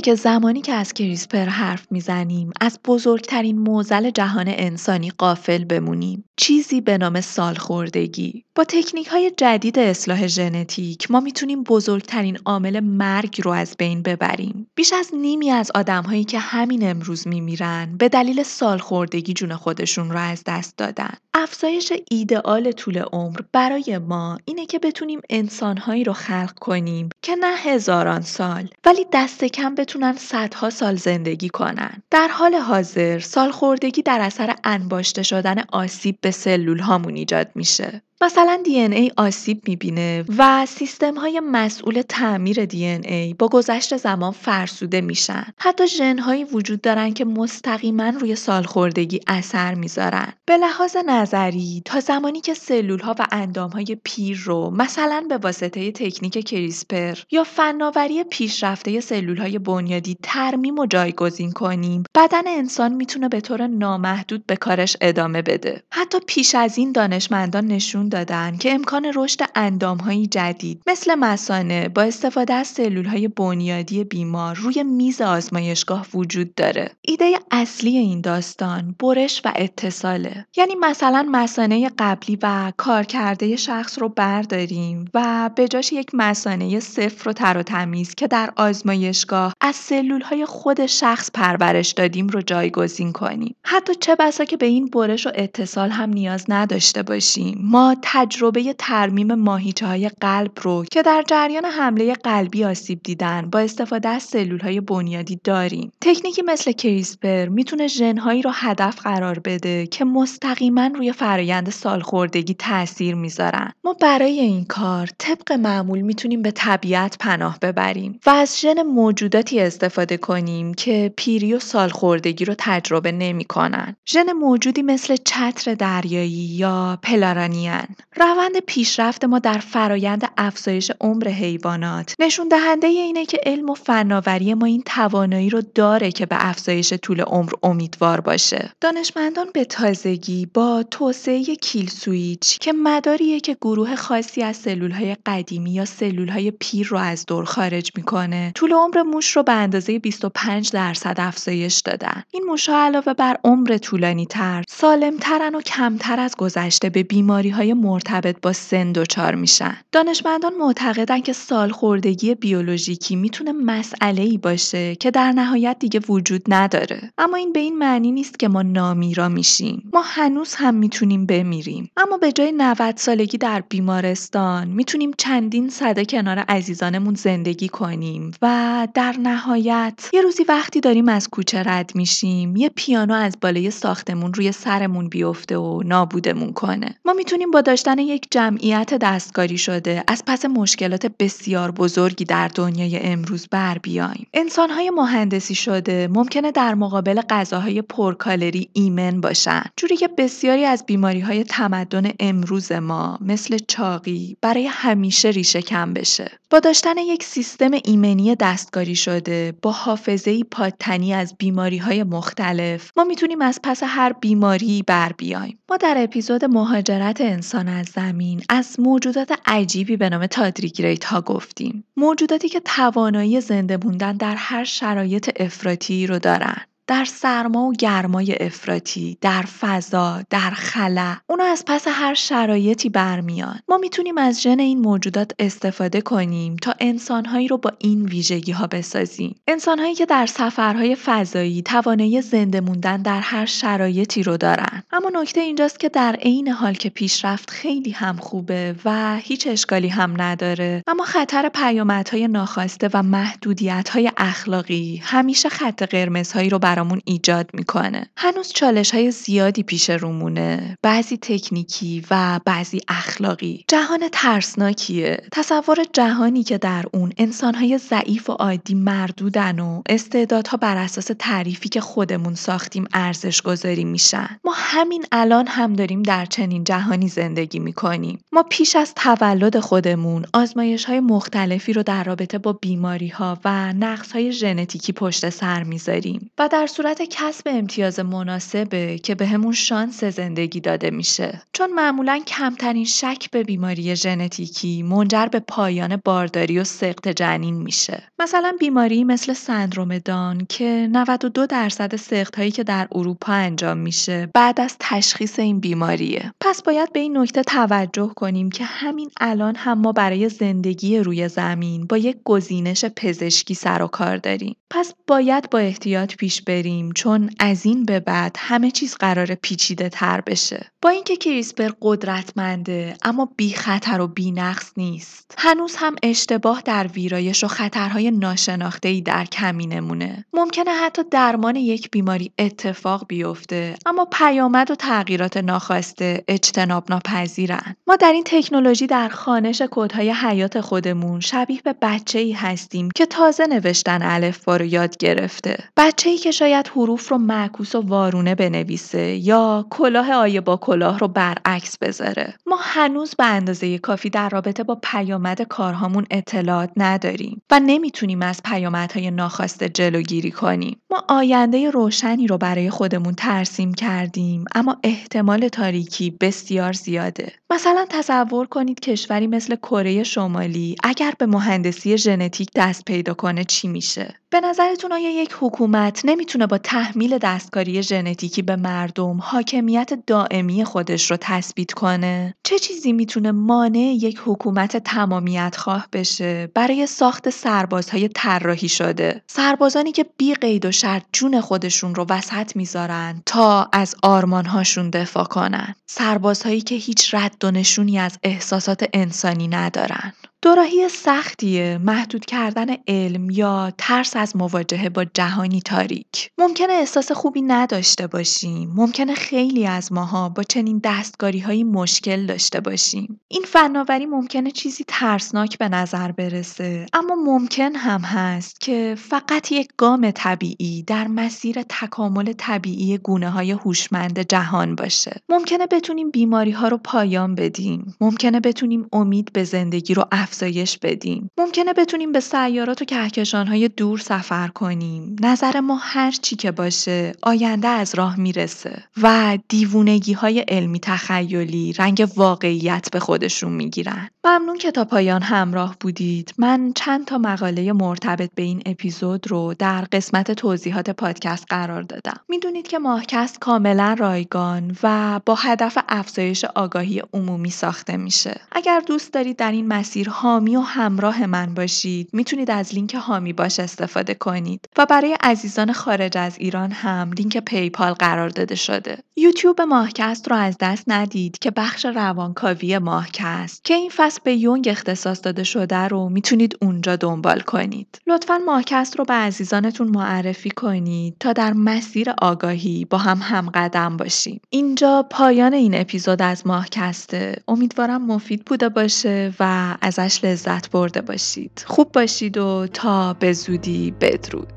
که 0.02 0.16
زمانی 0.16 0.62
که 0.62 0.74
از 0.74 0.94
کریسپر 0.94 1.46
حرف 1.46 1.88
می‌زنیم 1.92 2.52
از 2.62 2.80
بزرگترین 2.86 3.60
موزل 3.60 4.10
جهان 4.10 4.46
انسانی 4.48 5.10
قافل 5.10 5.64
بمونیم. 5.64 6.26
چیزی 6.38 6.82
به 6.82 6.98
نام 6.98 7.22
سالخوردگی. 7.22 8.46
با 8.56 8.64
تکنیک 8.64 9.08
های 9.08 9.32
جدید 9.38 9.80
اصلاح 9.80 10.28
ژنتیک 10.28 11.12
ما 11.12 11.20
می‌تونیم 11.20 11.64
بزرگترین 11.64 12.38
عامل 12.46 12.80
مرگ 12.80 13.42
رو 13.44 13.52
از 13.52 13.76
بین 13.78 14.02
ببریم. 14.02 14.68
بیش 14.76 14.94
از 14.94 15.10
نیمی 15.14 15.52
از 15.52 15.72
آدمهایی 15.76 16.24
که 16.24 16.40
همین 16.40 16.90
امروز 16.90 17.28
میمیرن 17.28 17.96
به 17.98 18.10
دلیل 18.10 18.44
سالخوردگی 18.44 19.34
جون 19.34 19.56
خودشون 19.56 20.12
رو 20.12 20.20
از 20.20 20.44
دست 20.46 20.78
دادن. 20.78 21.14
افزایش 21.34 21.94
ایدئال 22.12 22.72
طول 22.72 22.98
عمر 22.98 23.40
برای 23.52 23.98
ما 23.98 24.38
اینه 24.46 24.66
که 24.66 24.80
بتونیم 24.80 25.22
انسانهایی 25.30 26.04
رو 26.04 26.14
خلق 26.14 26.54
کنیم 26.60 27.10
که 27.22 27.36
نه 27.36 27.56
هزاران 27.58 28.22
سال 28.22 28.70
ولی 28.86 29.06
دست 29.14 29.44
کم 29.44 29.76
بتونن 29.76 30.14
صدها 30.14 30.70
سال 30.70 30.96
زندگی 30.96 31.50
کنن. 31.50 32.04
در 32.12 32.28
حال 32.28 32.56
حاضر 32.56 33.20
سالخوردگی 33.20 34.02
در 34.02 34.22
اثر 34.22 34.56
انباشته 34.64 35.24
شدن 35.24 35.64
آسیب 35.72 36.18
به 36.22 36.32
سلول 36.32 36.80
هامون 36.80 37.16
ایجاد 37.16 37.48
میشه. 37.56 38.02
مثلا 38.22 38.62
دی 38.66 38.80
ای 38.80 39.12
آسیب 39.18 39.62
می‌بینه 39.68 40.26
و 40.38 40.66
سیستم 40.66 41.16
های 41.16 41.40
مسئول 41.40 42.02
تعمیر 42.10 42.66
دی 42.66 42.86
ای 42.86 43.34
با 43.34 43.48
گذشت 43.48 43.98
زمان 43.98 44.32
فرسوده 44.32 45.02
میشن. 45.02 45.46
حتی 45.58 45.88
ژن 45.88 46.20
هایی 46.20 46.44
وجود 46.44 46.82
دارن 46.82 47.14
که 47.14 47.26
مستقیما 47.26 48.10
روی 48.10 48.36
سالخوردگی 48.36 49.20
اثر 49.28 49.74
می‌ذارن. 49.74 50.34
به 50.46 50.58
لحاظ 50.58 50.98
نظری 51.08 51.82
تا 51.86 52.00
زمانی 52.00 52.42
که 52.42 52.54
سلول 52.54 53.00
ها 53.00 53.16
و 53.20 53.26
اندام 53.32 53.70
های 53.70 53.98
پیر 54.04 54.42
رو 54.44 54.70
مثلا 54.70 55.26
به 55.30 55.38
واسطه 55.38 55.92
تکنیک 55.92 56.48
کریسپر 56.48 57.18
یا 57.32 57.44
فناوری 57.44 58.24
پیشرفته 58.24 59.00
سلول 59.00 59.38
های 59.38 59.60
بنیادی 59.60 60.18
ترمیم 60.24 60.80
و 60.80 60.86
جایگزین 60.86 61.52
کنیم 61.52 62.04
بدن 62.16 62.48
انسان 62.48 62.94
می‌تونه 62.94 63.30
به 63.30 63.42
طور 63.42 63.68
نامحدود 63.68 64.46
به 64.46 64.56
کارش 64.56 64.98
ادامه 65.02 65.42
بده. 65.42 65.84
حتی 65.92 66.18
پیش 66.28 66.56
از 66.56 66.78
این 66.78 66.92
دانشمندان 66.92 67.68
نشون 67.68 68.11
دادن 68.12 68.58
که 68.58 68.74
امکان 68.74 69.12
رشد 69.16 69.40
اندامهایی 69.56 70.28
جدید 70.28 70.82
مثل 70.88 71.16
مسانه 71.16 71.90
با 71.90 72.02
استفاده 72.02 72.54
از 72.54 72.80
های 73.08 73.28
بنیادی 73.28 74.04
بیمار 74.04 74.56
روی 74.56 74.84
میز 74.84 75.22
آزمایشگاه 75.22 76.08
وجود 76.14 76.56
داره. 76.56 76.92
ایده 77.02 77.40
اصلی 77.52 77.98
این 77.98 78.22
داستان 78.22 78.96
برش 79.00 79.42
و 79.46 79.52
اتصاله. 79.56 80.46
یعنی 80.58 80.76
مثلا 80.76 81.28
مسانه 81.32 81.92
قبلی 82.00 82.38
و 82.42 82.74
کارکرده 82.78 83.56
شخص 83.56 84.00
رو 84.00 84.10
برداریم 84.10 85.06
و 85.14 85.50
به 85.56 85.68
جاش 85.68 85.92
یک 85.92 86.10
مسانه 86.14 86.80
صفر 86.80 87.26
رو 87.26 87.34
تر 87.34 87.58
و 87.58 87.64
تمیز 87.64 88.16
که 88.16 88.28
در 88.28 88.54
آزمایشگاه 88.56 89.54
از 89.62 89.76
سلول 89.76 90.22
های 90.22 90.46
خود 90.46 90.86
شخص 90.86 91.32
پرورش 91.34 91.92
دادیم 91.92 92.28
رو 92.28 92.42
جایگزین 92.42 93.12
کنیم. 93.12 93.56
حتی 93.64 93.96
چه 93.96 94.16
بسا 94.16 94.46
که 94.46 94.58
به 94.58 94.66
این 94.66 94.86
برش 94.86 95.28
و 95.28 95.32
اتصال 95.36 95.90
هم 95.90 96.10
نیاز 96.10 96.46
نداشته 96.50 97.04
باشیم. 97.04 97.58
ما 97.62 97.96
تجربه 98.04 98.74
ترمیم 98.74 99.34
ماهیچه 99.34 99.86
های 99.88 100.10
قلب 100.10 100.52
رو 100.62 100.86
که 100.92 101.02
در 101.02 101.24
جریان 101.28 101.66
حمله 101.66 102.14
قلبی 102.14 102.66
آسیب 102.66 103.04
دیدن 103.04 103.50
با 103.50 103.60
استفاده 103.60 104.10
از 104.10 104.24
سلول 104.24 104.60
های 104.60 104.82
بنیادی 104.82 105.40
داریم. 105.44 105.92
تکنیکی 106.02 106.42
مثل 106.42 106.72
کریسپر 106.72 107.46
می‌تونه 107.46 107.88
ژنهایی 107.88 108.42
رو 108.42 108.52
هدف 108.54 109.00
قرار 109.00 109.40
بده 109.40 109.88
که 109.88 110.06
مستقیما 110.06 110.88
روی 110.88 111.12
فرایند 111.12 111.70
سالخوردگی 111.70 112.54
تاثیر 112.54 113.16
می‌ذارن. 113.16 113.72
ما 113.84 113.94
برای 113.94 114.40
این 114.40 114.66
کار 114.66 115.10
طبق 115.18 115.52
معمول 115.52 116.02
می‌تونیم 116.02 116.42
به 116.42 116.52
طبیعت 116.52 117.18
پناه 117.20 117.60
ببریم 117.62 118.20
و 118.26 118.30
از 118.30 118.60
ژن 118.62 118.82
موجوداتی 118.82 119.60
استفاده 119.60 120.18
کنیم 120.18 120.74
که 120.74 121.14
پیری 121.18 121.54
و 121.54 121.60
سالخوردگی 121.60 122.46
رو 122.46 122.56
تجربه 122.58 123.12
نمی‌کنن. 123.12 123.96
ژن 124.10 124.32
موجودی 124.32 124.82
مثل 124.82 125.16
چتر 125.16 125.74
دریایی 125.74 126.32
یا 126.32 127.00
پلارانیان 127.04 127.88
روند 128.16 128.60
پیشرفت 128.60 129.26
ما 129.26 129.40
در 129.40 129.58
فرایند 129.58 130.32
افزایش 130.38 130.92
عمر 131.02 131.28
حیوانات 131.28 132.16
نشون 132.20 132.48
دهنده 132.48 132.88
اینه 132.88 133.26
که 133.26 133.40
علم 133.46 133.70
و 133.70 133.74
فناوری 133.74 134.54
ما 134.54 134.66
این 134.66 134.84
توانایی 134.86 135.50
رو 135.50 135.62
داره 135.76 136.12
که 136.12 136.26
به 136.26 136.36
افزایش 136.40 136.94
طول 136.94 137.22
عمر 137.22 137.52
امیدوار 137.64 138.22
باشه. 138.22 138.72
دانشمندان 138.82 139.48
به 139.54 139.66
تازگی 139.66 140.46
با 140.46 140.84
توسعه 140.92 141.56
کیل 141.56 141.90
سویچ 141.90 142.60
که 142.60 142.74
مداریه 142.74 143.40
که 143.40 143.58
گروه 143.62 143.96
خاصی 143.96 144.44
از 144.44 144.58
سلولهای 144.58 145.16
قدیمی 145.26 145.72
یا 145.72 145.86
سلولهای 145.86 146.52
پیر 146.52 146.88
رو 146.88 146.98
از 146.98 147.26
دور 147.26 147.46
خارج 147.46 147.92
می‌کنه 147.96 148.52
طول 148.56 148.74
عمر 148.74 149.02
موش 149.02 149.36
رو 149.36 149.44
به 149.44 149.52
اندازه 149.52 150.00
25 150.00 150.72
درصد 150.72 151.16
افزایش 151.18 151.80
دادن 151.80 152.24
این 152.32 152.44
موشها 152.44 152.86
علاوه 152.86 153.14
بر 153.14 153.38
عمر 153.44 153.78
طولانی 153.78 154.26
تر 154.26 154.64
سالمترن 154.70 155.56
و 155.56 155.62
کمتر 155.62 156.20
از 156.20 156.36
گذشته 156.38 156.90
به 156.90 157.04
بیماری 157.04 157.50
های 157.50 157.74
مرتبط 157.82 158.36
با 158.42 158.54
سن 158.54 158.92
دچار 158.92 159.36
میشن. 159.36 159.78
دانشمندان 159.92 160.54
معتقدن 160.60 161.20
که 161.20 161.34
سالخوردگی 161.34 162.36
بیولوژیکی 162.36 163.16
می‌تونه 163.16 163.52
مسئله 163.52 164.22
ای 164.22 164.38
باشه 164.38 164.96
که 164.96 165.12
در 165.12 165.32
نهایت 165.32 165.78
دیگه 165.80 166.00
وجود 166.10 166.42
نداره. 166.48 167.12
اما 167.18 167.38
این 167.38 167.54
به 167.54 167.60
این 167.60 167.78
معنی 167.78 168.12
نیست 168.12 168.40
که 168.40 168.48
ما 168.48 168.62
نامیرا 168.62 169.30
میشیم. 169.30 169.90
ما 169.94 170.02
هنوز 170.06 170.56
هم 170.56 170.76
می‌تونیم 170.76 171.26
بمیریم. 171.26 171.90
اما 171.98 172.18
به 172.18 172.32
جای 172.32 172.52
90 172.52 172.98
سالگی 172.98 173.38
در 173.38 173.64
بیمارستان 173.70 174.68
می‌تونیم 174.68 175.12
چندین 175.18 175.70
صده 175.70 176.06
کنار 176.06 176.40
عزیزانمون 176.40 177.16
زندگی 177.16 177.70
کنیم 177.70 178.32
و 178.42 178.88
در 178.94 179.16
نهایت 179.20 180.10
یه 180.14 180.22
روزی 180.22 180.44
وقتی 180.44 180.80
داریم 180.80 181.10
از 181.10 181.30
کوچه 181.30 181.64
رد 181.64 181.92
میشیم 181.96 182.56
یه 182.56 182.70
پیانو 182.70 183.14
از 183.14 183.38
بالای 183.42 183.72
ساختمون 183.72 184.34
روی 184.34 184.52
سرمون 184.52 185.10
بیفته 185.10 185.58
و 185.58 185.84
نابودمون 185.86 186.54
کنه. 186.54 186.96
ما 187.06 187.14
می‌تونیم 187.14 187.52
با 187.52 187.61
داشتن 187.62 188.00
یک 188.00 188.28
جمعیت 188.32 188.94
دستکاری 188.94 189.58
شده 189.58 190.04
از 190.08 190.24
پس 190.28 190.46
مشکلات 190.46 191.06
بسیار 191.20 191.72
بزرگی 191.72 192.26
در 192.26 192.48
دنیای 192.48 193.00
امروز 193.00 193.48
بر 193.52 193.78
بیایم. 193.78 194.28
انسانهای 194.34 194.90
مهندسی 194.90 195.56
شده 195.56 196.08
ممکنه 196.08 196.52
در 196.52 196.76
مقابل 196.76 197.22
غذاهای 197.30 197.82
پرکالری 197.82 198.70
ایمن 198.74 199.22
باشن. 199.22 199.64
جوری 199.78 199.98
که 199.98 200.08
بسیاری 200.08 200.66
از 200.66 200.86
بیماری 200.86 201.20
های 201.20 201.44
تمدن 201.44 202.12
امروز 202.20 202.72
ما 202.72 203.18
مثل 203.22 203.58
چاقی 203.68 204.38
برای 204.42 204.68
همیشه 204.68 205.30
ریشه 205.30 205.62
کم 205.62 205.94
بشه. 205.94 206.32
با 206.50 206.60
داشتن 206.60 206.98
یک 206.98 207.24
سیستم 207.24 207.72
ایمنی 207.86 208.36
دستکاری 208.36 208.96
شده 208.96 209.54
با 209.62 209.72
حافظه 209.72 210.44
پادتنی 210.44 211.14
از 211.14 211.36
بیماری 211.38 211.78
های 211.78 212.04
مختلف 212.04 212.92
ما 212.98 213.04
می‌تونیم 213.04 213.42
از 213.42 213.60
پس 213.64 213.84
هر 213.84 214.14
بیماری 214.14 214.84
بر 214.88 215.12
بیایم. 215.18 215.60
ما 215.70 215.78
در 215.78 215.96
اپیزود 215.98 216.46
مهاجرت 216.46 217.22
انسان 217.22 217.51
از 217.56 217.86
زمین 217.86 218.42
از 218.50 218.80
موجودات 218.80 219.40
عجیبی 219.46 219.98
به 219.98 220.10
نام 220.10 220.28
تادریگریت 220.28 221.06
ها 221.06 221.22
گفتیم. 221.22 221.84
موجوداتی 221.98 222.50
که 222.50 222.60
توانایی 222.60 223.42
زنده 223.42 223.78
موندن 223.78 224.18
در 224.18 224.36
هر 224.36 224.64
شرایط 224.64 225.30
افراطی 225.36 226.08
رو 226.08 226.20
دارن. 226.20 226.62
در 226.92 227.06
سرما 227.06 227.66
و 227.66 227.74
گرمای 227.74 228.36
افراطی 228.40 229.18
در 229.22 229.42
فضا 229.42 230.24
در 230.30 230.50
خلا 230.50 231.16
اونا 231.28 231.44
از 231.44 231.64
پس 231.68 231.88
هر 231.88 232.14
شرایطی 232.14 232.90
برمیان. 232.90 233.60
ما 233.70 233.78
می‌تونیم 233.78 234.18
از 234.18 234.42
ژن 234.42 234.60
این 234.60 234.80
موجودات 234.80 235.32
استفاده 235.40 236.02
کنیم 236.02 236.56
تا 236.56 236.74
انسانهایی 236.80 237.48
رو 237.48 237.58
با 237.58 237.72
این 237.80 238.06
ویژگی 238.06 238.52
ها 238.52 238.68
بسازیم. 238.68 239.36
انسانهایی 239.48 239.96
که 239.96 240.06
در 240.06 240.26
سفرهای 240.26 240.96
فضایی 240.96 241.62
توانایی 241.62 242.22
زنده 242.22 242.62
موندن 242.62 243.02
در 243.02 243.20
هر 243.20 243.46
شرایطی 243.46 244.24
رو 244.24 244.38
دارن. 244.38 244.84
اما 244.92 245.10
نکته 245.22 245.42
اینجاست 245.42 245.80
که 245.80 245.90
در 245.90 246.16
عین 246.16 246.48
حال 246.48 246.74
که 246.74 246.90
پیشرفت 246.90 247.50
خیلی 247.50 247.92
هم 247.92 248.18
خوبه 248.18 248.76
و 248.86 249.18
هیچ 249.18 249.48
اشکالی 249.48 249.88
هم 249.88 250.22
نداره. 250.22 250.84
اما 250.88 251.04
خطر 251.04 251.50
پیامدهای 251.50 252.28
ناخواسته 252.28 252.90
و 252.94 253.04
محدودیت 253.04 253.90
اخلاقی 254.18 255.02
همیشه 255.04 255.50
خط 255.50 255.84
قرمزهایی 255.84 256.50
رو 256.50 256.60
برامون 256.82 257.02
ایجاد 257.06 257.50
می‌کنه. 257.54 258.10
هنوز 258.18 258.52
چالش 258.56 258.92
های 258.92 259.12
زیادی 259.12 259.64
پیش 259.64 259.90
رومونه. 259.90 260.78
بعضی 260.82 261.18
تکنیکی 261.18 262.06
و 262.12 262.40
بعضی 262.46 262.82
اخلاقی. 262.88 263.66
جهان 263.68 264.00
ترسناکیه. 264.12 265.24
تصور 265.32 265.78
جهانی 265.94 266.44
که 266.44 266.58
در 266.58 266.86
اون 266.94 267.14
انسانهای 267.18 267.78
ضعیف 267.78 268.30
و 268.30 268.34
عادی 268.34 268.74
مردودن 268.74 269.60
و 269.60 269.82
استعدادها 269.90 270.58
بر 270.58 270.78
اساس 270.78 271.12
تعریفی 271.20 271.70
که 271.70 271.82
خودمون 271.82 272.36
ساختیم 272.36 272.86
ارزش 272.94 273.42
گذاری 273.42 273.84
میشن. 273.84 274.40
ما 274.44 274.54
همین 274.56 275.06
الان 275.12 275.48
هم 275.48 275.74
داریم 275.74 276.04
در 276.04 276.26
چنین 276.26 276.64
جهانی 276.64 277.08
زندگی 277.08 277.60
می‌کنیم. 277.60 278.20
ما 278.32 278.44
پیش 278.50 278.76
از 278.76 278.94
تولد 278.96 279.60
خودمون 279.60 280.26
آزمایش 280.34 280.86
های 280.86 281.00
مختلفی 281.00 281.74
رو 281.74 281.84
در 281.84 282.04
رابطه 282.04 282.38
با 282.38 282.54
بیماری 282.54 283.08
ها 283.08 283.40
و 283.46 283.74
نقص 283.74 284.12
های 284.12 284.32
ژنتیکی 284.32 284.94
پشت 284.94 285.30
سر 285.30 285.64
می‌ذاریم. 285.64 286.32
و 286.40 286.50
در 286.52 286.68
صورت 286.72 287.02
کسب 287.02 287.48
امتیاز 287.48 288.00
مناسبه 288.00 288.98
که 288.98 289.16
به 289.16 289.52
شانس 289.54 290.04
زندگی 290.04 290.60
داده 290.60 290.90
میشه. 290.90 291.42
چون 291.54 291.74
معمولا 291.74 292.20
کمترین 292.28 292.86
شک 292.86 293.32
به 293.32 293.44
بیماری 293.44 293.96
ژنتیکی 293.96 294.84
منجر 294.84 295.26
به 295.26 295.40
پایان 295.40 296.02
بارداری 296.06 296.60
و 296.60 296.64
سقط 296.64 297.08
جنین 297.08 297.56
میشه. 297.56 298.04
مثلا 298.20 298.56
بیماری 298.60 299.04
مثل 299.04 299.34
سندروم 299.34 299.98
دان 299.98 300.46
که 300.50 300.90
92 300.92 301.46
درصد 301.46 301.96
سقط 301.96 302.38
هایی 302.38 302.52
که 302.52 302.64
در 302.64 302.88
اروپا 302.92 303.34
انجام 303.34 303.78
میشه 303.78 304.30
بعد 304.34 304.62
از 304.62 304.76
تشخیص 304.80 305.40
این 305.40 305.60
بیماریه. 305.60 306.34
پس 306.42 306.64
باید 306.64 306.94
به 306.94 307.00
این 307.00 307.18
نکته 307.18 307.44
توجه 307.44 308.12
کنیم 308.16 308.50
که 308.50 308.64
همین 308.64 309.10
الان 309.20 309.56
هم 309.56 309.78
ما 309.78 309.92
برای 309.92 310.30
زندگی 310.30 311.00
روی 311.00 311.28
زمین 311.28 311.86
با 311.86 311.98
یک 311.98 312.18
گزینش 312.26 312.86
پزشکی 312.86 313.54
سر 313.54 313.82
و 313.82 313.88
کار 313.88 314.18
داریم. 314.18 314.56
پس 314.70 314.94
باید 315.08 315.50
با 315.50 315.60
احتیاط 315.60 316.16
پیش 316.16 316.42
بریم 316.52 316.92
چون 316.92 317.30
از 317.40 317.66
این 317.66 317.86
به 317.86 318.00
بعد 318.00 318.36
همه 318.40 318.72
چیز 318.72 318.96
قرار 318.96 319.36
پیچیده 319.36 319.90
تر 319.90 320.22
بشه. 320.22 320.72
با 320.82 320.90
اینکه 320.90 321.16
کریسپر 321.16 321.70
قدرتمنده 321.82 322.96
اما 323.02 323.30
بی 323.38 323.54
خطر 323.54 324.02
و 324.02 324.08
بی 324.08 324.32
نقص 324.32 324.72
نیست. 324.78 325.36
هنوز 325.38 325.76
هم 325.76 325.96
اشتباه 326.04 326.62
در 326.66 326.88
ویرایش 326.88 327.44
و 327.44 327.48
خطرهای 327.48 328.12
ناشناخته 328.12 328.90
ای 328.90 329.02
در 329.02 329.26
کمینمونه 329.26 330.26
ممکنه 330.34 330.72
حتی 330.72 331.02
درمان 331.12 331.56
یک 331.56 331.92
بیماری 331.92 332.32
اتفاق 332.40 333.08
بیفته 333.08 333.76
اما 333.86 334.06
پیامد 334.06 334.72
و 334.72 334.76
تغییرات 334.76 335.38
ناخواسته 335.38 336.24
اجتناب 336.28 336.84
ناپذیرن 336.90 337.76
ما 337.88 337.96
در 337.96 338.12
این 338.12 338.24
تکنولوژی 338.26 338.88
در 338.88 339.10
خانش 339.10 339.62
کودهای 339.62 340.12
حیات 340.12 340.62
خودمون 340.62 341.20
شبیه 341.20 341.62
به 341.62 341.76
بچه 341.82 342.20
ای 342.20 342.32
هستیم 342.32 342.90
که 342.96 343.06
تازه 343.06 343.46
نوشتن 343.46 344.02
الفبا 344.02 344.58
رو 344.58 344.66
یاد 344.66 344.98
گرفته. 344.98 345.58
بچه 345.78 346.10
ای 346.10 346.18
که 346.18 346.32
شاید 346.42 346.68
حروف 346.68 347.10
رو 347.10 347.18
معکوس 347.18 347.76
و 347.76 347.82
وارونه 347.82 348.36
بنویسه 348.36 349.16
یا 349.16 349.66
کلاه 349.70 350.14
آیه 350.14 350.42
با 350.42 350.58
کلاه 350.58 351.00
رو 351.00 351.08
برعکس 351.08 351.78
بذاره. 351.78 352.34
ما 352.46 352.58
هنوز 352.60 353.16
به 353.16 353.26
اندازه 353.26 353.78
کافی 353.78 354.10
در 354.10 354.30
رابطه 354.30 354.64
با 354.64 354.80
پیامد 354.84 355.42
کارهامون 355.42 356.06
اطلاعات 356.12 356.70
نداریم 356.78 357.42
و 357.52 357.60
نمی‌تونیم 357.60 358.22
از 358.22 358.42
پیامدهای 358.46 359.12
ناخواسته 359.12 359.70
جلوگیری 359.70 360.32
کنیم. 360.32 360.82
ما 360.92 361.04
آینده 361.10 361.70
روشنی 361.70 362.28
رو 362.28 362.38
برای 362.38 362.70
خودمون 362.70 363.14
ترسیم 363.14 363.74
کردیم 363.74 364.46
اما 364.56 364.78
احتمال 364.84 365.48
تاریکی 365.48 366.10
بسیار 366.22 366.74
زیاده. 366.74 367.34
مثلا 367.50 367.86
تصور 367.90 368.48
کنید 368.48 368.80
کشوری 368.80 369.28
مثل 369.28 369.56
کره 369.56 370.04
شمالی 370.04 370.76
اگر 370.84 371.14
به 371.18 371.26
مهندسی 371.26 371.98
ژنتیک 371.98 372.50
دست 372.56 372.86
پیدا 372.86 373.14
کنه 373.14 373.44
چی 373.44 373.68
میشه؟ 373.68 374.16
به 374.30 374.40
نظرتون 374.40 374.92
آیا 374.92 375.22
یک 375.22 375.36
حکومت 375.40 376.02
نمی‌تونه 376.06 376.31
با 376.40 376.58
تحمیل 376.58 377.18
دستکاری 377.18 377.84
ژنتیکی 377.84 378.42
به 378.42 378.56
مردم 378.56 379.18
حاکمیت 379.22 379.94
دائمی 380.08 380.66
خودش 380.66 381.12
رو 381.12 381.18
تثبیت 381.22 381.72
کنه؟ 381.72 382.36
چه 382.44 382.60
چیزی 382.60 382.94
می‌تونه 382.94 383.32
مانع 383.32 383.80
یک 383.80 384.22
حکومت 384.26 384.78
تمامیت 384.78 385.56
خواه 385.58 385.88
بشه 385.94 386.48
برای 386.48 386.88
ساخت 386.88 387.30
سربازهای 387.30 388.08
طراحی 388.08 388.70
شده؟ 388.70 389.22
سربازانی 389.28 389.92
که 389.92 390.06
بی 390.18 390.34
قید 390.34 390.66
و 390.66 390.72
شرط 390.72 391.04
جون 391.14 391.42
خودشون 391.42 391.96
رو 391.96 392.06
وسط 392.10 392.56
می‌ذارن 392.56 393.22
تا 393.26 393.70
از 393.74 393.96
آرمانهاشون 394.04 394.90
دفاع 394.90 395.26
کنن. 395.26 395.76
سربازهایی 395.86 396.62
که 396.62 396.76
هیچ 396.76 397.14
رد 397.16 397.44
و 397.44 397.52
نشونی 397.52 398.00
از 398.00 398.20
احساسات 398.24 398.86
انسانی 398.94 399.48
ندارن. 399.48 400.14
دوراهی 400.44 400.90
سختیه 400.90 401.78
محدود 401.78 402.26
کردن 402.26 402.68
علم 402.88 403.30
یا 403.30 403.74
ترس 403.78 404.16
از 404.16 404.36
مواجهه 404.36 404.90
با 404.90 405.06
جهانی 405.06 405.62
تاریک. 405.62 406.32
ممکنه 406.38 406.74
احساس 406.74 407.12
خوبی 407.12 407.42
نداشته 407.42 408.08
باشیم. 408.08 408.74
ممکنه 408.76 409.14
خیلی 409.14 409.68
از 409.68 409.92
ماها 409.92 410.30
با 410.30 410.44
چنین 410.44 410.82
دستگاری 410.84 411.40
های 411.40 411.64
مشکل 411.64 412.26
داشته 412.26 412.60
باشیم. 412.60 413.22
این 413.28 413.44
فناوری 413.48 414.06
ممکنه 414.06 414.52
چیزی 414.52 414.84
ترسناک 414.88 415.58
به 415.58 415.70
نظر 415.70 416.12
برسه 416.12 416.86
اما 416.94 417.16
ممکن 417.16 417.76
هم 417.76 418.02
هست 418.02 418.62
که 418.62 418.96
فقط 418.98 419.52
یک 419.52 419.70
گام 419.78 420.12
طبیعی 420.12 420.84
در 420.84 421.08
مسیر 421.08 421.64
تکامل 421.70 422.34
طبیعی 422.34 422.98
گونه 422.98 423.30
های 423.30 423.52
هوشمند 423.52 424.20
جهان 424.20 424.76
باشه. 424.76 425.22
ممکنه 425.30 425.68
بتونیم 425.68 426.12
بیماری 426.12 426.52
ها 426.52 426.68
رو 426.68 426.78
پایان 426.78 427.36
بدیم. 427.36 427.96
ممکنه 428.02 428.40
بتونیم 428.40 428.88
امید 428.94 429.34
به 429.34 429.44
زندگی 429.44 429.94
رو 429.94 430.06
افزایش 430.32 430.78
بدیم. 430.78 431.30
ممکنه 431.38 431.74
بتونیم 431.74 432.12
به 432.12 432.20
سیارات 432.20 432.82
و 432.82 432.86
کهکشان 432.86 433.48
های 433.48 433.68
دور 433.68 434.00
سفر 434.00 434.48
کنیم. 434.48 435.16
نظر 435.22 435.60
ما 435.60 435.80
هر 435.82 436.12
چی 436.12 436.36
که 436.36 436.52
باشه 436.52 437.14
آینده 437.24 437.68
از 437.68 437.96
راه 437.96 438.20
می‌رسه 438.20 438.84
و 439.02 439.38
دیوونگی 439.50 440.14
های 440.14 440.40
علمی 440.40 440.80
تخیلی 440.80 441.74
رنگ 441.74 442.08
واقعیت 442.16 442.88
به 442.92 443.00
خودشون 443.00 443.52
می‌گیرن. 443.52 444.10
ممنون 444.24 444.58
که 444.58 444.72
تا 444.72 444.86
پایان 444.86 445.22
همراه 445.22 445.76
بودید. 445.80 446.34
من 446.38 446.74
چند 446.76 447.06
تا 447.06 447.18
مقاله 447.18 447.74
مرتبط 447.74 448.30
به 448.36 448.44
این 448.44 448.62
اپیزود 448.66 449.32
رو 449.32 449.54
در 449.60 449.82
قسمت 449.92 450.32
توضیحات 450.32 450.90
پادکست 450.90 451.46
قرار 451.50 451.82
دادم. 451.82 452.20
می‌دونید 452.30 452.68
که 452.68 452.80
ماهکست 452.80 453.40
کاملا 453.40 453.96
رایگان 454.00 454.78
و 454.84 455.20
با 455.26 455.36
هدف 455.36 455.78
افزایش 455.90 456.46
آگاهی 456.46 457.02
عمومی 457.14 457.50
ساخته 457.50 457.98
میشه. 457.98 458.42
اگر 458.52 458.80
دوست 458.80 459.14
دارید 459.14 459.38
در 459.38 459.52
این 459.52 459.68
مسیر 459.68 460.10
حامی 460.22 460.56
و 460.56 460.60
همراه 460.60 461.26
من 461.26 461.54
باشید. 461.54 462.10
می‌تونید 462.14 462.52
از 462.52 462.74
لینک 462.74 462.96
حامی 462.96 463.34
باش 463.34 463.60
استفاده 463.60 464.14
کنید. 464.14 464.66
و 464.78 464.86
برای 464.86 465.18
عزیزان 465.24 465.74
خارج 465.74 466.18
از 466.18 466.36
ایران 466.38 466.72
هم 466.72 467.12
لینک 467.12 467.38
پیپال 467.38 467.94
قرار 467.94 468.30
داده 468.30 468.56
شده. 468.56 468.98
یوتیوب 469.16 469.62
ماهکست 469.62 470.30
رو 470.30 470.36
از 470.36 470.58
دست 470.60 470.84
ندید 470.88 471.40
که 471.40 471.52
بخش 471.52 471.86
روانکاوی 471.86 472.78
ماهکست. 472.78 473.66
که 473.66 473.74
این 473.74 473.92
فصل 473.96 474.20
به 474.24 474.34
یونگ 474.34 474.68
اختصاص 474.68 475.22
داده 475.24 475.44
شده 475.44 475.88
رو 475.88 476.10
می‌تونید 476.10 476.58
اونجا 476.62 476.96
دنبال 476.96 477.40
کنید. 477.40 478.02
لطفا 478.08 478.40
ماهکست 478.46 479.00
رو 479.00 479.06
به 479.06 479.14
عزیزانتون 479.14 479.88
معرفی 479.88 480.50
کنید 480.50 481.16
تا 481.20 481.34
در 481.34 481.54
مسیر 481.54 482.10
آگاهی 482.22 482.86
با 482.86 482.98
هم 482.98 483.20
همقدم 483.22 483.98
باشیم. 483.98 484.42
اینجا 484.50 485.06
پایان 485.10 485.54
این 485.54 485.76
اپیزود 485.76 486.22
از 486.22 486.48
ماهکسته. 486.48 487.36
امیدوارم 487.48 488.06
مفید 488.06 488.46
بوده 488.46 488.70
باشه 488.70 489.34
و 489.40 489.76
ازش 489.82 490.11
لذت 490.24 490.70
برده 490.70 491.02
باشید. 491.02 491.64
خوب 491.68 491.92
باشید 491.92 492.38
و 492.38 492.68
تا 492.74 493.14
به 493.14 493.34
زودی 493.34 493.92
بدرود. 493.92 494.48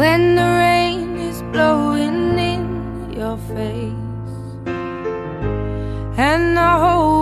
When 0.00 0.34
the 0.34 0.50
rain 0.62 1.18
is 1.28 1.42
blowing 1.52 2.38
in 2.52 2.62
your 3.18 3.36
face 3.52 4.09
and 6.20 6.58
I 6.58 6.78
hope 6.78 7.19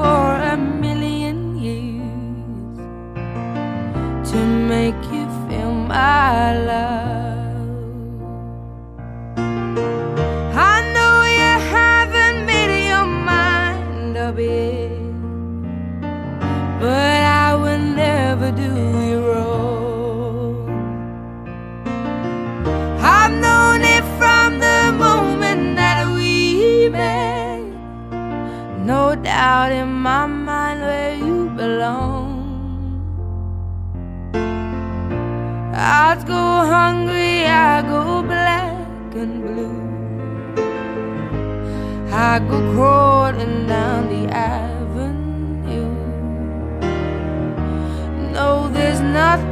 for 0.00 0.34
a 0.54 0.56
million 0.56 1.58
years 1.58 2.78
to 4.30 4.38
make 4.72 5.02
you 5.12 5.26
feel 5.46 5.72
my 5.72 6.56
love. 6.68 6.89
I 42.22 42.38
go 42.38 42.60
crawling 42.74 43.66
down 43.66 44.10
the 44.10 44.30
avenue. 44.30 45.88
No, 48.34 48.68
there's 48.68 49.00
nothing 49.00 49.49